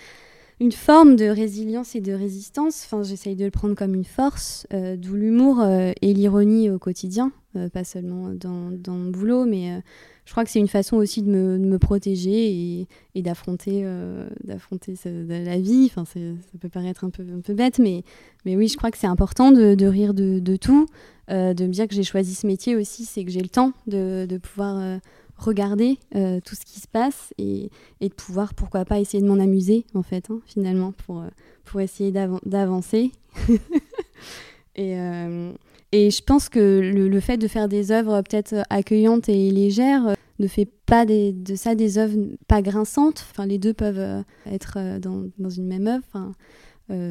une 0.60 0.72
forme 0.72 1.16
de 1.16 1.26
résilience 1.26 1.96
et 1.96 2.02
de 2.02 2.14
résistance. 2.14 2.84
Enfin, 2.86 3.04
j'essaye 3.04 3.36
de 3.36 3.46
le 3.46 3.52
prendre 3.52 3.76
comme 3.76 3.94
une 3.94 4.06
force, 4.06 4.66
euh, 4.74 4.96
d'où 4.98 5.16
l'humour 5.16 5.60
euh, 5.60 5.92
et 6.02 6.14
l'ironie 6.14 6.70
au 6.70 6.80
quotidien, 6.80 7.32
euh, 7.56 7.70
pas 7.70 7.84
seulement 7.84 8.30
dans, 8.30 8.72
dans, 8.72 8.94
mon 8.94 9.12
boulot, 9.12 9.46
mais 9.46 9.82
je 10.26 10.32
crois 10.32 10.44
que 10.44 10.50
c'est 10.50 10.60
une 10.60 10.68
façon 10.68 10.98
aussi 10.98 11.22
de 11.22 11.30
me, 11.30 11.78
protéger 11.78 12.88
et, 13.14 13.22
d'affronter, 13.22 13.84
la 13.84 15.60
vie. 15.60 15.86
Enfin, 15.86 16.06
ça 16.06 16.58
peut 16.60 16.70
paraître 16.70 17.04
un 17.04 17.12
peu, 17.12 17.54
bête, 17.54 17.80
mais, 17.80 18.04
mais 18.46 18.56
oui, 18.56 18.68
je 18.68 18.78
crois 18.78 18.92
que 18.92 18.98
c'est 18.98 19.08
important 19.08 19.52
de, 19.52 19.86
rire 19.86 20.14
de, 20.14 20.40
de 20.40 20.56
tout, 20.56 20.88
de 21.30 21.64
me 21.66 21.72
dire 21.72 21.88
que 21.88 21.96
j'ai 21.96 22.04
choisi 22.04 22.36
ce 22.36 22.48
métier 22.48 22.76
aussi, 22.76 23.06
c'est 23.06 23.24
que 23.24 23.32
j'ai 23.32 23.42
le 23.42 23.50
temps 23.50 23.74
de 23.86 24.38
pouvoir 24.38 25.00
regarder 25.38 26.00
euh, 26.16 26.40
tout 26.44 26.56
ce 26.56 26.66
qui 26.66 26.80
se 26.80 26.88
passe 26.88 27.34
et, 27.38 27.70
et, 28.02 28.10
de 28.10 28.14
pouvoir, 28.14 28.54
pourquoi 28.54 28.86
pas, 28.86 29.00
essayer 29.00 29.22
de 29.22 29.28
m'en 29.28 29.42
amuser, 29.42 29.86
en 29.94 30.04
fait, 30.04 30.30
hein, 30.30 30.40
finalement, 30.46 30.92
pour, 30.92 31.22
euh, 31.22 31.28
pour 31.64 31.82
essayer 31.82 32.12
d'av 32.12 32.40
d'avancer. 32.46 33.12
et, 34.76 35.00
euh, 35.00 35.54
et 35.92 36.12
je 36.12 36.22
pense 36.24 36.50
que 36.50 36.80
le, 36.82 37.08
le, 37.08 37.20
fait 37.20 37.38
de 37.38 37.48
faire 37.48 37.68
des 37.68 37.92
œuvres 37.92 38.22
peut-être 38.22 38.64
accueillantes 38.70 39.30
et 39.30 39.52
légères 39.52 40.16
ne 40.40 40.48
fait 40.48 40.70
pas 40.86 41.06
des, 41.06 41.32
de 41.32 41.56
ça 41.56 41.76
des 41.76 41.98
œuvres 41.98 42.18
pas 42.48 42.62
grinçantes. 42.62 43.26
Enfin, 43.32 43.46
les 43.46 43.58
deux 43.58 43.74
peuvent 43.74 44.24
être 44.46 45.00
dans, 45.00 45.24
dans 45.38 45.50
une 45.50 45.68
même 45.68 45.88
œuvre. 45.88 46.34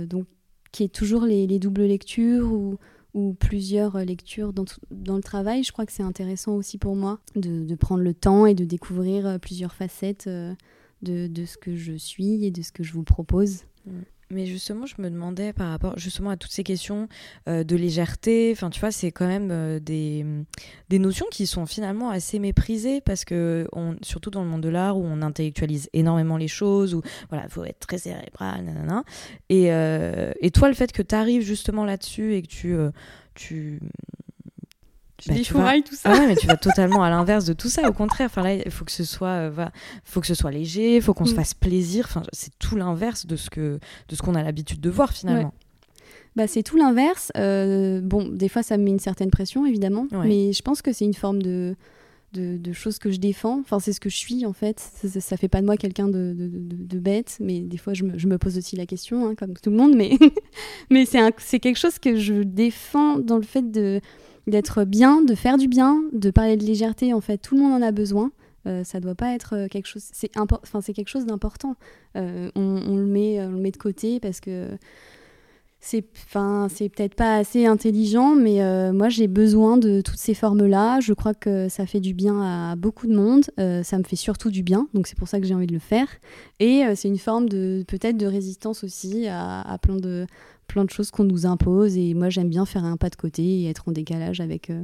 Donc 0.06 0.26
qui 0.76 0.84
est 0.84 0.88
toujours 0.88 1.24
les, 1.24 1.46
doubles 1.58 1.86
lectures 1.86 2.52
ou, 2.52 2.76
ou 3.16 3.34
plusieurs 3.34 3.98
lectures 4.04 4.52
dans, 4.52 4.66
dans, 4.92 5.16
le 5.16 5.22
travail. 5.22 5.64
Je 5.64 5.72
crois 5.72 5.86
que 5.86 5.92
c'est 5.92 6.04
intéressant 6.04 6.54
aussi 6.54 6.78
pour 6.78 6.94
moi 6.94 7.18
de, 7.34 7.64
de, 7.64 7.74
prendre 7.74 8.02
le 8.02 8.14
temps 8.14 8.46
et 8.46 8.54
de 8.54 8.64
découvrir 8.64 9.40
plusieurs 9.40 9.74
facettes 9.74 10.28
de, 10.28 11.26
de, 11.26 11.44
ce 11.44 11.56
que 11.56 11.74
je 11.74 11.94
suis 11.94 12.44
et 12.44 12.50
de 12.50 12.62
ce 12.62 12.72
que 12.72 12.82
je 12.82 12.92
vous 12.92 13.04
propose. 13.04 13.62
Mais 14.30 14.46
justement, 14.46 14.86
je 14.86 14.94
me 14.98 15.08
demandais 15.08 15.52
par 15.52 15.70
rapport 15.70 15.96
justement 15.98 16.30
à 16.30 16.36
toutes 16.36 16.50
ces 16.50 16.64
questions 16.64 17.08
euh, 17.48 17.62
de 17.62 17.76
légèreté, 17.76 18.50
enfin 18.52 18.70
tu 18.70 18.80
vois, 18.80 18.90
c'est 18.90 19.12
quand 19.12 19.26
même 19.28 19.50
euh, 19.52 19.78
des, 19.78 20.26
des 20.88 20.98
notions 20.98 21.26
qui 21.30 21.46
sont 21.46 21.64
finalement 21.64 22.10
assez 22.10 22.40
méprisées 22.40 23.00
parce 23.00 23.24
que, 23.24 23.68
surtout 24.02 24.30
dans 24.30 24.42
le 24.42 24.48
monde 24.48 24.62
de 24.62 24.68
l'art 24.68 24.98
où 24.98 25.04
on 25.04 25.22
intellectualise 25.22 25.88
énormément 25.92 26.36
les 26.36 26.48
choses, 26.48 26.92
où 26.92 27.02
voilà, 27.28 27.44
il 27.44 27.50
faut 27.50 27.64
être 27.64 27.78
très 27.78 27.98
cérébral, 27.98 28.64
nanana. 28.64 29.04
Et, 29.48 29.72
euh, 29.72 30.32
et 30.40 30.50
toi, 30.50 30.68
le 30.68 30.74
fait 30.74 30.90
que 30.90 31.02
tu 31.02 31.14
arrives 31.14 31.42
justement 31.42 31.84
là-dessus 31.84 32.34
et 32.34 32.42
que 32.42 32.48
tu, 32.48 32.76
tu 33.34 33.80
bah, 35.28 35.72
tout 35.84 35.94
ça. 35.94 36.10
Ah 36.10 36.18
ouais, 36.18 36.26
mais 36.26 36.36
tu 36.36 36.46
vas 36.46 36.56
totalement 36.56 37.02
à 37.02 37.10
l'inverse 37.10 37.44
de 37.44 37.52
tout 37.52 37.68
ça. 37.68 37.88
Au 37.88 37.92
contraire, 37.92 38.26
enfin 38.26 38.42
là, 38.42 38.54
il 38.54 38.70
faut 38.70 38.84
que 38.84 38.92
ce 38.92 39.04
soit, 39.04 39.28
euh, 39.28 39.66
faut 40.04 40.20
que 40.20 40.26
ce 40.26 40.34
soit 40.34 40.50
léger, 40.50 40.96
il 40.96 41.02
faut 41.02 41.14
qu'on 41.14 41.26
se 41.26 41.32
mm. 41.32 41.36
fasse 41.36 41.54
plaisir. 41.54 42.06
Enfin, 42.08 42.22
c'est 42.32 42.56
tout 42.58 42.76
l'inverse 42.76 43.26
de 43.26 43.36
ce 43.36 43.50
que, 43.50 43.78
de 44.08 44.16
ce 44.16 44.22
qu'on 44.22 44.34
a 44.34 44.42
l'habitude 44.42 44.80
de 44.80 44.90
voir 44.90 45.12
finalement. 45.12 45.52
Bah, 46.36 46.46
c'est 46.46 46.62
tout 46.62 46.76
l'inverse. 46.76 47.32
Euh, 47.36 48.00
bon, 48.02 48.28
des 48.28 48.48
fois, 48.48 48.62
ça 48.62 48.76
me 48.76 48.84
met 48.84 48.90
une 48.90 48.98
certaine 48.98 49.30
pression, 49.30 49.64
évidemment, 49.66 50.06
mais 50.12 50.52
je 50.52 50.62
pense 50.62 50.82
que 50.82 50.92
c'est 50.92 51.06
une 51.06 51.14
forme 51.14 51.42
de, 51.42 51.74
de, 52.34 52.72
choses 52.72 52.98
que 52.98 53.10
je 53.10 53.16
défends. 53.16 53.60
Enfin, 53.60 53.80
c'est 53.80 53.94
ce 53.94 54.00
que 54.00 54.10
je 54.10 54.16
suis 54.16 54.44
en 54.44 54.52
fait. 54.52 54.78
Ça, 54.78 55.20
ça 55.20 55.36
fait 55.36 55.48
pas 55.48 55.60
de 55.60 55.66
moi 55.66 55.76
quelqu'un 55.76 56.08
de, 56.08 56.34
de, 56.36 56.98
bête, 56.98 57.38
mais 57.40 57.60
des 57.60 57.78
fois, 57.78 57.94
je 57.94 58.04
me, 58.04 58.18
je 58.18 58.26
me 58.26 58.38
pose 58.38 58.58
aussi 58.58 58.76
la 58.76 58.86
question, 58.86 59.26
hein, 59.26 59.34
comme 59.34 59.54
tout 59.54 59.70
le 59.70 59.76
monde. 59.76 59.94
Mais, 59.96 60.18
mais 60.90 61.06
c'est 61.06 61.60
quelque 61.60 61.78
chose 61.78 61.98
que 61.98 62.16
je 62.16 62.42
défends 62.42 63.18
dans 63.18 63.36
le 63.36 63.42
fait 63.42 63.70
de 63.70 64.00
d'être 64.46 64.84
bien, 64.84 65.22
de 65.22 65.34
faire 65.34 65.58
du 65.58 65.68
bien, 65.68 66.02
de 66.12 66.30
parler 66.30 66.56
de 66.56 66.64
légèreté. 66.64 67.12
En 67.12 67.20
fait, 67.20 67.38
tout 67.38 67.56
le 67.56 67.62
monde 67.62 67.72
en 67.72 67.86
a 67.86 67.92
besoin. 67.92 68.30
Euh, 68.66 68.82
ça 68.84 69.00
doit 69.00 69.14
pas 69.14 69.32
être 69.32 69.54
euh, 69.54 69.68
quelque 69.68 69.86
chose. 69.86 70.02
C'est 70.12 70.30
enfin, 70.36 70.80
c'est 70.80 70.92
quelque 70.92 71.08
chose 71.08 71.26
d'important. 71.26 71.76
Euh, 72.16 72.50
on, 72.54 72.96
le 72.96 73.06
met, 73.06 73.40
on 73.40 73.52
le 73.52 73.58
met 73.58 73.70
de 73.70 73.76
côté 73.76 74.18
parce 74.18 74.40
que 74.40 74.68
c'est, 75.78 76.04
enfin, 76.26 76.66
c'est 76.68 76.88
peut-être 76.88 77.14
pas 77.14 77.36
assez 77.36 77.66
intelligent, 77.66 78.34
mais 78.34 78.60
moi 78.92 79.08
j'ai 79.08 79.28
besoin 79.28 79.76
de 79.76 80.00
toutes 80.00 80.18
ces 80.18 80.34
formes-là. 80.34 80.98
Je 81.00 81.12
crois 81.12 81.34
que 81.34 81.68
ça 81.68 81.86
fait 81.86 82.00
du 82.00 82.12
bien 82.12 82.40
à 82.42 82.74
beaucoup 82.74 83.06
de 83.06 83.14
monde. 83.14 83.44
ça 83.56 83.98
me 83.98 84.02
fait 84.02 84.16
surtout 84.16 84.50
du 84.50 84.64
bien, 84.64 84.88
donc 84.94 85.06
c'est 85.06 85.16
pour 85.16 85.28
ça 85.28 85.38
que 85.38 85.46
j'ai 85.46 85.54
envie 85.54 85.68
de 85.68 85.74
le 85.74 85.78
faire. 85.78 86.08
Et 86.58 86.82
c'est 86.96 87.06
une 87.06 87.18
forme 87.18 87.48
de 87.48 87.84
peut-être 87.86 88.16
de 88.16 88.26
résistance 88.26 88.82
aussi 88.82 89.28
à 89.28 89.78
plein 89.80 89.96
de 89.96 90.26
plein 90.66 90.84
de 90.84 90.90
choses 90.90 91.10
qu'on 91.10 91.24
nous 91.24 91.46
impose. 91.46 91.96
Et 91.96 92.14
moi, 92.14 92.30
j'aime 92.30 92.48
bien 92.48 92.66
faire 92.66 92.84
un 92.84 92.96
pas 92.96 93.10
de 93.10 93.16
côté 93.16 93.42
et 93.42 93.68
être 93.68 93.88
en 93.88 93.92
décalage 93.92 94.40
avec, 94.40 94.70
euh, 94.70 94.82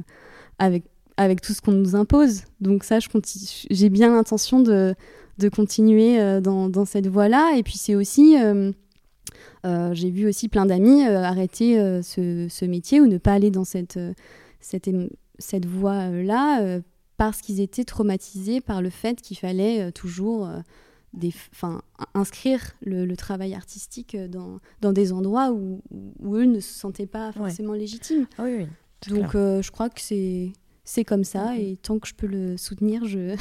avec, 0.59 0.83
avec 1.17 1.41
tout 1.41 1.53
ce 1.53 1.61
qu'on 1.61 1.71
nous 1.71 1.95
impose. 1.95 2.43
Donc 2.61 2.83
ça, 2.83 2.99
j'ai 3.69 3.89
bien 3.89 4.13
l'intention 4.13 4.59
de, 4.61 4.95
continuer 5.55 6.19
euh, 6.19 6.41
dans, 6.41 6.85
cette 6.85 7.07
voie-là. 7.07 7.55
Et 7.57 7.63
puis 7.63 7.77
c'est 7.77 7.95
aussi... 7.95 8.37
Euh, 8.37 8.71
j'ai 9.93 10.09
vu 10.09 10.27
aussi 10.27 10.49
plein 10.49 10.65
d'amis 10.65 11.03
arrêter 11.03 11.75
ce, 12.03 12.65
métier 12.65 12.99
ou 12.99 13.07
ne 13.07 13.17
pas 13.17 13.33
aller 13.33 13.49
dans 13.49 13.63
cette 13.63 13.97
voie-là 15.65 16.79
parce 17.15 17.41
qu'ils 17.41 17.61
étaient 17.61 17.85
traumatisés 17.85 18.59
par 18.59 18.81
le 18.81 18.89
fait 18.89 19.21
qu'il 19.21 19.37
fallait 19.37 19.93
toujours 19.93 20.49
des, 21.13 21.33
inscrire 22.13 22.73
le, 22.81 23.13
travail 23.15 23.53
artistique 23.53 24.17
dans, 24.17 24.59
dans 24.81 24.91
des 24.91 25.13
endroits 25.13 25.51
où, 25.51 25.81
où, 26.19 26.35
eux 26.35 26.45
ne 26.45 26.59
se 26.59 26.73
sentaient 26.73 27.05
pas 27.05 27.31
forcément 27.31 27.73
légitimes. 27.73 28.27
Ah 28.37 28.43
oui, 28.43 28.55
oui, 28.57 28.67
Donc 29.09 29.35
euh, 29.35 29.61
je 29.61 29.71
crois 29.71 29.89
que 29.89 30.01
c'est 30.01 30.51
c'est 30.85 31.05
comme 31.05 31.23
ça 31.23 31.55
et 31.57 31.77
tant 31.81 31.97
que 31.97 32.07
je 32.07 32.13
peux 32.13 32.27
le 32.27 32.57
soutenir, 32.57 33.05
je, 33.05 33.37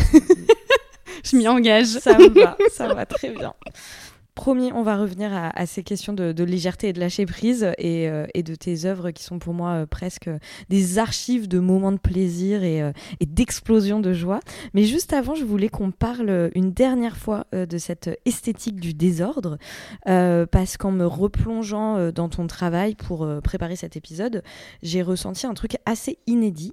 je 1.25 1.37
m'y 1.37 1.49
engage. 1.49 1.87
Ça 1.87 2.17
va, 2.17 2.57
ça 2.71 2.95
va 2.95 3.07
très 3.07 3.31
bien. 3.31 3.55
Promis, 4.35 4.73
on 4.73 4.83
va 4.83 4.97
revenir 4.97 5.31
à, 5.35 5.67
ces 5.67 5.83
questions 5.83 6.15
de, 6.15 6.43
légèreté 6.43 6.89
et 6.89 6.93
de 6.95 7.01
lâcher 7.01 7.27
prise 7.27 7.71
et, 7.77 8.09
euh, 8.09 8.27
de 8.35 8.55
tes 8.55 8.87
œuvres 8.87 9.11
qui 9.11 9.23
sont 9.23 9.39
pour 9.39 9.53
moi 9.53 9.71
euh, 9.73 9.87
presque 9.87 10.31
des 10.71 10.99
archives 10.99 11.49
de 11.49 11.59
moments 11.59 11.93
de 11.93 11.99
plaisir 11.99 12.65
et, 12.65 12.81
euh, 12.81 12.93
et 13.21 13.27
d'explosion 13.27 14.01
de 14.01 14.15
joie. 14.15 14.41
Mais 14.73 14.85
juste 14.85 15.13
avant, 15.13 15.35
je 15.35 15.45
voulais 15.45 15.69
qu'on 15.69 15.91
parle 15.91 16.51
une 16.55 16.73
dernière 16.73 17.19
fois 17.19 17.47
de 17.53 17.77
cette 17.77 18.19
esthétique 18.25 18.81
du 18.81 18.95
désordre 18.95 19.59
parce 20.07 20.77
qu'en 20.79 20.93
me 20.93 21.05
replongeant 21.05 22.11
dans 22.11 22.29
ton 22.29 22.47
travail 22.47 22.95
pour 22.95 23.29
préparer 23.43 23.77
cet 23.77 23.97
épisode, 23.97 24.43
j'ai 24.83 25.03
ressenti 25.03 25.47
un 25.47 25.55
truc 25.55 25.77
assez 25.85 26.19
inédit. 26.27 26.73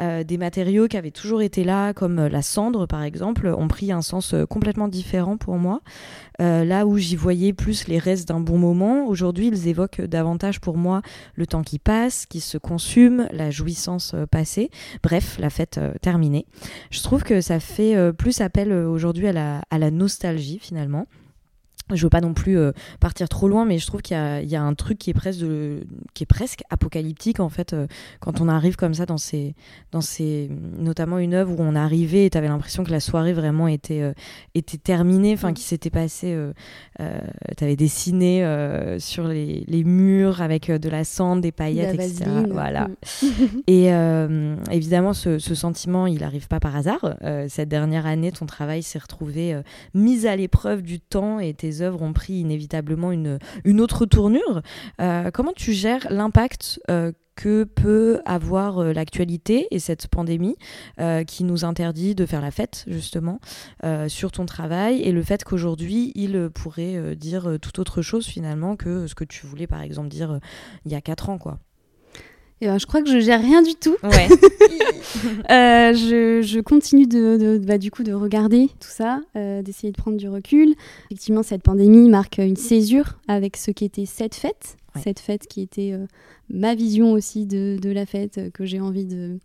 des 0.00 0.38
matériaux 0.38 0.88
qui 0.88 0.96
avaient 0.96 1.10
toujours 1.10 1.42
été 1.42 1.64
là, 1.64 1.94
comme 1.94 2.26
la 2.26 2.42
cendre 2.42 2.86
par 2.86 3.02
exemple, 3.02 3.46
ont 3.48 3.68
pris 3.68 3.92
un 3.92 4.02
sens 4.02 4.34
complètement 4.48 4.88
différent 4.88 5.36
pour 5.36 5.56
moi. 5.56 5.80
Là 6.38 6.86
où 6.86 6.98
j'y 6.98 7.16
voyais 7.16 7.52
plus 7.52 7.88
les 7.88 7.98
restes 7.98 8.28
d'un 8.28 8.40
bon 8.40 8.58
moment. 8.58 9.06
Aujourd'hui, 9.06 9.48
ils 9.48 9.68
évoquent 9.68 10.02
davantage 10.02 10.60
pour 10.60 10.76
moi 10.76 11.02
le 11.34 11.46
temps 11.46 11.62
qui 11.62 11.78
passe, 11.78 12.26
qui 12.26 12.40
se 12.40 12.58
consume, 12.58 13.28
la 13.32 13.50
jouissance 13.50 14.12
euh, 14.14 14.26
passée, 14.26 14.70
bref, 15.02 15.36
la 15.38 15.50
fête 15.50 15.78
euh, 15.78 15.92
terminée. 16.00 16.46
Je 16.90 17.02
trouve 17.02 17.22
que 17.22 17.40
ça 17.40 17.60
fait 17.60 17.96
euh, 17.96 18.12
plus 18.12 18.40
appel 18.40 18.72
aujourd'hui 18.72 19.28
à 19.28 19.32
la 19.78 19.90
nostalgie 19.90 20.58
finalement 20.60 21.06
je 21.96 22.02
veux 22.02 22.10
pas 22.10 22.20
non 22.20 22.34
plus 22.34 22.58
euh, 22.58 22.72
partir 23.00 23.28
trop 23.28 23.48
loin, 23.48 23.64
mais 23.64 23.78
je 23.78 23.86
trouve 23.86 24.02
qu'il 24.02 24.16
y, 24.16 24.46
y, 24.46 24.56
a 24.56 24.62
un 24.62 24.74
truc 24.74 24.98
qui 24.98 25.10
est 25.10 25.14
presque, 25.14 25.40
de, 25.40 25.80
qui 26.14 26.24
est 26.24 26.26
presque 26.26 26.62
apocalyptique 26.70 27.40
en 27.40 27.48
fait 27.48 27.72
euh, 27.72 27.86
quand 28.20 28.40
on 28.40 28.48
arrive 28.48 28.76
comme 28.76 28.94
ça 28.94 29.06
dans 29.06 29.18
ces, 29.18 29.54
dans 29.92 30.00
ces, 30.00 30.50
notamment 30.78 31.18
une 31.18 31.34
œuvre 31.34 31.52
où 31.52 31.62
on 31.62 31.74
arrivait 31.74 32.26
et 32.26 32.30
t'avais 32.30 32.48
l'impression 32.48 32.84
que 32.84 32.90
la 32.90 33.00
soirée 33.00 33.32
vraiment 33.32 33.68
était, 33.68 34.02
euh, 34.02 34.12
était 34.54 34.78
terminée, 34.78 35.34
enfin 35.34 35.52
qui 35.52 35.62
s'était 35.62 35.90
passé, 35.90 36.36
t'avais 37.56 37.76
dessiné 37.76 38.44
sur 38.98 39.26
les, 39.28 39.64
les, 39.66 39.84
murs 39.84 40.42
avec 40.42 40.70
de 40.70 40.88
la 40.88 41.04
cendre, 41.04 41.42
des 41.42 41.52
paillettes, 41.52 41.94
etc. 41.94 42.24
Voilà. 42.50 42.88
Mm. 42.88 43.26
et 43.66 43.88
évidemment, 44.70 45.12
ce, 45.12 45.38
ce, 45.38 45.54
sentiment, 45.54 46.06
il 46.06 46.22
arrive 46.24 46.48
pas 46.48 46.60
par 46.60 46.76
hasard. 46.76 47.16
cette 47.48 47.68
dernière 47.68 48.06
année, 48.06 48.32
ton 48.32 48.46
travail 48.46 48.82
s'est 48.82 48.98
retrouvé 48.98 49.60
mis 49.94 50.26
à 50.26 50.36
l'épreuve 50.36 50.82
du 50.82 51.00
temps 51.00 51.38
et 51.40 51.54
tes 51.54 51.77
œuvres 51.82 52.02
ont 52.02 52.12
pris 52.12 52.34
inévitablement 52.34 53.12
une, 53.12 53.38
une 53.64 53.80
autre 53.80 54.06
tournure. 54.06 54.62
Euh, 55.00 55.30
comment 55.32 55.52
tu 55.54 55.72
gères 55.72 56.06
l'impact 56.10 56.80
euh, 56.90 57.12
que 57.36 57.64
peut 57.64 58.20
avoir 58.24 58.78
euh, 58.78 58.92
l'actualité 58.92 59.68
et 59.70 59.78
cette 59.78 60.08
pandémie 60.08 60.56
qui 61.26 61.44
nous 61.44 61.64
interdit 61.64 62.14
de 62.14 62.26
faire 62.26 62.40
la 62.40 62.50
fête 62.50 62.84
justement 62.88 63.40
sur 64.08 64.32
ton 64.32 64.46
travail 64.46 65.00
et 65.02 65.12
le 65.12 65.22
fait 65.22 65.44
qu'aujourd'hui 65.44 66.12
il 66.14 66.50
pourrait 66.50 67.16
dire 67.16 67.58
tout 67.60 67.80
autre 67.80 68.02
chose 68.02 68.26
finalement 68.26 68.76
que 68.76 69.06
ce 69.06 69.14
que 69.14 69.24
tu 69.24 69.46
voulais 69.46 69.66
par 69.66 69.82
exemple 69.82 70.08
dire 70.08 70.40
il 70.84 70.92
y 70.92 70.94
a 70.94 71.00
quatre 71.00 71.30
ans 71.30 71.38
quoi? 71.38 71.58
Eh 72.60 72.66
ben, 72.66 72.78
je 72.78 72.86
crois 72.86 73.02
que 73.02 73.10
je 73.10 73.20
gère 73.20 73.40
rien 73.40 73.62
du 73.62 73.74
tout. 73.74 73.96
Ouais. 74.02 74.28
Euh, 75.50 75.94
je, 75.94 76.42
je, 76.42 76.60
continue 76.60 77.06
de, 77.06 77.58
bah, 77.64 77.78
du 77.78 77.90
coup 77.90 78.02
de 78.02 78.12
regarder 78.12 78.68
tout 78.78 78.90
ça, 78.90 79.20
euh, 79.36 79.62
d'essayer 79.62 79.90
de 79.90 79.96
prendre 79.96 80.16
du 80.18 80.28
recul. 80.28 80.74
Effectivement, 81.06 81.42
cette 81.42 81.62
pandémie 81.62 82.08
marque 82.08 82.38
une 82.38 82.56
césure 82.56 83.18
avec 83.26 83.56
ce 83.56 83.70
qu'était 83.70 84.04
cette 84.04 84.34
fête, 84.34 84.76
cette 84.98 85.20
fête 85.20 85.46
qui 85.46 85.60
était 85.62 85.92
euh, 85.92 86.06
ma 86.50 86.74
vision 86.74 87.12
aussi 87.12 87.46
de, 87.46 87.78
la 87.84 88.06
fête 88.06 88.52
que 88.52 88.64
j'ai 88.64 88.80
envie 88.80 89.06
de, 89.06 89.38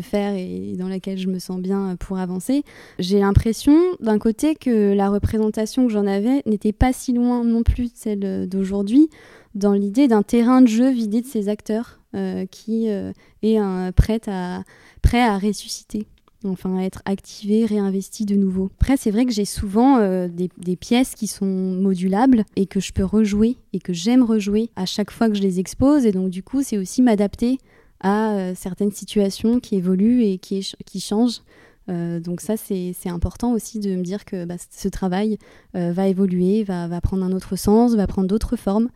faire 0.00 0.34
et 0.34 0.74
dans 0.78 0.88
laquelle 0.88 1.18
je 1.18 1.28
me 1.28 1.38
sens 1.38 1.60
bien 1.60 1.96
pour 1.96 2.18
avancer. 2.18 2.62
J'ai 2.98 3.20
l'impression 3.20 3.76
d'un 4.00 4.18
côté 4.18 4.54
que 4.54 4.92
la 4.94 5.10
représentation 5.10 5.86
que 5.86 5.92
j'en 5.92 6.06
avais 6.06 6.42
n'était 6.46 6.72
pas 6.72 6.92
si 6.92 7.12
loin 7.12 7.44
non 7.44 7.62
plus 7.62 7.86
de 7.86 7.96
celle 7.96 8.48
d'aujourd'hui 8.48 9.10
dans 9.54 9.72
l'idée 9.72 10.08
d'un 10.08 10.22
terrain 10.22 10.62
de 10.62 10.68
jeu 10.68 10.90
vidé 10.90 11.20
de 11.20 11.26
ses 11.26 11.48
acteurs 11.48 12.00
euh, 12.14 12.46
qui 12.46 12.90
euh, 12.90 13.12
est 13.42 13.56
un, 13.56 13.92
prêt, 13.92 14.20
à, 14.26 14.64
prêt 15.02 15.22
à 15.22 15.38
ressusciter 15.38 16.06
enfin 16.44 16.78
être 16.80 17.02
activé, 17.04 17.64
réinvesti 17.66 18.24
de 18.24 18.34
nouveau. 18.34 18.70
Après, 18.80 18.96
c'est 18.96 19.10
vrai 19.10 19.26
que 19.26 19.32
j'ai 19.32 19.44
souvent 19.44 19.98
euh, 19.98 20.28
des, 20.28 20.76
pièces 20.76 21.14
qui 21.14 21.26
sont 21.26 21.46
modulables 21.46 22.44
et 22.56 22.66
que 22.66 22.80
je 22.80 22.92
peux 22.92 23.04
rejouer 23.04 23.56
et 23.72 23.78
que 23.78 23.92
j'aime 23.92 24.22
rejouer 24.22 24.70
à 24.76 24.86
chaque 24.86 25.10
fois 25.10 25.28
que 25.28 25.34
je 25.34 25.42
les 25.42 25.60
expose. 25.60 26.06
Et 26.06 26.12
donc, 26.12 26.30
du 26.30 26.42
coup, 26.42 26.62
c'est 26.62 26.78
aussi 26.78 27.02
m'adapter 27.02 27.58
à 28.02 28.54
certaines 28.54 28.92
situations 28.92 29.60
qui 29.60 29.76
évoluent 29.76 30.22
et 30.22 30.38
qui, 30.38 30.62
changent. 31.00 31.42
donc 31.86 32.40
ça, 32.40 32.56
c'est 32.56 32.94
important 33.10 33.52
aussi 33.52 33.78
de 33.78 33.94
me 33.94 34.02
dire 34.02 34.24
que 34.24 34.46
bah, 34.46 34.54
ce 34.70 34.88
travail 34.88 35.36
va 35.74 36.08
évoluer, 36.08 36.64
va, 36.64 37.00
prendre 37.02 37.24
un 37.24 37.32
autre 37.32 37.56
sens, 37.56 37.94
va 37.94 38.06
prendre 38.06 38.26
d'autres 38.26 38.56
formes 38.56 38.88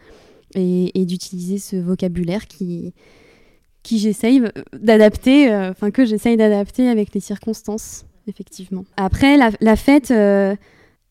et, 0.54 1.04
d'utiliser 1.04 1.58
ce 1.58 1.76
vocabulaire 1.76 2.46
qui, 2.46 2.94
qui 3.84 3.98
j'essaye 3.98 4.42
d'adapter, 4.72 5.52
euh, 5.52 5.70
enfin 5.70 5.92
que 5.92 6.04
j'essaye 6.04 6.36
d'adapter 6.36 6.88
avec 6.88 7.14
les 7.14 7.20
circonstances, 7.20 8.06
effectivement. 8.26 8.84
Après, 8.96 9.36
la, 9.36 9.76
fête, 9.76 10.10
euh, 10.10 10.56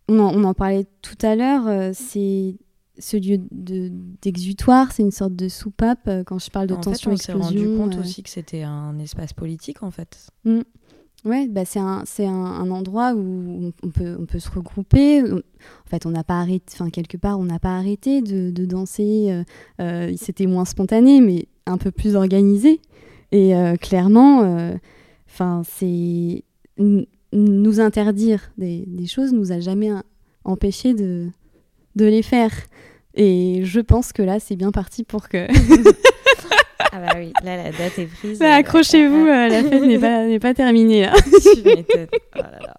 on, 0.09 0.43
en, 0.43 0.53
parlait 0.53 0.86
tout 1.01 1.17
à 1.21 1.36
l'heure, 1.36 1.67
euh, 1.67 1.91
c'est 1.93 2.55
ce 2.99 3.17
lieu 3.17 3.38
d'exutoire, 3.51 4.91
c'est 4.91 5.03
une 5.03 5.12
sorte 5.12 5.36
de 5.36 5.47
soupape 5.47 6.09
quand 6.25 6.39
je 6.39 6.49
parle 6.49 6.67
de 6.67 6.75
en 6.75 6.81
tension 6.81 7.12
fait, 7.12 7.15
on 7.15 7.17
s'est 7.17 7.33
rendu 7.33 7.65
compte 7.77 7.95
euh. 7.95 8.01
aussi 8.01 8.21
que 8.21 8.29
c'était 8.29 8.63
un 8.63 8.99
espace 8.99 9.33
politique 9.33 9.81
en 9.81 9.91
fait. 9.91 10.27
Mm. 10.45 10.62
Ouais, 11.25 11.47
bah 11.47 11.63
c'est 11.63 11.79
un, 11.79 12.03
un, 12.19 12.23
un, 12.25 12.69
endroit 12.69 13.13
où 13.13 13.71
on 13.81 13.89
peut, 13.89 14.17
on 14.19 14.25
peut 14.25 14.39
se 14.39 14.51
regrouper. 14.51 15.21
En 15.23 15.89
fait, 15.89 16.05
on 16.05 16.09
n'a 16.09 16.23
pas 16.25 16.41
arrêté, 16.41 16.65
enfin 16.73 16.89
quelque 16.89 17.15
part, 17.15 17.39
on 17.39 17.45
n'a 17.45 17.59
pas 17.59 17.77
arrêté 17.77 18.21
de, 18.21 18.51
de 18.51 18.65
danser. 18.65 19.27
Euh, 19.31 19.43
euh, 19.79 20.13
C'était 20.17 20.47
moins 20.47 20.65
spontané, 20.65 21.21
mais 21.21 21.47
un 21.65 21.77
peu 21.77 21.91
plus 21.91 22.15
organisé. 22.15 22.81
Et 23.31 23.55
euh, 23.55 23.77
clairement, 23.77 24.43
euh, 24.43 24.75
enfin 25.27 25.63
c'est 25.65 26.43
nous 26.77 27.79
interdire 27.79 28.51
des, 28.57 28.83
des, 28.86 29.07
choses 29.07 29.31
nous 29.31 29.51
a 29.51 29.59
jamais 29.59 29.89
empêché 30.43 30.93
de, 30.93 31.29
de 31.95 32.05
les 32.05 32.21
faire. 32.21 32.51
Et 33.15 33.62
je 33.63 33.79
pense 33.79 34.12
que 34.12 34.21
là, 34.21 34.39
c'est 34.39 34.55
bien 34.55 34.71
parti 34.71 35.03
pour 35.03 35.29
que 35.29 35.47
Ah 36.91 37.00
bah 37.00 37.13
oui, 37.17 37.34
là 37.43 37.58
la 37.58 37.72
date 37.72 37.98
est 38.00 38.06
prise. 38.06 38.39
Bah, 38.39 38.56
Accrochez-vous, 38.56 39.28
euh, 39.28 39.48
la 39.48 39.63
fête 39.63 39.84
n'est 39.84 40.00
pas, 40.00 40.26
n'est 40.26 40.39
pas 40.39 40.54
terminée 40.54 41.02
là. 41.06 41.13
oh 41.15 42.41
là 42.41 42.60
là. 42.62 42.78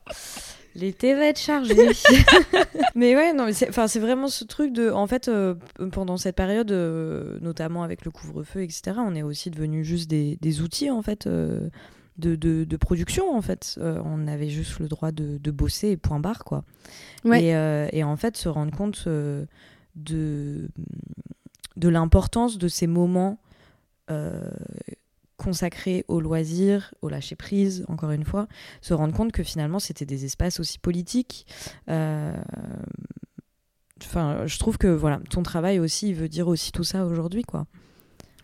L'été 0.77 1.15
va 1.15 1.27
être 1.27 1.39
chargé. 1.39 1.75
mais 2.97 3.15
ouais, 3.15 3.33
non, 3.33 3.47
mais 3.47 3.53
c'est, 3.53 3.71
c'est 3.87 4.01
vraiment 4.01 4.27
ce 4.27 4.45
truc 4.45 4.73
de. 4.73 4.91
En 4.91 5.07
fait, 5.07 5.29
euh, 5.29 5.55
pendant 5.93 6.17
cette 6.17 6.35
période, 6.35 6.73
euh, 6.73 7.39
notamment 7.41 7.85
avec 7.85 8.05
le 8.05 8.11
couvre-feu, 8.11 8.63
etc., 8.63 8.97
on 8.99 9.15
est 9.15 9.23
aussi 9.23 9.51
devenus 9.51 9.87
juste 9.87 10.11
des, 10.11 10.37
des 10.41 10.63
outils, 10.63 10.91
en 10.91 11.01
fait, 11.01 11.29
euh, 11.29 11.69
de, 12.19 12.35
de, 12.35 12.65
de, 12.65 12.77
production, 12.77 13.33
en 13.37 13.41
fait. 13.41 13.79
On 13.81 14.27
avait 14.27 14.49
juste 14.49 14.81
le 14.81 14.89
droit 14.89 15.13
de, 15.13 15.39
de, 15.39 15.51
bosser 15.53 15.91
et 15.91 15.97
point 15.97 16.19
barre, 16.19 16.43
quoi. 16.43 16.65
Ouais. 17.25 17.45
Et, 17.45 17.99
et, 17.99 18.03
en 18.03 18.17
fait, 18.17 18.37
se 18.37 18.49
rendre 18.49 18.77
compte 18.77 19.07
de, 19.07 19.49
de 19.95 21.89
l'importance 21.89 22.59
de 22.59 22.67
ces 22.67 22.89
moments 22.89 23.39
consacrés 25.37 26.05
au 26.09 26.21
loisir, 26.21 26.95
au 27.03 27.09
lâcher 27.09 27.37
prise, 27.37 27.85
encore 27.89 28.13
une 28.13 28.25
fois, 28.25 28.47
se 28.81 28.95
rendre 28.95 29.15
compte 29.15 29.33
que 29.33 29.43
finalement 29.43 29.79
c'était 29.79 30.07
des 30.07 30.25
espaces 30.25 30.61
aussi 30.61 30.79
politiques. 30.79 31.47
Euh, 31.89 32.37
enfin, 34.03 34.47
je 34.47 34.59
trouve 34.59 34.79
que 34.79 34.87
voilà, 34.87 35.21
ton 35.31 35.43
travail 35.43 35.81
aussi 35.81 36.09
il 36.09 36.15
veut 36.15 36.29
dire 36.29 36.49
aussi 36.49 36.73
tout 36.73 36.85
ça 36.85 37.05
aujourd'hui, 37.05 37.43
quoi. 37.43 37.67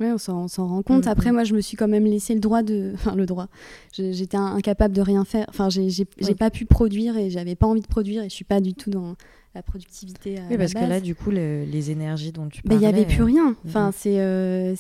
Oui, 0.01 0.07
on 0.07 0.19
s'en 0.19 0.67
rend 0.67 0.83
compte. 0.83 1.05
Mmh. 1.05 1.11
Après, 1.11 1.31
moi, 1.31 1.45
je 1.45 1.53
me 1.53 1.61
suis 1.61 1.77
quand 1.77 1.87
même 1.87 2.07
laissé 2.07 2.33
le 2.33 2.41
droit 2.41 2.63
de. 2.63 2.93
Enfin, 2.95 3.15
le 3.15 3.27
droit. 3.27 3.49
J'étais 3.93 4.39
incapable 4.39 4.95
de 4.95 5.03
rien 5.03 5.27
faire. 5.27 5.45
Enfin, 5.51 5.69
j'ai 5.69 5.91
oui. 6.23 6.35
pas 6.35 6.51
pu 6.51 6.65
produire 6.65 7.19
et 7.19 7.29
j'avais 7.29 7.55
pas 7.55 7.67
envie 7.67 7.83
de 7.83 7.87
produire 7.87 8.23
et 8.23 8.31
je 8.31 8.35
suis 8.35 8.47
pas 8.47 8.63
du 8.63 8.73
tout 8.73 8.89
dans 8.89 9.17
la 9.55 9.63
productivité. 9.63 10.39
À 10.39 10.43
oui, 10.49 10.57
parce 10.57 10.75
la 10.75 10.81
base. 10.81 10.89
que 10.89 10.95
là, 10.95 11.01
du 11.01 11.15
coup, 11.15 11.31
le, 11.31 11.65
les 11.65 11.91
énergies 11.91 12.33
dont 12.33 12.49
tu 12.49 12.63
parlais. 12.63 12.77
Il 12.77 12.81
n'y 12.81 12.87
avait 12.87 13.07
plus 13.07 13.23
euh... 13.23 13.27
rien. 13.27 13.57
Enfin, 13.67 13.91
c'est 13.93 14.21
euh, 14.21 14.75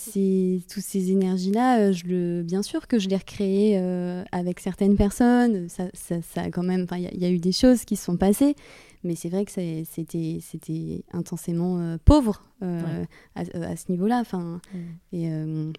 toutes 0.72 0.82
ces 0.82 1.10
énergies-là, 1.10 1.92
je 1.92 2.04
le, 2.06 2.42
bien 2.42 2.62
sûr 2.62 2.86
que 2.86 2.98
je 2.98 3.08
les 3.08 3.16
recréais 3.16 3.78
euh, 3.78 4.22
avec 4.30 4.60
certaines 4.60 4.96
personnes. 4.96 5.68
Ça, 5.68 5.84
ça, 5.92 6.22
ça 6.22 6.42
a 6.42 6.50
quand 6.50 6.62
même. 6.62 6.86
Il 6.92 7.10
y, 7.16 7.22
y, 7.22 7.24
a 7.24 7.30
eu 7.30 7.38
des 7.38 7.52
choses 7.52 7.84
qui 7.84 7.96
se 7.96 8.04
sont 8.04 8.16
passées. 8.16 8.54
Mais 9.02 9.14
c'est 9.14 9.30
vrai 9.30 9.44
que 9.44 9.52
c'était 9.52 11.04
intensément 11.12 11.78
euh, 11.80 11.96
pauvre 12.04 12.42
euh, 12.62 12.82
ouais. 13.00 13.06
à, 13.34 13.70
à, 13.70 13.76
ce 13.76 13.90
niveau-là. 13.90 14.18
Enfin, 14.20 14.60
mm. 14.74 14.78
et, 15.12 15.32
euh, 15.32 15.72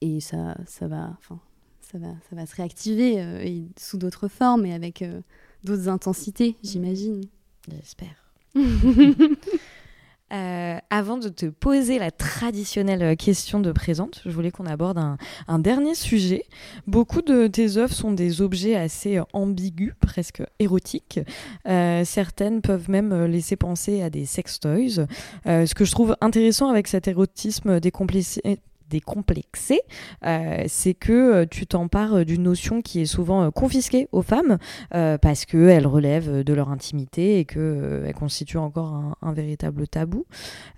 et 0.00 0.20
ça, 0.20 0.56
ça 0.66 0.88
va, 0.88 1.14
enfin, 1.18 1.38
ça 1.80 1.98
va, 1.98 2.08
ça 2.30 2.36
va 2.36 2.46
se 2.46 2.56
réactiver 2.56 3.16
et 3.46 3.64
sous 3.78 3.98
d'autres 3.98 4.28
formes 4.28 4.64
et 4.64 4.72
avec 4.72 5.04
d'autres 5.62 5.88
intensités, 5.88 6.56
j'imagine. 6.62 7.20
J'espère. 7.70 8.32
Euh, 10.32 10.78
avant 10.88 11.18
de 11.18 11.28
te 11.28 11.44
poser 11.44 11.98
la 11.98 12.10
traditionnelle 12.10 13.18
question 13.18 13.60
de 13.60 13.70
présente, 13.70 14.22
je 14.24 14.30
voulais 14.30 14.50
qu'on 14.50 14.64
aborde 14.64 14.96
un, 14.96 15.18
un, 15.46 15.58
dernier 15.58 15.94
sujet. 15.94 16.46
Beaucoup 16.86 17.20
de 17.20 17.48
tes 17.48 17.76
œuvres 17.76 17.92
sont 17.92 18.12
des 18.12 18.40
objets 18.40 18.74
assez 18.74 19.20
ambigus, 19.34 19.92
presque 20.00 20.42
érotiques. 20.58 21.20
Euh, 21.68 22.02
certaines 22.06 22.62
peuvent 22.62 22.88
même 22.88 23.26
laisser 23.26 23.56
penser 23.56 24.00
à 24.00 24.08
des 24.08 24.24
sextoys. 24.24 25.06
Euh, 25.46 25.66
ce 25.66 25.74
que 25.74 25.84
je 25.84 25.92
trouve 25.92 26.16
intéressant 26.22 26.70
avec 26.70 26.88
cet 26.88 27.08
érotisme 27.08 27.78
décomplexé 27.78 28.40
décomplexé, 28.92 29.80
euh, 30.26 30.64
c'est 30.68 30.92
que 30.92 31.12
euh, 31.12 31.46
tu 31.50 31.66
t'empares 31.66 32.24
d'une 32.26 32.42
notion 32.42 32.82
qui 32.82 33.00
est 33.00 33.06
souvent 33.06 33.42
euh, 33.42 33.50
confisquée 33.50 34.06
aux 34.12 34.20
femmes 34.22 34.58
euh, 34.94 35.16
parce 35.16 35.46
qu'elle 35.46 35.86
relève 35.86 36.44
de 36.44 36.52
leur 36.52 36.68
intimité 36.70 37.38
et 37.38 37.44
qu'elle 37.46 37.62
euh, 37.62 38.12
constitue 38.12 38.58
encore 38.58 38.92
un, 38.92 39.16
un, 39.22 39.32
véritable 39.32 39.88
tabou. 39.88 40.26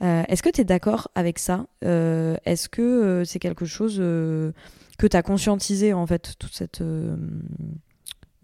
Euh, 0.03 0.23
Est-ce 0.29 0.43
que 0.43 0.51
tu 0.51 0.61
es 0.61 0.65
d'accord 0.65 1.09
avec 1.15 1.39
ça? 1.39 1.67
Est-ce 1.83 2.69
que 2.69 3.25
c'est 3.27 3.39
quelque 3.41 3.65
chose 3.67 3.99
que 3.99 5.07
tu 5.07 5.17
as 5.17 5.23
conscientisé 5.23 5.93
en 5.93 6.07
fait, 6.07 6.35
toute 6.39 6.55
cette 6.55 6.83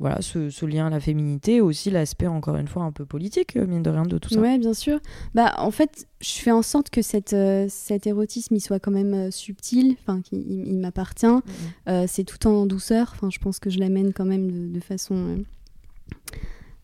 voilà, 0.01 0.21
ce, 0.23 0.51
ce, 0.51 0.67
lien 0.67 0.87
à 0.87 0.91
la 0.91 0.99
féminité, 0.99 1.61
aussi 1.61 1.91
l'aspect, 1.91 2.27
encore 2.27 2.57
une 2.57 2.67
fois, 2.67 2.83
un 2.83 2.91
peu 2.91 3.05
politique, 3.05 3.55
mine 3.55 3.83
de 3.83 3.91
rien, 3.91 4.03
de 4.03 4.19
tout 4.19 4.31
ça. 4.31 4.41
Oui, 4.41 4.59
bien 4.59 4.75
sûr. 4.75 4.99
Bah, 5.35 5.55
en 5.59 5.71
fait, 5.71 6.09
je 6.21 6.31
fais 6.31 6.51
en 6.51 6.63
sorte 6.63 6.91
que 6.91 7.03
cette, 7.03 7.35
euh, 7.35 7.67
cet 7.69 8.07
érotisme, 8.07 8.57
il 8.57 8.61
soit 8.61 8.81
quand 8.81 8.91
même 8.91 9.15
euh, 9.15 9.31
subtil, 9.31 9.97
enfin, 10.01 10.23
qu'il 10.23 10.41
il, 10.51 10.69
il 10.69 10.79
m'appartient. 10.79 11.27
Mmh. 11.27 11.43
Euh, 11.89 12.05
c'est 12.09 12.25
tout 12.25 12.47
en 12.49 12.67
douceur, 12.67 13.13
enfin, 13.15 13.29
je 13.31 13.39
pense 13.39 13.61
que 13.61 13.71
je 13.71 13.79
l'amène 13.79 14.13
quand 14.13 14.25
même 14.25 14.51
de, 14.51 14.75
de 14.75 14.81
façon 14.81 15.45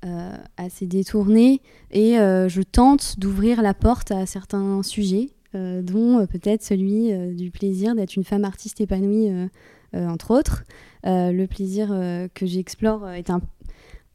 euh, 0.05 0.37
assez 0.57 0.87
détournée. 0.87 1.63
Et 1.91 2.19
euh, 2.19 2.49
je 2.49 2.63
tente 2.63 3.19
d'ouvrir 3.19 3.61
la 3.63 3.75
porte 3.75 4.13
à 4.13 4.25
certains 4.27 4.83
sujets, 4.83 5.31
euh, 5.55 5.83
dont 5.83 6.25
peut-être 6.27 6.63
celui 6.63 7.13
du 7.35 7.51
plaisir 7.51 7.95
d'être 7.95 8.15
une 8.15 8.23
femme 8.23 8.45
artiste 8.45 8.81
épanouie, 8.81 9.31
entre 9.97 10.33
autres. 10.33 10.65
Euh, 11.07 11.31
le 11.31 11.47
plaisir 11.47 11.91
euh, 11.93 12.27
que 12.35 12.47
j'explore 12.47 13.09
est 13.11 13.31
un, 13.31 13.41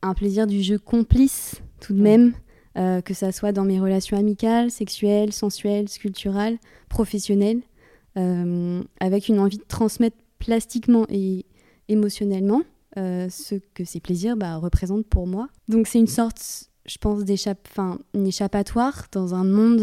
un, 0.01 0.13
plaisir 0.13 0.45
du 0.45 0.61
jeu 0.61 0.77
complice 0.77 1.61
tout 1.79 1.93
de 1.93 2.01
même, 2.01 2.33
euh, 2.77 3.01
que 3.01 3.13
ça 3.13 3.31
soit 3.31 3.53
dans 3.53 3.63
mes 3.63 3.79
relations 3.79 4.17
amicales, 4.17 4.71
sexuelles, 4.71 5.31
sensuelles, 5.31 5.87
sculpturales, 5.87 6.57
professionnelles, 6.89 7.61
euh, 8.17 8.83
avec 8.99 9.29
une 9.29 9.39
envie 9.39 9.57
de 9.57 9.63
transmettre 9.63 10.17
plastiquement 10.39 11.05
et 11.09 11.45
émotionnellement 11.87 12.63
ce 12.97 13.55
que 13.73 13.85
ces 13.85 14.01
plaisirs 14.01 14.35
bah, 14.35 14.57
représentent 14.57 15.07
pour 15.07 15.25
moi. 15.25 15.47
Donc 15.69 15.87
c'est 15.87 15.99
une 15.99 16.07
sorte, 16.07 16.69
je 16.85 16.97
pense, 16.97 17.23
d'échappe, 17.23 17.69
une 18.13 18.27
échappatoire 18.27 19.05
dans 19.13 19.33
un 19.33 19.45
monde 19.45 19.79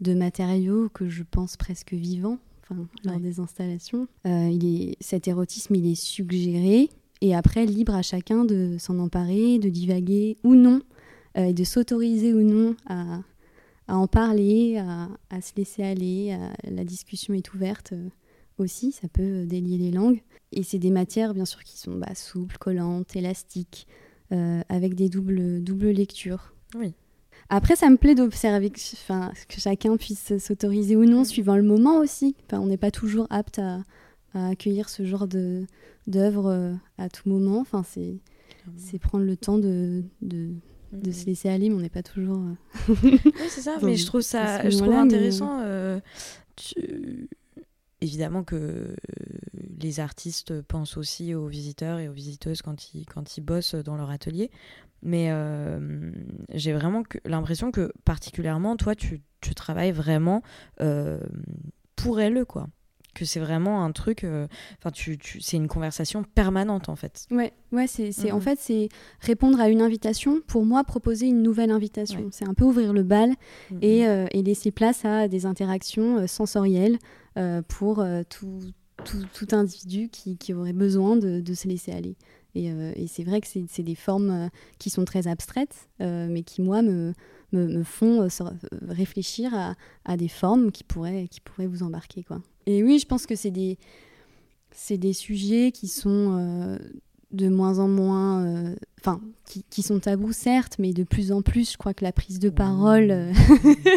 de 0.00 0.14
matériaux 0.14 0.90
que 0.90 1.08
je 1.08 1.22
pense 1.22 1.56
presque 1.56 1.94
vivants 1.94 2.38
enfin, 2.64 2.86
lors 3.04 3.14
ouais. 3.14 3.20
des 3.20 3.40
installations. 3.40 4.08
Euh, 4.26 4.48
il 4.50 4.66
est, 4.66 4.96
cet 5.00 5.28
érotisme, 5.28 5.74
il 5.74 5.90
est 5.90 5.94
suggéré 5.94 6.90
et 7.20 7.34
après 7.34 7.66
libre 7.66 7.94
à 7.94 8.02
chacun 8.02 8.44
de 8.44 8.76
s'en 8.78 8.98
emparer, 8.98 9.58
de 9.58 9.68
divaguer 9.68 10.36
ou 10.44 10.54
non, 10.54 10.82
euh, 11.36 11.46
et 11.46 11.54
de 11.54 11.64
s'autoriser 11.64 12.32
ou 12.32 12.42
non 12.42 12.76
à, 12.86 13.20
à, 13.88 13.96
en 13.96 14.06
parler, 14.06 14.78
à, 14.78 15.08
à, 15.30 15.40
se 15.40 15.52
laisser 15.56 15.82
aller. 15.82 16.32
À, 16.32 16.70
la 16.70 16.84
discussion 16.84 17.34
est 17.34 17.54
ouverte 17.54 17.92
euh, 17.92 18.08
aussi, 18.58 18.92
ça 18.92 19.08
peut 19.08 19.44
délier 19.46 19.78
les 19.78 19.90
langues. 19.90 20.22
Et 20.52 20.62
c'est 20.62 20.78
des 20.78 20.90
matières, 20.90 21.34
bien 21.34 21.44
sûr, 21.44 21.64
qui 21.64 21.78
sont 21.78 21.96
bah, 21.96 22.14
souples, 22.14 22.58
collantes, 22.58 23.16
élastiques, 23.16 23.86
avec 24.68 24.94
des 24.94 25.08
doubles, 25.08 25.62
doubles 25.62 25.90
lectures. 25.90 26.54
Oui. 26.74 26.92
Après, 27.50 27.76
ça 27.76 27.90
me 27.90 27.96
plaît 27.96 28.14
d'observer 28.14 28.70
que, 28.70 28.80
enfin, 28.94 29.32
que 29.48 29.60
chacun 29.60 29.96
puisse 29.96 30.38
s'autoriser 30.38 30.96
ou 30.96 31.04
non, 31.04 31.24
suivant 31.24 31.56
le 31.56 31.62
moment 31.62 31.98
aussi. 31.98 32.34
Enfin, 32.46 32.60
on 32.60 32.66
n'est 32.66 32.76
pas 32.76 32.90
toujours 32.90 33.26
apte 33.30 33.58
à, 33.58 33.82
à, 34.34 34.48
accueillir 34.48 34.88
ce 34.88 35.04
genre 35.04 35.26
d'œuvre 36.06 36.46
euh, 36.46 36.72
à 36.98 37.08
tout 37.08 37.28
moment. 37.28 37.60
Enfin, 37.60 37.82
c'est 37.84 38.98
prendre 38.98 39.24
le 39.24 39.36
temps 39.36 39.58
de, 39.58 40.02
de, 40.22 40.50
de 40.92 41.10
mmh. 41.10 41.12
se 41.12 41.26
laisser 41.26 41.48
aller, 41.48 41.68
mais 41.68 41.76
on 41.76 41.80
n'est 41.80 41.88
pas 41.88 42.02
toujours. 42.02 42.38
Euh... 42.38 42.94
oui, 43.02 43.20
c'est 43.48 43.60
ça, 43.60 43.76
mais 43.82 43.96
je 43.96 44.06
trouve 44.06 44.22
ça 44.22 44.68
je 44.68 44.78
trouve 44.78 44.94
intéressant. 44.94 45.58
Mais... 45.58 45.64
Euh, 45.66 46.00
tu... 46.56 47.28
Évidemment 48.00 48.44
que 48.44 48.94
les 49.80 50.00
artistes 50.00 50.60
pensent 50.62 50.96
aussi 50.96 51.34
aux 51.34 51.46
visiteurs 51.46 51.98
et 51.98 52.08
aux 52.08 52.12
visiteuses 52.12 52.60
quand 52.60 52.94
ils, 52.94 53.06
quand 53.06 53.36
ils 53.36 53.40
bossent 53.40 53.74
dans 53.74 53.96
leur 53.96 54.10
atelier. 54.10 54.50
Mais 55.04 55.28
euh, 55.30 56.10
j'ai 56.54 56.72
vraiment 56.72 57.02
l'impression 57.26 57.70
que 57.70 57.92
particulièrement, 58.04 58.76
toi, 58.76 58.94
tu, 58.94 59.20
tu 59.42 59.54
travailles 59.54 59.92
vraiment 59.92 60.42
euh, 60.80 61.20
pour 61.94 62.20
elle, 62.20 62.44
quoi. 62.46 62.68
Que 63.14 63.24
c'est 63.24 63.38
vraiment 63.38 63.84
un 63.84 63.92
truc. 63.92 64.24
Enfin, 64.24 64.48
euh, 64.86 64.90
tu, 64.92 65.18
tu 65.18 65.40
c'est 65.40 65.58
une 65.58 65.68
conversation 65.68 66.24
permanente, 66.24 66.88
en 66.88 66.96
fait. 66.96 67.26
Ouais, 67.30 67.52
ouais. 67.70 67.86
C'est, 67.86 68.10
c'est 68.10 68.32
mmh. 68.32 68.34
en 68.34 68.40
fait, 68.40 68.58
c'est 68.58 68.88
répondre 69.20 69.60
à 69.60 69.68
une 69.68 69.82
invitation. 69.82 70.40
Pour 70.46 70.64
moi, 70.64 70.82
proposer 70.82 71.26
une 71.26 71.42
nouvelle 71.42 71.70
invitation. 71.70 72.20
Ouais. 72.22 72.28
C'est 72.32 72.48
un 72.48 72.54
peu 72.54 72.64
ouvrir 72.64 72.92
le 72.92 73.02
bal 73.02 73.30
mmh. 73.70 73.78
et, 73.82 74.00
et, 74.00 74.42
laisser 74.42 74.72
place 74.72 75.04
à 75.04 75.28
des 75.28 75.46
interactions 75.46 76.26
sensorielles 76.26 76.98
pour 77.68 78.04
tout, 78.30 78.60
tout, 79.04 79.24
tout, 79.32 79.54
individu 79.54 80.08
qui, 80.08 80.36
qui 80.36 80.54
aurait 80.54 80.72
besoin 80.72 81.16
de, 81.16 81.40
de 81.40 81.54
se 81.54 81.68
laisser 81.68 81.92
aller. 81.92 82.16
Et, 82.54 82.70
euh, 82.70 82.92
et 82.96 83.06
c'est 83.06 83.24
vrai 83.24 83.40
que 83.40 83.46
c'est 83.46 83.82
des 83.82 83.94
formes 83.94 84.30
euh, 84.30 84.48
qui 84.78 84.90
sont 84.90 85.04
très 85.04 85.26
abstraites, 85.26 85.88
euh, 86.00 86.28
mais 86.30 86.42
qui, 86.42 86.62
moi, 86.62 86.82
me, 86.82 87.12
me, 87.52 87.82
font 87.82 88.28
réfléchir 88.88 89.74
à, 90.04 90.16
des 90.16 90.28
formes 90.28 90.72
qui 90.72 90.84
pourraient, 90.84 91.28
qui 91.28 91.40
pourraient 91.40 91.66
vous 91.66 91.82
embarquer. 91.82 92.22
Quoi. 92.22 92.40
Et 92.66 92.82
oui, 92.82 92.98
je 92.98 93.06
pense 93.06 93.26
que 93.26 93.34
c'est 93.34 93.50
des, 93.50 93.78
des 94.90 95.12
sujets 95.12 95.72
qui 95.72 95.88
sont 95.88 96.78
de 97.34 97.48
moins 97.48 97.78
en 97.78 97.88
moins, 97.88 98.44
euh, 98.44 98.74
enfin, 99.00 99.20
qui, 99.70 99.82
sont 99.82 99.98
tabous 99.98 100.32
certes, 100.32 100.76
mais 100.78 100.92
de 100.92 101.04
plus 101.04 101.32
en 101.32 101.42
plus, 101.42 101.72
je 101.72 101.76
crois 101.76 101.92
que 101.92 102.04
la 102.04 102.12
prise 102.12 102.38
de 102.38 102.48
parole 102.48 103.10
euh, 103.10 103.32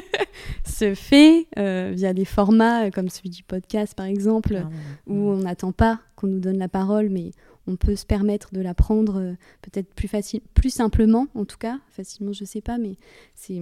se 0.65 0.93
fait 0.93 1.47
euh, 1.57 1.93
via 1.95 2.13
des 2.13 2.25
formats 2.25 2.91
comme 2.91 3.09
celui 3.09 3.29
du 3.29 3.43
podcast 3.43 3.93
par 3.95 4.05
exemple, 4.05 4.63
où 5.05 5.15
on 5.15 5.37
n'attend 5.37 5.71
pas 5.71 5.99
qu'on 6.15 6.27
nous 6.27 6.39
donne 6.39 6.57
la 6.57 6.67
parole, 6.67 7.09
mais 7.09 7.31
on 7.67 7.75
peut 7.75 7.95
se 7.95 8.05
permettre 8.05 8.53
de 8.53 8.61
la 8.61 8.73
prendre 8.73 9.35
peut-être 9.61 9.93
plus 9.93 10.07
facile, 10.07 10.41
plus 10.53 10.69
simplement 10.69 11.27
en 11.35 11.45
tout 11.45 11.57
cas, 11.57 11.79
facilement 11.89 12.33
je 12.33 12.45
sais 12.45 12.61
pas, 12.61 12.77
mais 12.77 12.97
c'est 13.35 13.61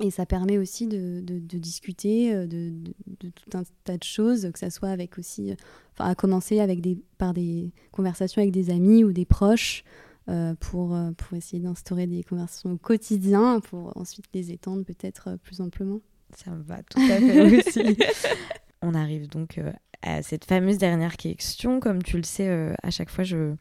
et 0.00 0.10
ça 0.10 0.26
permet 0.26 0.58
aussi 0.58 0.86
de, 0.86 1.20
discuter 1.38 2.34
euh, 2.34 2.46
de, 2.46 2.72
tout 3.20 3.56
un 3.56 3.62
tas 3.84 3.96
de 3.96 4.02
choses, 4.02 4.50
que 4.52 4.58
ça 4.58 4.70
soit 4.70 4.88
avec 4.88 5.18
aussi, 5.18 5.52
euh, 5.52 5.54
enfin, 5.92 6.10
à 6.10 6.14
commencer 6.14 6.58
avec 6.58 6.80
des, 6.80 6.98
par 7.18 7.32
des 7.32 7.72
conversations 7.92 8.42
avec 8.42 8.52
des 8.52 8.70
amis 8.70 9.04
ou 9.04 9.12
des 9.12 9.24
proches, 9.24 9.84
euh, 10.28 10.54
pour, 10.58 10.96
pour 11.18 11.36
essayer 11.36 11.62
d'instaurer 11.62 12.06
des 12.06 12.24
conversations 12.24 12.72
au 12.72 12.76
quotidien, 12.76 13.60
pour 13.60 13.96
ensuite 13.96 14.24
les 14.34 14.50
étendre 14.50 14.84
peut-être 14.84 15.36
plus 15.42 15.60
amplement. 15.60 16.00
Ça 16.34 16.50
me 16.50 16.62
va 16.62 16.82
tout 16.82 17.00
à 17.00 17.18
fait 17.20 17.58
aussi. 17.58 17.96
On 18.84 18.94
arrive 18.94 19.28
donc 19.28 19.60
à 20.02 20.22
cette 20.22 20.44
fameuse 20.44 20.78
dernière 20.78 21.16
question. 21.16 21.80
Comme 21.80 22.02
tu 22.02 22.16
le 22.16 22.22
sais, 22.22 22.74
à 22.82 22.90
chaque 22.90 23.10
fois, 23.10 23.24
je, 23.24 23.54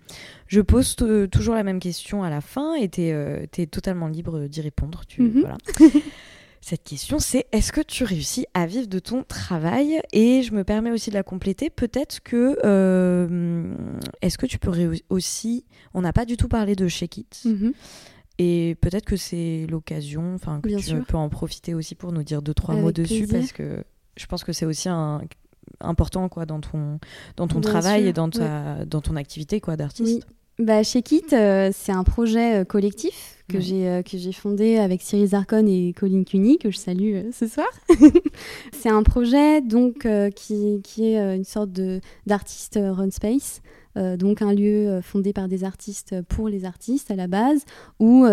je 0.47 0.61
pose 0.61 0.95
toujours 1.31 1.55
la 1.55 1.63
même 1.63 1.79
question 1.79 2.23
à 2.23 2.29
la 2.29 2.41
fin 2.41 2.75
et 2.75 2.89
tu 2.89 3.01
es, 3.01 3.67
totalement 3.67 4.07
libre 4.07 4.47
d'y 4.47 4.61
répondre. 4.61 5.03
Tu, 5.07 5.21
mhm. 5.21 5.41
voilà. 5.41 5.57
Cette 6.65 6.85
question, 6.85 7.19
c'est 7.19 7.45
est-ce 7.51 7.73
que 7.73 7.81
tu 7.81 8.05
réussis 8.05 8.45
à 8.53 8.65
vivre 8.65 8.87
de 8.87 8.99
ton 8.99 9.23
travail? 9.23 9.99
Et 10.13 10.43
je 10.43 10.53
me 10.53 10.63
permets 10.63 10.91
aussi 10.91 11.09
de 11.09 11.15
la 11.15 11.21
compléter. 11.23 11.69
Peut-être 11.69 12.21
que 12.23 12.57
euh, 12.63 13.75
est-ce 14.21 14.37
que 14.37 14.45
tu 14.45 14.59
peux 14.59 14.71
aussi 15.09 15.65
On 15.93 15.99
n'a 15.99 16.13
pas 16.13 16.23
du 16.23 16.37
tout 16.37 16.47
parlé 16.47 16.77
de 16.77 16.87
Shake 16.87 17.17
It. 17.17 17.41
Mhm. 17.43 17.73
Et 18.39 18.77
peut-être 18.79 19.03
que 19.03 19.17
c'est 19.17 19.67
l'occasion, 19.69 20.35
enfin 20.35 20.61
que 20.61 20.69
tu 20.79 21.03
peux 21.03 21.17
en 21.17 21.27
profiter 21.27 21.73
aussi 21.73 21.95
pour 21.95 22.13
nous 22.13 22.23
dire 22.23 22.41
deux 22.41 22.53
trois 22.53 22.75
mots 22.75 22.93
dessus 22.93 23.27
parce 23.27 23.51
que 23.51 23.83
je 24.15 24.25
pense 24.25 24.43
que 24.43 24.53
c'est 24.53 24.65
aussi 24.65 24.89
un, 24.89 25.21
important 25.79 26.29
quoi 26.29 26.45
dans 26.45 26.59
ton 26.59 26.99
dans 27.35 27.47
ton 27.47 27.61
travail 27.61 28.07
et 28.07 28.13
dans 28.13 28.29
ta 28.29 28.85
dans 28.85 29.01
ton 29.01 29.15
activité 29.15 29.59
quoi 29.59 29.75
d'artiste. 29.75 30.25
Bah, 30.59 30.83
chez 30.83 31.01
Kit, 31.01 31.23
euh, 31.33 31.71
c'est 31.73 31.91
un 31.91 32.03
projet 32.03 32.61
euh, 32.61 32.63
collectif 32.63 33.43
que 33.49 33.59
j'ai 33.59 33.89
euh, 33.89 34.03
que 34.03 34.19
j'ai 34.19 34.31
fondé 34.31 34.77
avec 34.77 35.01
Cyril 35.01 35.25
Zarkon 35.27 35.65
et 35.65 35.93
Colin 35.93 36.23
Cuny 36.23 36.59
que 36.59 36.69
je 36.69 36.77
salue 36.77 37.31
ce 37.31 37.47
soir. 37.47 37.67
c'est 38.71 38.89
un 38.89 39.01
projet 39.01 39.61
donc 39.61 40.07
qui, 40.35 40.81
qui, 40.83 41.05
est 41.05 41.35
une 41.35 41.43
sorte 41.43 41.71
de 41.71 42.01
d'artiste 42.27 42.79
run 42.79 43.09
space, 43.09 43.61
donc 43.95 44.43
un 44.43 44.53
lieu 44.53 45.01
fondé 45.01 45.33
par 45.33 45.47
des 45.47 45.63
artistes 45.63 46.21
pour 46.29 46.49
les 46.49 46.65
artistes 46.65 47.09
à 47.09 47.15
la 47.15 47.27
base, 47.27 47.65
où 47.99 48.25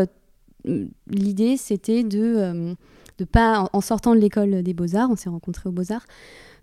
l'idée 1.09 1.57
c'était 1.57 2.05
de 2.05 2.77
de 3.20 3.24
pas 3.24 3.68
en 3.72 3.80
sortant 3.80 4.14
de 4.14 4.20
l'école 4.20 4.62
des 4.62 4.74
beaux 4.74 4.96
arts, 4.96 5.11
on 5.11 5.16
s'est 5.16 5.28
rencontrés 5.28 5.68
aux 5.68 5.72
beaux 5.72 5.92
arts 5.92 6.06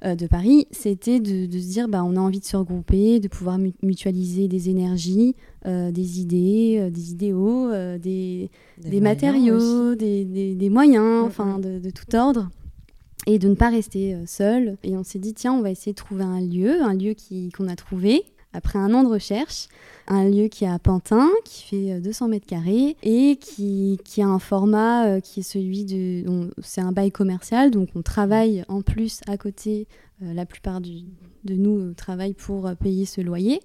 euh, 0.06 0.15
de 0.15 0.28
Paris, 0.28 0.67
c'était 0.72 1.20
de, 1.20 1.52
se 1.52 1.67
dire 1.67 1.88
bah, 1.88 2.04
on 2.04 2.15
a 2.15 2.20
envie 2.20 2.39
de 2.39 2.46
se 2.46 2.56
regrouper, 2.56 3.20
de 3.20 3.28
pouvoir 3.28 3.58
mutualiser 3.82 4.48
des 4.48 4.70
énergies, 4.70 5.36
euh, 5.65 5.91
des 5.91 6.20
idées, 6.20 6.78
euh, 6.80 6.89
des 6.91 7.12
idéaux, 7.12 7.72
des, 7.98 8.52
des, 8.78 9.02
matériaux, 9.02 9.96
des, 9.96 10.70
moyens, 10.70 11.26
enfin 11.26 11.60
de, 11.60 11.89
tout 11.89 12.15
ordre. 12.15 12.50
Et 13.26 13.39
de 13.39 13.50
ne 13.50 13.56
pas 13.56 13.70
rester 13.70 14.15
seul. 14.26 14.78
Et 14.84 14.96
on 14.96 15.04
s'est 15.04 15.20
dit, 15.20 15.34
tiens, 15.34 15.52
on 15.52 15.62
va 15.62 15.70
essayer 15.70 15.91
de 15.91 15.98
trouver 15.98 16.24
un 16.24 16.39
lieu, 16.39 16.82
un 16.82 16.93
lieu 16.93 17.13
qu'on 17.56 17.67
a 17.67 17.76
trouvé 17.76 18.24
après 18.54 18.80
un 18.80 18.94
an 18.94 19.04
de 19.04 19.10
recherche, 19.10 19.68
un 20.08 20.28
lieu 20.30 20.48
qui 20.48 20.64
est 20.64 20.70
à 20.70 20.80
Pantin, 20.80 21.30
qui 21.44 21.64
fait 21.64 22.00
200 22.00 22.26
euh, 22.26 22.30
mètres 22.30 22.46
carrés 22.46 22.96
et 23.04 23.38
qui, 23.38 24.00
a 24.22 24.26
un 24.26 24.40
format 24.40 25.06
euh, 25.08 25.20
qui 25.20 25.42
est 25.42 25.44
celui 25.44 25.86
de... 25.86 26.50
C'est 26.62 26.82
un 26.82 26.92
bail 26.92 27.12
commercial, 27.12 27.72
donc 27.72 27.90
on 27.96 28.02
travaille 28.02 28.64
en 28.68 28.82
plus 28.82 29.22
à 29.28 29.38
côté, 29.38 29.88
euh, 30.24 30.34
la 30.34 30.46
plupart 30.46 30.82
de 30.82 31.04
nous 31.50 31.94
travaillent 31.94 32.34
pour 32.34 32.70
payer 32.76 33.06
ce 33.06 33.22
loyer. 33.22 33.60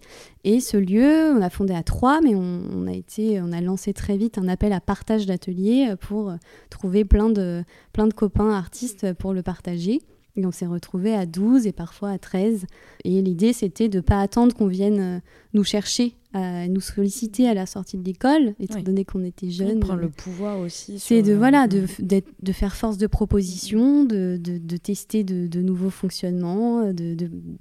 Et 0.44 0.60
ce 0.60 0.76
lieu, 0.76 1.32
on 1.34 1.38
l'a 1.38 1.50
fondé 1.50 1.74
à 1.74 1.82
trois, 1.82 2.20
mais 2.20 2.34
on, 2.34 2.86
a 2.86 2.92
été, 2.92 3.40
on 3.40 3.52
a 3.52 3.60
lancé 3.60 3.92
très 3.92 4.16
vite 4.16 4.38
un 4.38 4.48
appel 4.48 4.72
à 4.72 4.80
partage 4.80 5.26
d'ateliers 5.26 5.94
pour 6.00 6.32
trouver 6.70 7.04
plein 7.04 7.28
de, 7.28 7.64
plein 7.92 8.06
de 8.06 8.14
copains 8.14 8.50
artistes 8.50 9.12
pour 9.14 9.32
le 9.32 9.42
partager. 9.42 10.00
Et 10.36 10.46
on 10.46 10.50
s'est 10.50 10.66
retrouvés 10.66 11.14
à 11.14 11.26
12 11.26 11.66
et 11.66 11.72
parfois 11.72 12.10
à 12.10 12.18
13. 12.18 12.66
Et 13.04 13.20
l'idée, 13.20 13.52
c'était 13.52 13.88
de 13.88 13.98
ne 13.98 14.00
pas 14.00 14.20
attendre 14.20 14.54
qu'on 14.54 14.66
vienne 14.66 15.00
euh, 15.00 15.20
nous 15.52 15.64
chercher, 15.64 16.16
à 16.32 16.66
nous 16.68 16.80
solliciter 16.80 17.46
à 17.48 17.54
la 17.54 17.66
sortie 17.66 17.98
de 17.98 18.04
l'école, 18.04 18.54
étant 18.58 18.80
donné 18.80 19.04
qu'on 19.04 19.22
était 19.22 19.50
jeunes. 19.50 19.80
Prendre 19.80 20.00
le 20.00 20.08
pouvoir 20.08 20.58
aussi. 20.58 20.98
C'est 20.98 21.20
de, 21.22 21.34
voilà, 21.34 21.68
de, 21.68 21.84
de, 22.00 22.52
faire 22.52 22.74
force 22.74 22.96
de 22.96 23.06
proposition, 23.06 24.04
de, 24.04 24.38
de 24.42 24.76
tester 24.78 25.24
de, 25.24 25.60
nouveaux 25.60 25.90
fonctionnements, 25.90 26.90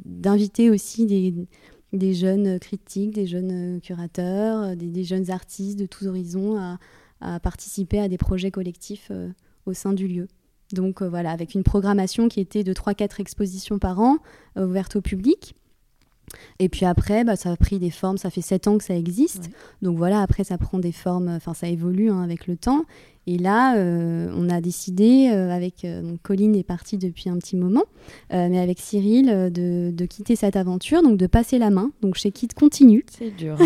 d'inviter 0.06 0.70
aussi 0.70 1.06
des, 1.06 1.34
des 1.92 2.14
jeunes 2.14 2.60
critiques, 2.60 3.12
des 3.12 3.28
jeunes 3.28 3.82
curateurs, 3.82 4.78
des, 4.78 4.88
des 4.88 5.04
jeunes 5.04 5.30
artistes 5.30 5.78
de 5.78 5.86
tous 5.86 6.08
horizons 6.08 6.58
à, 6.58 6.78
à, 7.22 7.40
participer 7.40 8.00
à 8.00 8.08
des 8.08 8.18
projets 8.18 8.52
collectifs 8.52 9.08
euh, 9.12 9.30
au 9.66 9.74
sein 9.74 9.94
du 9.94 10.08
lieu. 10.08 10.28
Donc 10.74 11.02
euh, 11.02 11.10
voilà, 11.10 11.32
avec 11.32 11.56
une 11.56 11.64
programmation 11.64 12.28
qui 12.28 12.40
était 12.40 12.64
de 12.64 12.74
3-4 12.74 13.20
expositions 13.20 13.80
par 13.80 14.00
an, 14.00 14.18
euh, 14.58 14.66
ouvertes 14.66 14.96
au 14.96 15.02
public. 15.02 15.56
Et 16.60 16.70
puis 16.70 16.86
après, 16.86 17.26
bah, 17.26 17.36
ça 17.36 17.52
a 17.52 17.58
pris 17.58 17.78
des 17.78 17.90
formes, 17.90 18.18
ça 18.18 18.30
fait 18.30 18.42
7 18.42 18.68
ans 18.68 18.78
que 18.78 18.86
ça 18.86 18.96
existe. 18.96 19.50
Donc 19.82 19.98
voilà, 19.98 20.22
après 20.22 20.46
ça 20.46 20.58
prend 20.58 20.80
des 20.80 20.94
formes, 20.94 21.28
enfin 21.28 21.54
ça 21.54 21.68
évolue 21.68 22.10
hein, 22.10 22.22
avec 22.22 22.48
le 22.48 22.56
temps. 22.56 22.86
Et 23.28 23.38
là, 23.38 23.76
euh, 23.76 24.34
on 24.36 24.50
a 24.50 24.62
décidé, 24.62 25.28
avec 25.28 25.86
Colline 26.24 26.56
est 26.56 26.64
partie 26.64 26.98
depuis 26.98 27.30
un 27.30 27.38
petit 27.38 27.56
moment, 27.56 27.84
mais 28.32 28.58
avec 28.58 28.80
Cyril, 28.80 29.52
de, 29.52 30.06
quitter 30.06 30.36
cette 30.36 30.56
aventure, 30.56 31.04
donc 31.04 31.18
de 31.18 31.28
passer 31.28 31.60
la 31.60 31.70
main. 31.70 31.92
Donc 32.02 32.16
chez 32.16 32.32
Kit 32.32 32.48
continue. 32.48 33.06
C'est 33.12 33.30
dur. 33.30 33.58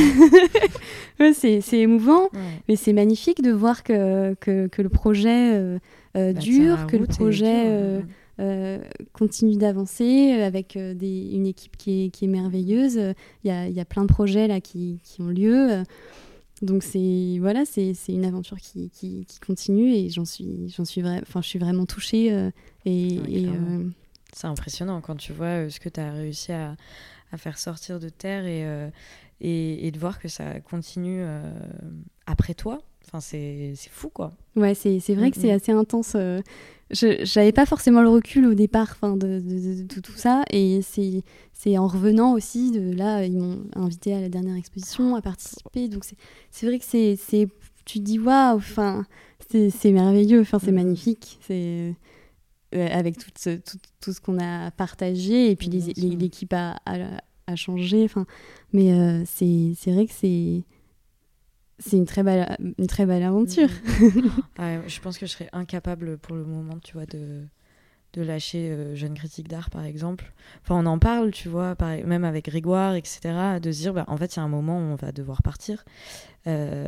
c'est 1.34 1.80
émouvant, 1.80 2.30
mais 2.68 2.76
c'est 2.76 2.94
magnifique 2.94 3.41
de 3.41 3.52
voir 3.52 3.84
que, 3.84 4.34
que, 4.41 4.68
que 4.68 4.82
le 4.82 4.89
projet 4.89 5.80
bah, 6.15 6.39
dur, 6.39 6.88
que 6.88 6.95
le 6.95 7.08
projet 7.08 7.65
euh, 7.67 8.01
euh, 8.39 8.80
continue 9.13 9.58
d'avancer 9.58 10.32
avec 10.32 10.75
une 10.75 11.45
équipe 11.45 11.75
qui 11.78 12.06
est, 12.06 12.10
qui 12.10 12.25
est 12.25 12.30
merveilleuse. 12.30 13.13
Il 13.43 13.47
y 13.47 13.51
a, 13.51 13.67
y 13.67 13.80
a, 13.80 13.86
plein 13.86 14.04
de 14.04 14.08
projets 14.08 14.47
là 14.47 14.62
qui, 14.62 14.99
qui 15.04 15.21
ont 15.21 15.28
lieu. 15.28 15.84
Donc 16.62 16.84
c'est 16.84 17.38
voilà, 17.39 17.65
c'est 17.65 17.93
une 18.08 18.23
aventure 18.23 18.58
qui, 18.58 18.89
qui, 18.89 19.25
qui, 19.25 19.39
continue 19.39 19.93
et 19.93 20.10
j'en 20.10 20.23
suis 20.23 20.69
j'en 20.69 20.86
suis 20.86 21.04
enfin 21.06 21.41
je 21.41 21.47
suis 21.47 21.60
vraiment 21.60 21.86
touchée 21.86 22.49
et, 22.86 23.49
c'est 24.32 24.47
impressionnant 24.47 24.99
quand 24.99 25.15
tu 25.15 25.32
vois 25.32 25.69
ce 25.69 25.80
que 25.80 25.88
tu 25.88 25.99
as 25.99 26.12
réussi 26.12 26.51
à, 26.51 26.75
à, 27.32 27.38
faire 27.38 27.58
sortir 27.58 27.99
de 27.99 28.10
terre 28.10 28.45
et, 28.45 28.89
et, 29.41 29.88
et, 29.88 29.91
de 29.91 29.99
voir 29.99 30.19
que 30.19 30.30
ça 30.30 30.62
continue 30.62 31.25
après 32.25 32.54
toi 32.54 32.82
Enfin, 33.06 33.20
c'est 33.20 33.74
fou, 33.91 34.10
quoi. 34.10 34.34
Ouais, 34.56 34.74
c'est 34.74 35.00
vrai 35.15 35.32
que 35.32 35.39
c'est 35.39 35.52
assez 35.52 35.72
intense. 35.72 36.13
Euh. 36.15 36.41
Je 36.91 37.39
n'avais 37.39 37.52
pas 37.52 37.65
forcément 37.65 38.02
le 38.04 38.10
recul 38.10 38.46
au 38.46 38.54
départ 38.54 38.96
de, 39.02 39.39
de, 39.39 39.84
de, 39.84 40.00
tout 40.02 40.15
ça. 40.15 40.44
Et 40.52 40.82
c'est 40.84 41.78
en 41.78 41.88
revenant 41.88 42.34
aussi, 42.34 42.72
de 42.72 42.94
là, 42.96 43.26
ils 43.26 43.38
m'ont 43.38 43.63
invité 43.76 44.13
à 44.13 44.22
la 44.22 44.30
dernière 44.30 44.56
exposition, 44.56 45.15
à 45.15 45.22
participer. 45.22 45.88
Donc 45.88 46.06
c'est 46.52 46.65
vrai 46.68 46.78
que 46.78 46.86
c'est 46.86 47.18
tu 47.86 48.00
te 48.00 48.04
dis, 48.04 48.20
waouh, 48.20 48.58
enfin, 48.58 49.06
c'est 49.50 49.91
merveilleux, 49.91 50.41
enfin, 50.41 50.60
c'est 50.60 50.72
magnifique. 50.72 51.39
C'est 51.41 51.96
euh, 52.74 52.88
avec 52.91 53.18
tout 53.18 53.30
ce, 53.38 53.58
tout, 53.58 53.78
tout 54.02 54.12
ce 54.12 54.20
qu'on 54.20 54.39
a 54.39 54.72
partagé 54.72 55.52
et 55.52 55.56
puis 55.56 55.70
l'équipe 55.70 56.52
a, 56.54 56.78
a, 56.86 57.22
a, 57.48 57.56
changé. 57.56 58.04
Enfin, 58.04 58.26
mais 58.74 58.91
euh, 58.91 59.24
c'est 59.26 59.76
vrai 59.91 60.08
que 60.08 60.13
c'est 60.13 60.63
c'est 61.80 61.98
une 61.98 62.06
très 62.06 62.24
belle, 62.24 62.56
une 62.78 62.88
très 62.88 63.06
belle 63.06 63.24
aventure. 63.24 63.70
Je 64.88 65.00
pense 65.02 65.18
que 65.18 65.26
je 65.26 65.32
serais 65.32 65.50
incapable 65.52 66.18
pour 66.18 66.36
le 66.36 66.46
moment, 66.46 66.80
tu 66.80 66.94
vois, 66.94 67.06
de, 67.06 67.46
de 68.15 68.21
lâcher 68.21 68.69
euh, 68.71 68.95
Jeune 68.95 69.13
Critique 69.13 69.47
d'Art, 69.47 69.69
par 69.69 69.84
exemple. 69.84 70.32
Enfin, 70.63 70.75
on 70.75 70.86
en 70.86 70.99
parle, 70.99 71.32
tu 71.32 71.49
vois, 71.49 71.75
même 72.06 72.23
avec 72.23 72.45
Grégoire, 72.45 72.95
etc., 72.95 73.60
de 73.62 73.71
se 73.71 73.80
dire, 73.80 73.93
bah, 73.93 74.06
en 74.08 74.17
fait, 74.17 74.36
il 74.36 74.38
y 74.38 74.39
a 74.39 74.43
un 74.43 74.49
moment 74.49 74.78
où 74.78 74.82
on 74.82 74.96
va 74.96 75.12
devoir 75.12 75.42
partir. 75.44 75.83
Euh, 76.48 76.87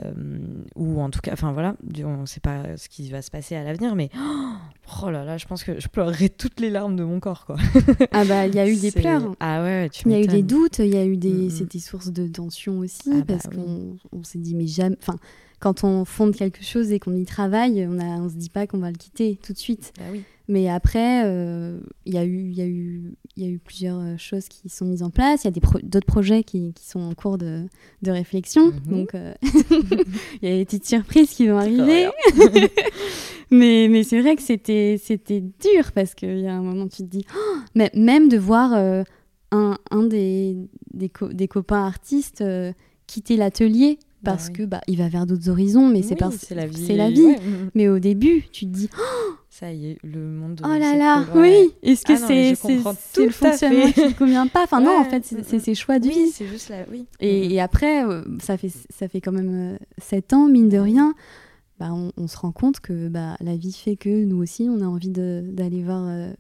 ou 0.76 1.02
en 1.02 1.10
tout 1.10 1.20
cas, 1.20 1.34
enfin 1.34 1.52
voilà, 1.52 1.76
on 2.04 2.22
ne 2.22 2.26
sait 2.28 2.40
pas 2.40 2.78
ce 2.78 2.90
qui 2.90 3.10
va 3.10 3.24
se 3.24 3.32
passer 3.32 3.56
à 3.56 3.64
l'avenir, 3.64 3.96
mais 3.96 4.12
oh, 5.02 5.10
là 5.10 5.26
là, 5.26 5.38
je 5.38 5.48
pense 5.48 5.64
que 5.64 5.80
je 5.80 5.88
pleurerai 5.88 6.30
toutes 6.30 6.60
les 6.60 6.70
larmes 6.70 6.96
de 6.96 7.04
mon 7.04 7.20
corps, 7.20 7.46
quoi. 7.46 7.56
ah 8.12 8.24
bah, 8.26 8.46
il 8.46 8.54
y 8.54 8.60
a 8.60 8.68
eu 8.68 8.76
des 8.76 8.92
pleurs. 8.92 9.36
Ah 9.40 9.64
ouais, 9.64 9.90
tu 9.90 10.04
Il 10.06 10.12
y 10.12 10.16
a 10.16 10.22
eu 10.22 10.28
des 10.28 10.44
doutes, 10.44 10.78
il 10.80 10.94
y 10.94 10.98
a 10.98 11.06
eu 11.06 11.18
des, 11.18 11.34
mm, 11.34 11.46
mm. 11.46 11.50
c'était 11.50 11.80
source 11.80 12.12
de 12.12 12.28
tension 12.28 12.80
aussi, 12.80 13.10
ah 13.12 13.16
bah 13.18 13.24
parce 13.28 13.48
qu'on 13.48 13.98
on, 14.12 14.24
s'est 14.24 14.38
dit, 14.38 14.54
mais 14.54 14.68
jamais, 14.68 14.96
enfin, 15.02 15.18
quand 15.60 15.84
on 15.84 16.06
fonde 16.06 16.36
quelque 16.36 16.64
chose 16.64 16.92
et 16.92 17.00
qu'on 17.00 17.16
y 17.16 17.26
travaille, 17.26 17.88
on 17.88 17.94
ne 17.94 18.04
on 18.04 18.30
se 18.30 18.36
dit 18.36 18.52
pas 18.52 18.68
qu'on 18.68 18.78
va 18.78 18.92
le 18.92 18.98
quitter 18.98 19.40
tout 19.42 19.54
de 19.54 19.58
suite. 19.58 19.92
Bah 19.98 20.06
oui. 20.12 20.24
Mais 20.50 20.70
après, 20.70 21.24
euh, 21.26 21.78
il 22.06 22.14
y, 22.14 22.18
a 22.18 22.24
eu, 22.24 22.52
y, 22.52 22.62
a 22.62 22.66
eu, 22.66 23.16
y 23.36 23.44
a 23.44 23.48
eu 23.50 23.60
plusieurs 23.60 24.00
euh, 24.00 24.16
choses 24.18 24.48
qui 24.48 24.70
sont 24.70 24.86
mises 24.86 25.04
en 25.04 25.10
place. 25.10 25.44
Il 25.44 25.54
y 25.54 25.58
a 25.58 25.62
pro 25.62 25.78
d'autres 25.84 26.06
projets 26.08 26.44
qui, 26.44 26.72
qui, 26.74 26.86
sont 26.88 27.02
en 27.02 27.14
cours 27.14 27.38
de, 27.38 27.66
de 28.02 28.12
réflexion. 28.12 28.68
Mhm. 28.68 28.82
Donc, 28.86 29.14
euh, 29.16 29.34
il 30.42 30.50
y 30.50 30.54
a 30.54 30.56
des 30.56 30.64
petites 30.64 30.86
surprises 30.88 31.32
qui 31.32 31.48
vont 31.48 31.58
arriver. 31.58 32.08
mais 33.52 33.88
mais 33.90 34.04
c'est 34.04 34.22
vrai 34.22 34.36
que 34.36 34.42
c'était 34.42 34.98
dur 35.42 35.92
parce 35.94 36.14
qu'il 36.16 36.40
y 36.40 36.48
a 36.48 36.54
un 36.54 36.62
moment, 36.62 36.88
tu 36.88 36.98
te 37.04 37.08
dis, 37.10 37.26
oh 37.36 37.56
mais 37.76 37.92
même 37.94 38.30
de 38.30 38.38
voir 38.38 38.74
euh, 38.74 39.04
un, 39.52 39.78
un 39.92 40.04
des, 40.04 40.58
des, 40.94 41.10
co 41.10 41.28
des, 41.28 41.48
copains 41.48 41.86
artistes 41.86 42.44
quitter 43.06 43.38
l'atelier 43.38 44.00
parce 44.24 44.48
Bah 44.48 44.52
oui. 44.52 44.58
que 44.58 44.64
bah 44.66 44.82
il 44.88 44.98
va 44.98 45.08
vers 45.08 45.26
d'autres 45.26 45.48
horizons 45.50 45.88
mais 45.88 46.02
c'est 46.02 46.16
Oui, 46.16 46.20
parce 46.20 46.38
c'est 46.38 46.56
la 46.56 46.66
vie. 46.66 46.86
c'est 46.86 46.96
la 46.96 47.10
vie. 47.10 47.22
Ouais, 47.22 47.40
mais 47.76 47.88
au 47.88 48.00
début 48.00 48.44
tu 48.52 48.66
te 48.66 48.72
dis 48.72 48.90
Ça 49.60 49.74
y 49.74 49.88
est, 49.92 49.98
le 50.04 50.20
monde. 50.20 50.62
oh 50.64 50.68
là 50.68 50.96
là 50.96 51.26
oui. 51.34 51.72
Est-ce 51.82 52.04
que 52.06 52.14
Ah 52.14 52.28
c'est 52.28 52.52
le 52.52 52.84
tout 52.86 53.24
à 53.28 53.32
fonctionnement 53.32 53.92
qui 53.92 54.02
ne 54.06 54.12
convient 54.20 54.46
pas? 54.46 54.64
Enfin 54.66 54.82
non 54.82 54.96
en 55.00 55.04
fait 55.06 55.26
c'est 55.26 55.40
mm, 55.40 55.44
c'est 55.48 55.58
mm. 55.58 55.62
ses 55.62 55.74
choix 55.76 55.98
de 55.98 56.08
Oui, 56.08 56.14
vie. 56.14 56.28
c'est 56.30 56.46
juste 56.46 56.70
là, 56.70 56.86
oui. 56.92 57.08
et, 57.20 57.56
et 57.56 57.60
après 57.60 58.06
euh, 58.06 58.22
ça 58.40 58.56
fait 58.58 58.70
ça 58.92 59.08
fait 59.08 59.20
quand 59.20 59.32
même 59.32 59.74
euh, 59.74 59.78
sept 59.98 60.34
ans 60.34 60.48
mine 60.48 60.70
de 60.70 60.78
rien 60.78 61.16
bah, 61.80 61.90
on, 61.92 62.12
on 62.18 62.28
se 62.28 62.38
rend 62.38 62.52
compte 62.52 62.80
que 62.82 63.08
bah, 63.08 63.36
la 63.40 63.56
vie 63.56 63.74
fait 63.74 63.96
que 63.96 64.26
nous 64.26 64.38
aussi 64.42 64.68
on 64.70 64.82
a 64.82 64.86
envie 64.86 65.10
d'aller 65.10 65.84
voir 65.84 66.06
euh, 66.08 66.32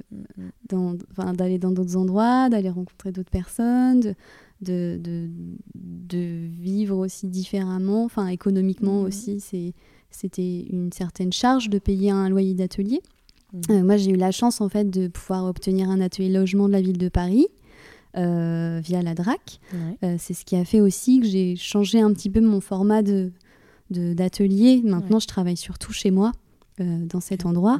d'aller 1.33 1.57
dans 1.57 1.71
d'autres 1.71 1.95
endroits, 1.97 2.49
d'aller 2.49 2.69
rencontrer 2.69 3.11
d'autres 3.11 3.31
personnes, 3.31 3.99
de, 3.99 4.13
de, 4.61 4.97
de, 4.99 5.29
de 5.75 6.47
vivre 6.47 6.97
aussi 6.97 7.27
différemment, 7.27 8.03
enfin 8.03 8.27
économiquement 8.27 9.01
aussi, 9.01 9.39
c'est, 9.39 9.73
c'était 10.09 10.65
une 10.69 10.91
certaine 10.91 11.33
charge 11.33 11.69
de 11.69 11.79
payer 11.79 12.11
un 12.11 12.29
loyer 12.29 12.53
d'atelier. 12.53 13.01
Mhm. 13.53 13.61
Euh, 13.69 13.83
moi 13.83 13.97
j'ai 13.97 14.11
eu 14.11 14.15
la 14.15 14.31
chance 14.31 14.61
en 14.61 14.69
fait 14.69 14.89
de 14.89 15.07
pouvoir 15.07 15.45
obtenir 15.45 15.89
un 15.89 16.01
atelier 16.01 16.29
logement 16.29 16.67
de 16.67 16.73
la 16.73 16.81
ville 16.81 16.97
de 16.97 17.09
Paris 17.09 17.47
euh, 18.17 18.79
via 18.83 19.01
la 19.01 19.13
DRAC. 19.13 19.59
Ouais. 19.73 19.97
Euh, 20.03 20.15
c'est 20.19 20.33
ce 20.33 20.43
qui 20.43 20.55
a 20.55 20.65
fait 20.65 20.81
aussi 20.81 21.19
que 21.19 21.27
j'ai 21.27 21.55
changé 21.55 22.01
un 22.01 22.11
petit 22.13 22.29
peu 22.29 22.41
mon 22.41 22.61
format 22.61 23.01
de, 23.01 23.31
d'atelier. 23.89 24.81
Maintenant 24.83 25.19
je 25.19 25.27
travaille 25.27 25.57
surtout 25.57 25.93
chez 25.93 26.11
moi 26.11 26.31
euh, 26.79 27.05
dans 27.05 27.21
cet 27.21 27.45
endroit. 27.45 27.77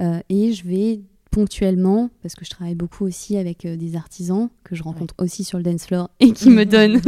Euh, 0.00 0.20
et 0.28 0.52
je 0.52 0.66
vais 0.66 1.00
ponctuellement, 1.30 2.10
parce 2.22 2.34
que 2.34 2.44
je 2.44 2.50
travaille 2.50 2.74
beaucoup 2.74 3.04
aussi 3.04 3.36
avec 3.36 3.64
euh, 3.64 3.76
des 3.76 3.96
artisans 3.96 4.48
que 4.64 4.74
je 4.74 4.82
rencontre 4.82 5.14
aussi 5.18 5.44
sur 5.44 5.58
le 5.58 5.64
dance 5.64 5.86
floor 5.86 6.10
et 6.20 6.32
qui 6.32 6.50
me 6.50 6.64
donnent 6.66 7.00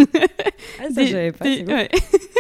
Ah, 0.80 0.84
ça, 0.84 0.90
des, 1.02 1.06
j'avais 1.08 1.32
pas. 1.32 1.44
des- 1.44 1.56
c'est 1.56 1.62
bon. 1.64 1.72
ouais. 1.72 1.90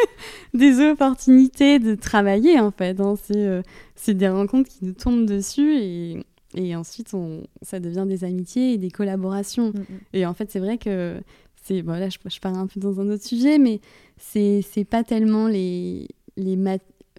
des 0.54 0.80
opportunités 0.90 1.78
de 1.78 1.94
travailler 1.94 2.60
en 2.60 2.70
fait. 2.70 3.00
hein. 3.00 3.14
C'est, 3.22 3.36
euh, 3.36 3.62
c'est 3.96 4.14
des 4.14 4.28
rencontres 4.28 4.68
qui 4.70 4.84
nous 4.84 4.92
tombent 4.92 5.26
dessus 5.26 5.76
et, 5.76 6.24
et 6.54 6.76
ensuite 6.76 7.14
on, 7.14 7.42
ça 7.62 7.80
devient 7.80 8.04
des 8.06 8.24
amitiés 8.24 8.74
et 8.74 8.78
des 8.78 8.90
collaborations. 8.90 9.68
Mhm. 9.74 9.84
Et 10.12 10.26
en 10.26 10.34
fait, 10.34 10.50
c'est 10.50 10.60
vrai 10.60 10.78
que 10.78 11.20
c'est 11.64 11.82
bon 11.82 11.92
là, 11.92 12.08
je, 12.08 12.18
je 12.28 12.40
pars 12.40 12.56
un 12.56 12.66
peu 12.66 12.80
dans 12.80 13.00
un 13.00 13.08
autre 13.10 13.24
sujet, 13.24 13.58
mais 13.58 13.80
c'est 14.18 14.62
pas 14.88 15.04
tellement 15.04 15.46
les 15.48 16.08
les 16.38 16.56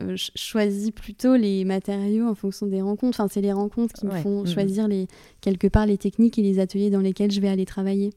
euh, 0.01 0.15
choisis 0.35 0.91
plutôt 0.91 1.35
les 1.35 1.65
matériaux 1.65 2.27
en 2.27 2.35
fonction 2.35 2.65
des 2.67 2.81
rencontres. 2.81 3.19
Enfin, 3.19 3.29
c'est 3.31 3.41
les 3.41 3.51
rencontres 3.53 3.93
qui 3.93 4.05
me 4.05 4.11
Ouais. 4.11 4.21
font 4.21 4.41
Mhm. 4.41 4.47
choisir 4.47 4.87
les 4.87 5.07
quelque 5.41 5.67
part 5.67 5.85
les 5.85 5.97
techniques 5.97 6.39
et 6.39 6.41
les 6.41 6.59
ateliers 6.59 6.89
dans 6.89 6.99
lesquels 7.01 7.31
je 7.31 7.39
vais 7.41 7.49
aller 7.49 7.65
travailler. 7.65 8.11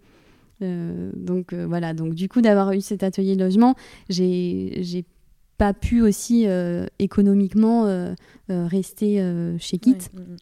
Euh, 0.62 1.10
donc 1.14 1.52
euh, 1.52 1.66
voilà. 1.66 1.92
Donc 1.92 2.14
du 2.14 2.28
coup, 2.28 2.40
d'avoir 2.40 2.72
eu 2.72 2.80
cet 2.80 3.02
atelier 3.02 3.36
de 3.36 3.44
logement, 3.44 3.74
j'ai 4.08 5.04
pas 5.58 5.74
pu 5.74 6.02
aussi 6.02 6.46
économiquement 6.98 8.14
rester 8.48 9.54
chez 9.58 9.78
Kit. 9.78 9.92
Ouais. 9.92 10.20
Mhm. 10.20 10.36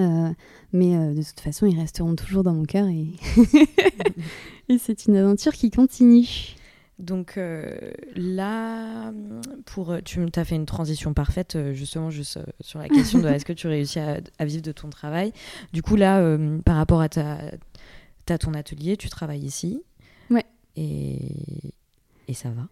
Euh, 0.00 0.28
mais 0.72 0.94
euh, 0.96 1.14
de 1.14 1.22
toute 1.22 1.40
façon, 1.40 1.66
ils 1.66 1.76
resteront 1.80 2.14
toujours 2.14 2.44
dans 2.44 2.52
mon 2.52 2.64
cœur 2.66 2.86
et, 2.86 3.06
et 4.68 4.78
c'est 4.78 5.06
une 5.06 5.16
aventure 5.16 5.52
qui 5.52 5.70
continue. 5.70 6.28
Donc 6.98 7.36
euh, 7.38 7.76
là, 8.16 9.12
pour, 9.66 9.96
tu 10.04 10.20
as 10.34 10.44
fait 10.44 10.56
une 10.56 10.66
transition 10.66 11.14
parfaite, 11.14 11.54
euh, 11.54 11.72
justement, 11.72 12.10
juste 12.10 12.38
euh, 12.38 12.44
sur 12.60 12.80
la 12.80 12.88
question 12.88 13.20
de 13.20 13.28
est-ce 13.28 13.44
que 13.44 13.52
tu 13.52 13.68
réussis 13.68 14.00
à, 14.00 14.18
à 14.38 14.44
vivre 14.44 14.62
de 14.62 14.72
ton 14.72 14.90
travail. 14.90 15.32
Du 15.72 15.80
coup, 15.82 15.94
là, 15.94 16.18
euh, 16.18 16.58
par 16.58 16.74
rapport 16.76 17.00
à 17.00 17.08
ta, 17.08 17.38
ton 18.38 18.52
atelier, 18.54 18.96
tu 18.96 19.08
travailles 19.08 19.44
ici. 19.44 19.80
Ouais. 20.30 20.44
Et, 20.76 21.18
et 22.26 22.34
ça 22.34 22.48
va. 22.50 22.66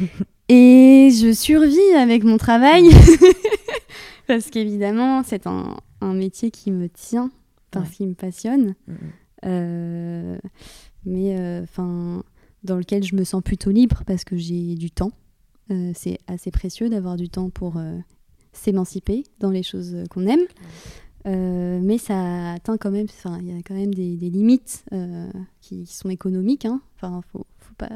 Et 0.48 1.10
je 1.12 1.32
survis 1.32 1.94
avec 1.98 2.22
mon 2.24 2.38
travail 2.38 2.84
parce 4.26 4.48
qu'évidemment, 4.50 5.22
c'est 5.22 5.46
un, 5.46 5.76
un 6.00 6.14
métier 6.14 6.50
qui 6.50 6.70
me 6.70 6.88
tient, 6.88 7.30
parce 7.70 7.88
Ouais. 7.90 7.94
qu'il 7.96 8.08
me 8.08 8.14
passionne, 8.14 8.74
euh, 9.44 10.38
mais 11.04 11.60
enfin 11.62 12.22
dans 12.66 12.76
lequel 12.76 13.02
je 13.02 13.14
me 13.14 13.24
sens 13.24 13.42
plutôt 13.42 13.70
libre 13.70 14.02
parce 14.06 14.24
que 14.24 14.36
j'ai 14.36 14.74
du 14.74 14.90
temps. 14.90 15.12
Euh, 15.70 15.92
c'est 15.94 16.18
assez 16.26 16.50
précieux 16.50 16.88
d'avoir 16.88 17.16
du 17.16 17.28
temps 17.28 17.50
pour 17.50 17.76
euh, 17.76 17.98
s'émanciper 18.52 19.24
dans 19.40 19.50
les 19.50 19.62
choses 19.62 19.96
qu'on 20.10 20.26
aime. 20.26 20.46
Euh, 21.26 21.80
mais 21.82 21.98
ça 21.98 22.52
atteint 22.52 22.76
quand 22.76 22.92
même, 22.92 23.06
enfin, 23.10 23.38
il 23.40 23.48
y 23.48 23.58
a 23.58 23.60
quand 23.62 23.74
même 23.74 23.92
des, 23.92 24.16
des 24.16 24.30
limites 24.30 24.84
qui, 25.60 25.84
qui 25.84 25.94
sont 25.94 26.10
économiques. 26.10 26.66
Hein. 26.66 26.80
Enfin, 26.96 27.20
faut, 27.32 27.46
faut 27.58 27.74
pas. 27.76 27.90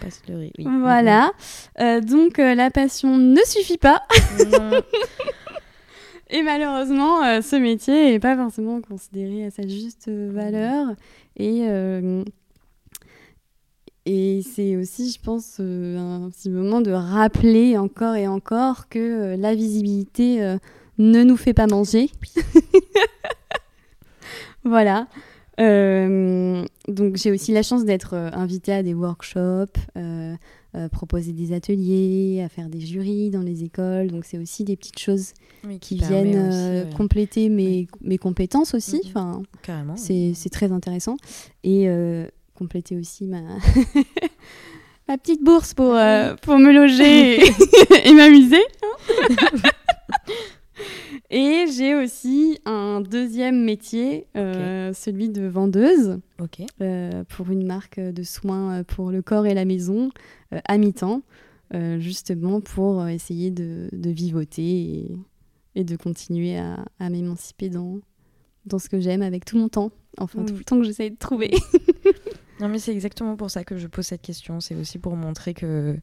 Pas 0.00 0.10
se 0.10 0.30
leurrer, 0.30 0.52
oui. 0.58 0.64
Voilà. 0.64 1.32
Euh, 1.80 2.00
donc 2.00 2.38
la 2.38 2.70
passion 2.70 3.18
ne 3.18 3.40
suffit 3.44 3.78
pas. 3.78 4.02
Mhm. 4.38 4.80
Et 6.30 6.42
malheureusement, 6.42 7.24
euh, 7.24 7.42
ce 7.42 7.56
métier 7.56 8.12
n'est 8.12 8.20
pas 8.20 8.36
forcément 8.36 8.80
considéré 8.80 9.46
à 9.46 9.50
sa 9.50 9.62
juste 9.62 10.08
valeur. 10.08 10.94
Et, 11.36 11.62
euh, 11.68 12.22
et 14.06 14.42
c'est 14.42 14.76
aussi, 14.76 15.10
je 15.10 15.20
pense, 15.20 15.58
euh, 15.60 15.98
un 15.98 16.30
petit 16.30 16.48
moment 16.48 16.80
de 16.80 16.90
rappeler 16.90 17.76
encore 17.76 18.16
et 18.16 18.26
encore 18.26 18.88
que 18.88 18.98
euh, 18.98 19.36
la 19.36 19.54
visibilité 19.54 20.42
euh, 20.42 20.56
ne 20.98 21.22
nous 21.22 21.36
fait 21.36 21.52
pas 21.52 21.66
manger. 21.66 22.10
voilà. 24.64 25.06
Donc 25.58 27.16
j'ai 27.16 27.30
aussi 27.30 27.52
la 27.52 27.62
chance 27.62 27.84
d'être 27.84 28.14
invitée 28.14 28.72
à 28.72 28.82
des 28.82 28.94
workshops, 28.94 29.78
proposer 30.90 31.32
des 31.32 31.52
ateliers, 31.52 32.42
à 32.42 32.48
faire 32.48 32.70
des 32.70 32.80
jurys 32.80 33.28
dans 33.28 33.42
les 33.42 33.62
écoles. 33.62 34.10
Donc 34.10 34.24
c'est 34.24 34.38
aussi 34.38 34.64
des 34.64 34.76
petites 34.76 34.98
choses 34.98 35.34
Oui, 35.64 35.78
qui 35.78 35.98
viennent 35.98 36.48
aussi, 36.48 36.96
compléter 36.96 37.50
mes, 37.50 37.88
mes 38.00 38.16
compétences 38.16 38.72
aussi. 38.72 38.96
Mhm. 38.96 39.02
Enfin, 39.08 39.42
Carrément. 39.60 39.96
c'est 39.98 40.50
très 40.50 40.72
intéressant. 40.72 41.18
Et 41.62 41.90
compléter 42.60 42.94
aussi 42.98 43.26
ma, 43.26 43.40
ma 45.08 45.16
petite 45.16 45.42
bourse 45.42 45.72
pour, 45.72 45.94
euh, 45.94 46.34
pour 46.42 46.58
me 46.58 46.70
loger 46.72 47.40
et, 47.40 47.50
et 48.08 48.12
m'amuser. 48.12 48.60
et 51.30 51.64
j'ai 51.74 51.94
aussi 51.94 52.58
un 52.66 53.00
deuxième 53.00 53.64
métier, 53.64 54.26
euh, 54.36 54.92
celui 54.92 55.30
de 55.30 55.46
vendeuse 55.46 56.20
euh, 56.82 57.24
pour 57.30 57.50
une 57.50 57.66
marque 57.66 57.98
de 57.98 58.22
soins 58.22 58.80
euh, 58.80 58.84
pour 58.84 59.10
le 59.10 59.22
corps 59.22 59.46
et 59.46 59.54
la 59.54 59.64
maison 59.64 60.10
euh, 60.52 60.60
à 60.66 60.76
mi-temps, 60.76 61.22
euh, 61.72 61.98
justement 61.98 62.60
pour 62.60 63.00
euh, 63.00 63.06
essayer 63.06 63.50
de, 63.50 63.88
de 63.92 64.10
vivoter 64.10 64.62
et, 64.62 65.16
et 65.76 65.84
de 65.84 65.96
continuer 65.96 66.58
à, 66.58 66.84
à 66.98 67.08
m'émanciper 67.08 67.70
dans, 67.70 68.00
dans 68.66 68.78
ce 68.78 68.90
que 68.90 69.00
j'aime 69.00 69.22
avec 69.22 69.46
tout 69.46 69.56
mon 69.56 69.70
temps, 69.70 69.92
enfin 70.18 70.44
tout 70.44 70.54
le 70.54 70.64
temps 70.64 70.76
que 70.78 70.84
j'essaie 70.84 71.08
de 71.08 71.16
trouver. 71.16 71.52
Non, 72.60 72.68
mais 72.68 72.78
c'est 72.78 72.92
exactement 72.92 73.36
pour 73.36 73.50
ça 73.50 73.64
que 73.64 73.76
je 73.76 73.86
pose 73.86 74.06
cette 74.06 74.22
question. 74.22 74.60
C'est 74.60 74.74
aussi 74.74 74.98
pour 74.98 75.16
montrer 75.16 75.54
que 75.54 75.98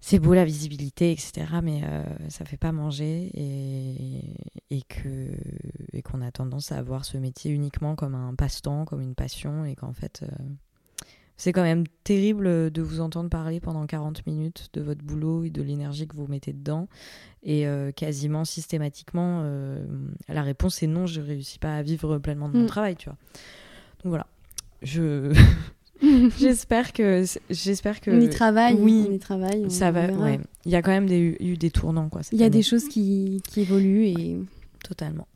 c'est 0.00 0.18
beau 0.18 0.32
la 0.34 0.44
visibilité, 0.44 1.12
etc. 1.12 1.46
Mais 1.62 1.82
euh, 1.84 2.02
ça 2.28 2.44
fait 2.44 2.56
pas 2.56 2.72
manger 2.72 3.30
et, 3.34 4.36
et 4.70 4.82
que 4.82 5.28
et 5.92 6.02
qu'on 6.02 6.22
a 6.22 6.30
tendance 6.30 6.72
à 6.72 6.80
voir 6.82 7.04
ce 7.04 7.18
métier 7.18 7.50
uniquement 7.50 7.96
comme 7.96 8.14
un 8.14 8.34
passe-temps, 8.34 8.84
comme 8.84 9.00
une 9.00 9.14
passion, 9.14 9.64
et 9.64 9.74
qu'en 9.74 9.92
fait, 9.92 10.20
euh, 10.22 10.26
c'est 11.36 11.52
quand 11.52 11.62
même 11.62 11.84
terrible 12.04 12.70
de 12.70 12.82
vous 12.82 13.00
entendre 13.00 13.28
parler 13.30 13.60
pendant 13.60 13.86
40 13.86 14.26
minutes 14.26 14.70
de 14.72 14.80
votre 14.80 15.02
boulot 15.04 15.44
et 15.44 15.50
de 15.50 15.62
l'énergie 15.62 16.06
que 16.08 16.16
vous 16.16 16.26
mettez 16.26 16.52
dedans. 16.52 16.88
Et 17.42 17.66
euh, 17.66 17.92
quasiment 17.92 18.44
systématiquement, 18.44 19.40
euh, 19.42 19.84
la 20.28 20.42
réponse 20.42 20.82
est 20.82 20.88
non, 20.88 21.06
je 21.06 21.20
réussis 21.20 21.58
pas 21.58 21.76
à 21.76 21.82
vivre 21.82 22.18
pleinement 22.18 22.48
de 22.48 22.56
mon 22.56 22.64
Mm. 22.64 22.68
travail, 22.68 22.96
tu 22.96 23.08
vois. 23.08 23.18
Donc 24.02 24.10
voilà. 24.10 24.26
Je 24.82 25.32
j'espère 26.38 26.92
que 26.92 27.24
j'espère 27.50 28.00
que 28.00 28.10
on 28.10 28.20
y 28.20 28.28
travaille, 28.28 28.74
oui, 28.74 29.06
on 29.08 29.12
y 29.12 29.18
travaille. 29.18 29.64
on 29.66 29.70
ça 29.70 29.90
va. 29.90 30.06
verra. 30.06 30.24
Ouais, 30.24 30.40
il 30.64 30.72
y 30.72 30.76
a 30.76 30.82
quand 30.82 30.90
même 30.92 31.06
des, 31.06 31.36
eu 31.40 31.56
des 31.56 31.70
tournants 31.70 32.08
quoi. 32.08 32.20
Il 32.32 32.38
y 32.38 32.42
a 32.42 32.46
année. 32.46 32.50
des 32.58 32.62
choses 32.62 32.88
qui, 32.88 33.42
qui 33.48 33.62
évoluent 33.62 34.04
et 34.06 34.36
totalement. 34.84 35.26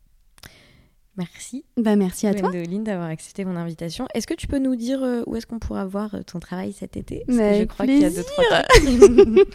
Merci. 1.19 1.65
Bah, 1.77 1.95
merci 1.97 2.27
à 2.27 2.33
toi. 2.33 2.49
Gwendoline 2.49 2.85
d'avoir 2.85 3.09
accepté 3.09 3.45
mon 3.45 3.57
invitation. 3.57 4.07
Est-ce 4.15 4.27
que 4.27 4.35
tu 4.35 4.47
peux 4.47 4.59
nous 4.59 4.77
dire 4.77 5.03
euh, 5.03 5.23
où 5.27 5.37
est-ce 5.37 5.47
qu'on 5.47 5.59
pourra 5.59 5.85
voir 5.85 6.15
euh, 6.15 6.23
ton 6.23 6.41
travail 6.41 6.73
cet 6.73 6.97
été? 6.97 7.25
Parce 7.27 7.39
que 7.39 7.55
je 7.61 7.65
crois 7.65 7.87
qu'il 7.87 7.99
y 7.99 8.05
a 8.05 8.11
deux 8.11 8.25
trois 8.25 8.63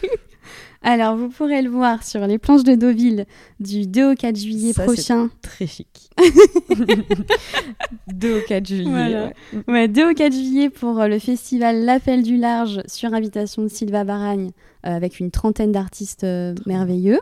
Alors, 0.82 1.16
vous 1.16 1.28
pourrez 1.28 1.60
le 1.60 1.68
voir 1.68 2.04
sur 2.04 2.24
les 2.26 2.38
planches 2.38 2.62
de 2.62 2.76
Deauville 2.76 3.26
du 3.58 3.88
2 3.88 4.12
au 4.12 4.14
4 4.14 4.36
juillet 4.36 4.72
prochain. 4.72 5.28
Très 5.42 5.66
chic. 5.66 6.10
2 8.14 8.38
au 8.38 8.40
4 8.46 8.66
juillet. 8.66 9.32
Ouais. 9.66 9.88
2 9.88 10.10
au 10.10 10.14
4 10.14 10.32
juillet 10.32 10.70
pour 10.70 11.00
euh, 11.00 11.08
le 11.08 11.18
festival 11.18 11.84
L'Appel 11.84 12.22
du 12.22 12.36
Large 12.36 12.82
sur 12.86 13.12
invitation 13.12 13.62
de 13.62 13.68
Sylva 13.68 14.04
Baragne 14.04 14.52
avec 14.84 15.18
une 15.18 15.32
trentaine 15.32 15.72
d'artistes 15.72 16.24
merveilleux. 16.64 17.18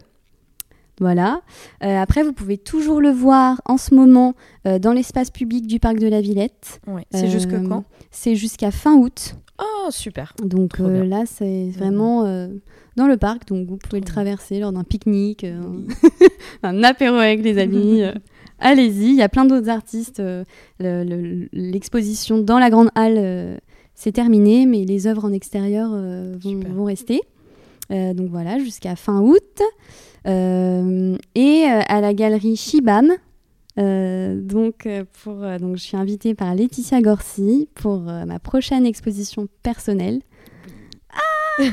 Voilà. 1.00 1.42
Euh, 1.84 1.98
après, 1.98 2.22
vous 2.22 2.32
pouvez 2.32 2.56
toujours 2.56 3.00
le 3.00 3.10
voir 3.10 3.60
en 3.66 3.76
ce 3.76 3.94
moment 3.94 4.34
euh, 4.66 4.78
dans 4.78 4.92
l'espace 4.92 5.30
public 5.30 5.66
du 5.66 5.78
parc 5.78 5.98
de 5.98 6.08
la 6.08 6.20
Villette. 6.20 6.80
C'est 7.10 7.28
jusque 7.28 7.52
euh, 7.52 7.68
quand? 7.68 7.84
C'est 8.10 8.34
jusqu'à 8.34 8.70
fin 8.70 8.94
août. 8.94 9.36
Oh, 9.58 9.88
super. 9.90 10.34
Donc 10.42 10.78
là, 10.78 11.24
c'est 11.26 11.70
vraiment 11.70 12.24
dans 12.96 13.06
le 13.06 13.16
parc. 13.16 13.48
Donc 13.48 13.68
vous 13.68 13.76
pouvez 13.76 14.00
le 14.00 14.06
traverser 14.06 14.60
lors 14.60 14.72
d'un 14.72 14.84
pique-nique, 14.84 15.46
un 16.62 16.82
apéro 16.82 17.16
avec 17.16 17.42
les 17.42 17.58
amis. 17.58 18.02
Allez-y, 18.58 19.08
il 19.10 19.16
y 19.16 19.22
a 19.22 19.28
plein 19.28 19.44
d'autres 19.44 19.70
artistes. 19.70 20.22
L'exposition 20.78 22.38
dans 22.38 22.58
la 22.58 22.68
grande 22.68 22.90
halle, 22.94 23.58
c'est 23.94 24.12
terminé, 24.12 24.66
mais 24.66 24.84
les 24.84 25.06
œuvres 25.06 25.24
en 25.24 25.32
extérieur 25.32 25.90
vont, 25.90 26.60
vont, 26.74 26.84
rester. 26.84 27.22
Donc 27.90 28.28
voilà, 28.30 28.58
jusqu'à 28.58 28.96
fin 28.96 29.20
août. 29.20 29.62
Euh, 30.26 31.16
et 31.34 31.64
euh, 31.64 31.80
à 31.88 32.00
la 32.00 32.14
galerie 32.14 32.56
Shibam. 32.56 33.12
Euh, 33.78 34.40
donc, 34.40 34.88
pour, 35.22 35.34
donc, 35.60 35.76
je 35.76 35.82
suis 35.82 35.96
invitée 35.96 36.34
par 36.34 36.54
Laetitia 36.54 37.00
Gorsi 37.00 37.68
pour 37.74 38.00
ma 38.00 38.38
prochaine 38.38 38.86
exposition 38.86 39.48
personnelle. 39.62 40.20
Ah 41.12 41.62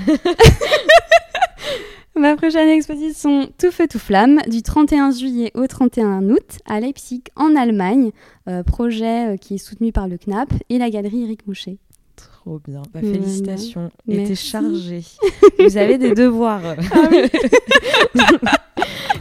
Ma 2.16 2.36
prochaine 2.36 2.70
exposition 2.70 3.49
Tout 3.57 3.72
feu 3.72 3.88
tout 3.89 3.97
flamme 3.97 4.39
du 4.47 4.61
31 4.61 5.09
juillet 5.11 5.51
au 5.55 5.66
31 5.66 6.30
août 6.30 6.59
à 6.66 6.80
Leipzig 6.80 7.24
en 7.36 7.55
Allemagne, 7.55 8.11
projet 8.68 9.36
qui 9.41 9.55
est 9.55 9.57
soutenu 9.57 9.91
par 9.91 10.07
le 10.07 10.20
CNAP 10.20 10.53
et 10.70 10.78
la 10.78 10.91
galerie 10.91 11.24
Eric 11.24 11.47
Mouchet. 11.47 11.80
Trop 12.43 12.59
bien. 12.59 12.81
Bah, 12.93 12.99
félicitations. 12.99 13.89
Était 14.05 14.35
chargé. 14.35 15.01
Vous 15.59 15.77
avez 15.77 15.97
des 15.97 16.13
devoirs. 16.13 16.75
Ah 16.91 18.57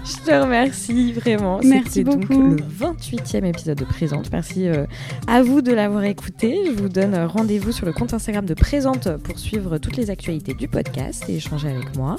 Je 0.05 0.17
te 0.17 0.31
remercie 0.33 1.13
vraiment. 1.13 1.61
Merci 1.63 2.03
beaucoup. 2.03 2.19
donc 2.27 2.61
le 2.61 2.87
28e 2.87 3.45
épisode 3.45 3.79
de 3.79 3.85
Présente. 3.85 4.33
Merci 4.33 4.67
euh, 4.67 4.85
à 5.29 5.43
vous 5.43 5.63
de 5.63 5.73
l'avoir 5.73 6.03
écouté. 6.03 6.59
Je 6.67 6.73
vous 6.73 6.89
donne 6.89 7.15
rendez-vous 7.15 7.71
sur 7.71 7.87
le 7.87 7.93
compte 7.93 8.13
Instagram 8.13 8.45
de 8.45 8.55
Présente 8.55 9.17
pour 9.19 9.39
suivre 9.39 9.79
toutes 9.79 9.97
les 9.97 10.11
actualités 10.11 10.55
du 10.55 10.67
podcast 10.67 11.25
et 11.29 11.37
échanger 11.37 11.69
avec 11.69 11.97
moi. 11.97 12.17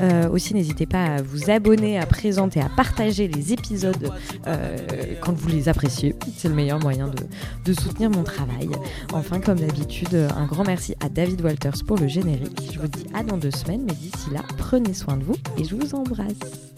Euh, 0.00 0.28
aussi, 0.28 0.54
n'hésitez 0.54 0.86
pas 0.86 1.04
à 1.04 1.22
vous 1.22 1.50
abonner 1.50 1.98
à 1.98 2.06
Présente 2.06 2.56
et 2.56 2.60
à 2.60 2.68
partager 2.68 3.26
les 3.26 3.52
épisodes 3.52 4.12
euh, 4.46 4.76
quand 5.20 5.32
vous 5.32 5.48
les 5.48 5.68
appréciez. 5.68 6.14
C'est 6.36 6.48
le 6.48 6.54
meilleur 6.54 6.78
moyen 6.78 7.08
de, 7.08 7.18
de 7.64 7.72
soutenir 7.72 8.10
mon 8.10 8.22
travail. 8.22 8.68
Enfin, 9.12 9.40
comme 9.40 9.58
d'habitude, 9.58 10.14
un 10.36 10.46
grand 10.46 10.64
merci 10.64 10.94
à 11.00 11.08
David 11.08 11.42
Walters 11.42 11.82
pour 11.84 11.98
le 11.98 12.06
générique. 12.06 12.70
Je 12.72 12.78
vous 12.78 12.88
dis 12.88 13.06
à 13.12 13.24
dans 13.24 13.38
deux 13.38 13.50
semaines, 13.50 13.82
mais 13.84 13.94
d'ici 13.94 14.30
là, 14.32 14.42
prenez 14.56 14.94
soin 14.94 15.16
de 15.16 15.24
vous 15.24 15.36
et 15.58 15.64
je 15.64 15.74
vous 15.74 15.96
embrasse. 15.96 16.74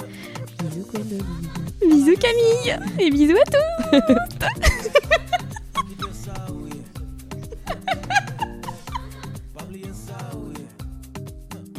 Bisous 0.63 0.87
Bisous 1.81 2.17
Camille. 2.17 2.79
Et 2.99 3.11
bisous 3.11 3.37
à 3.37 3.45
tous 3.45 3.97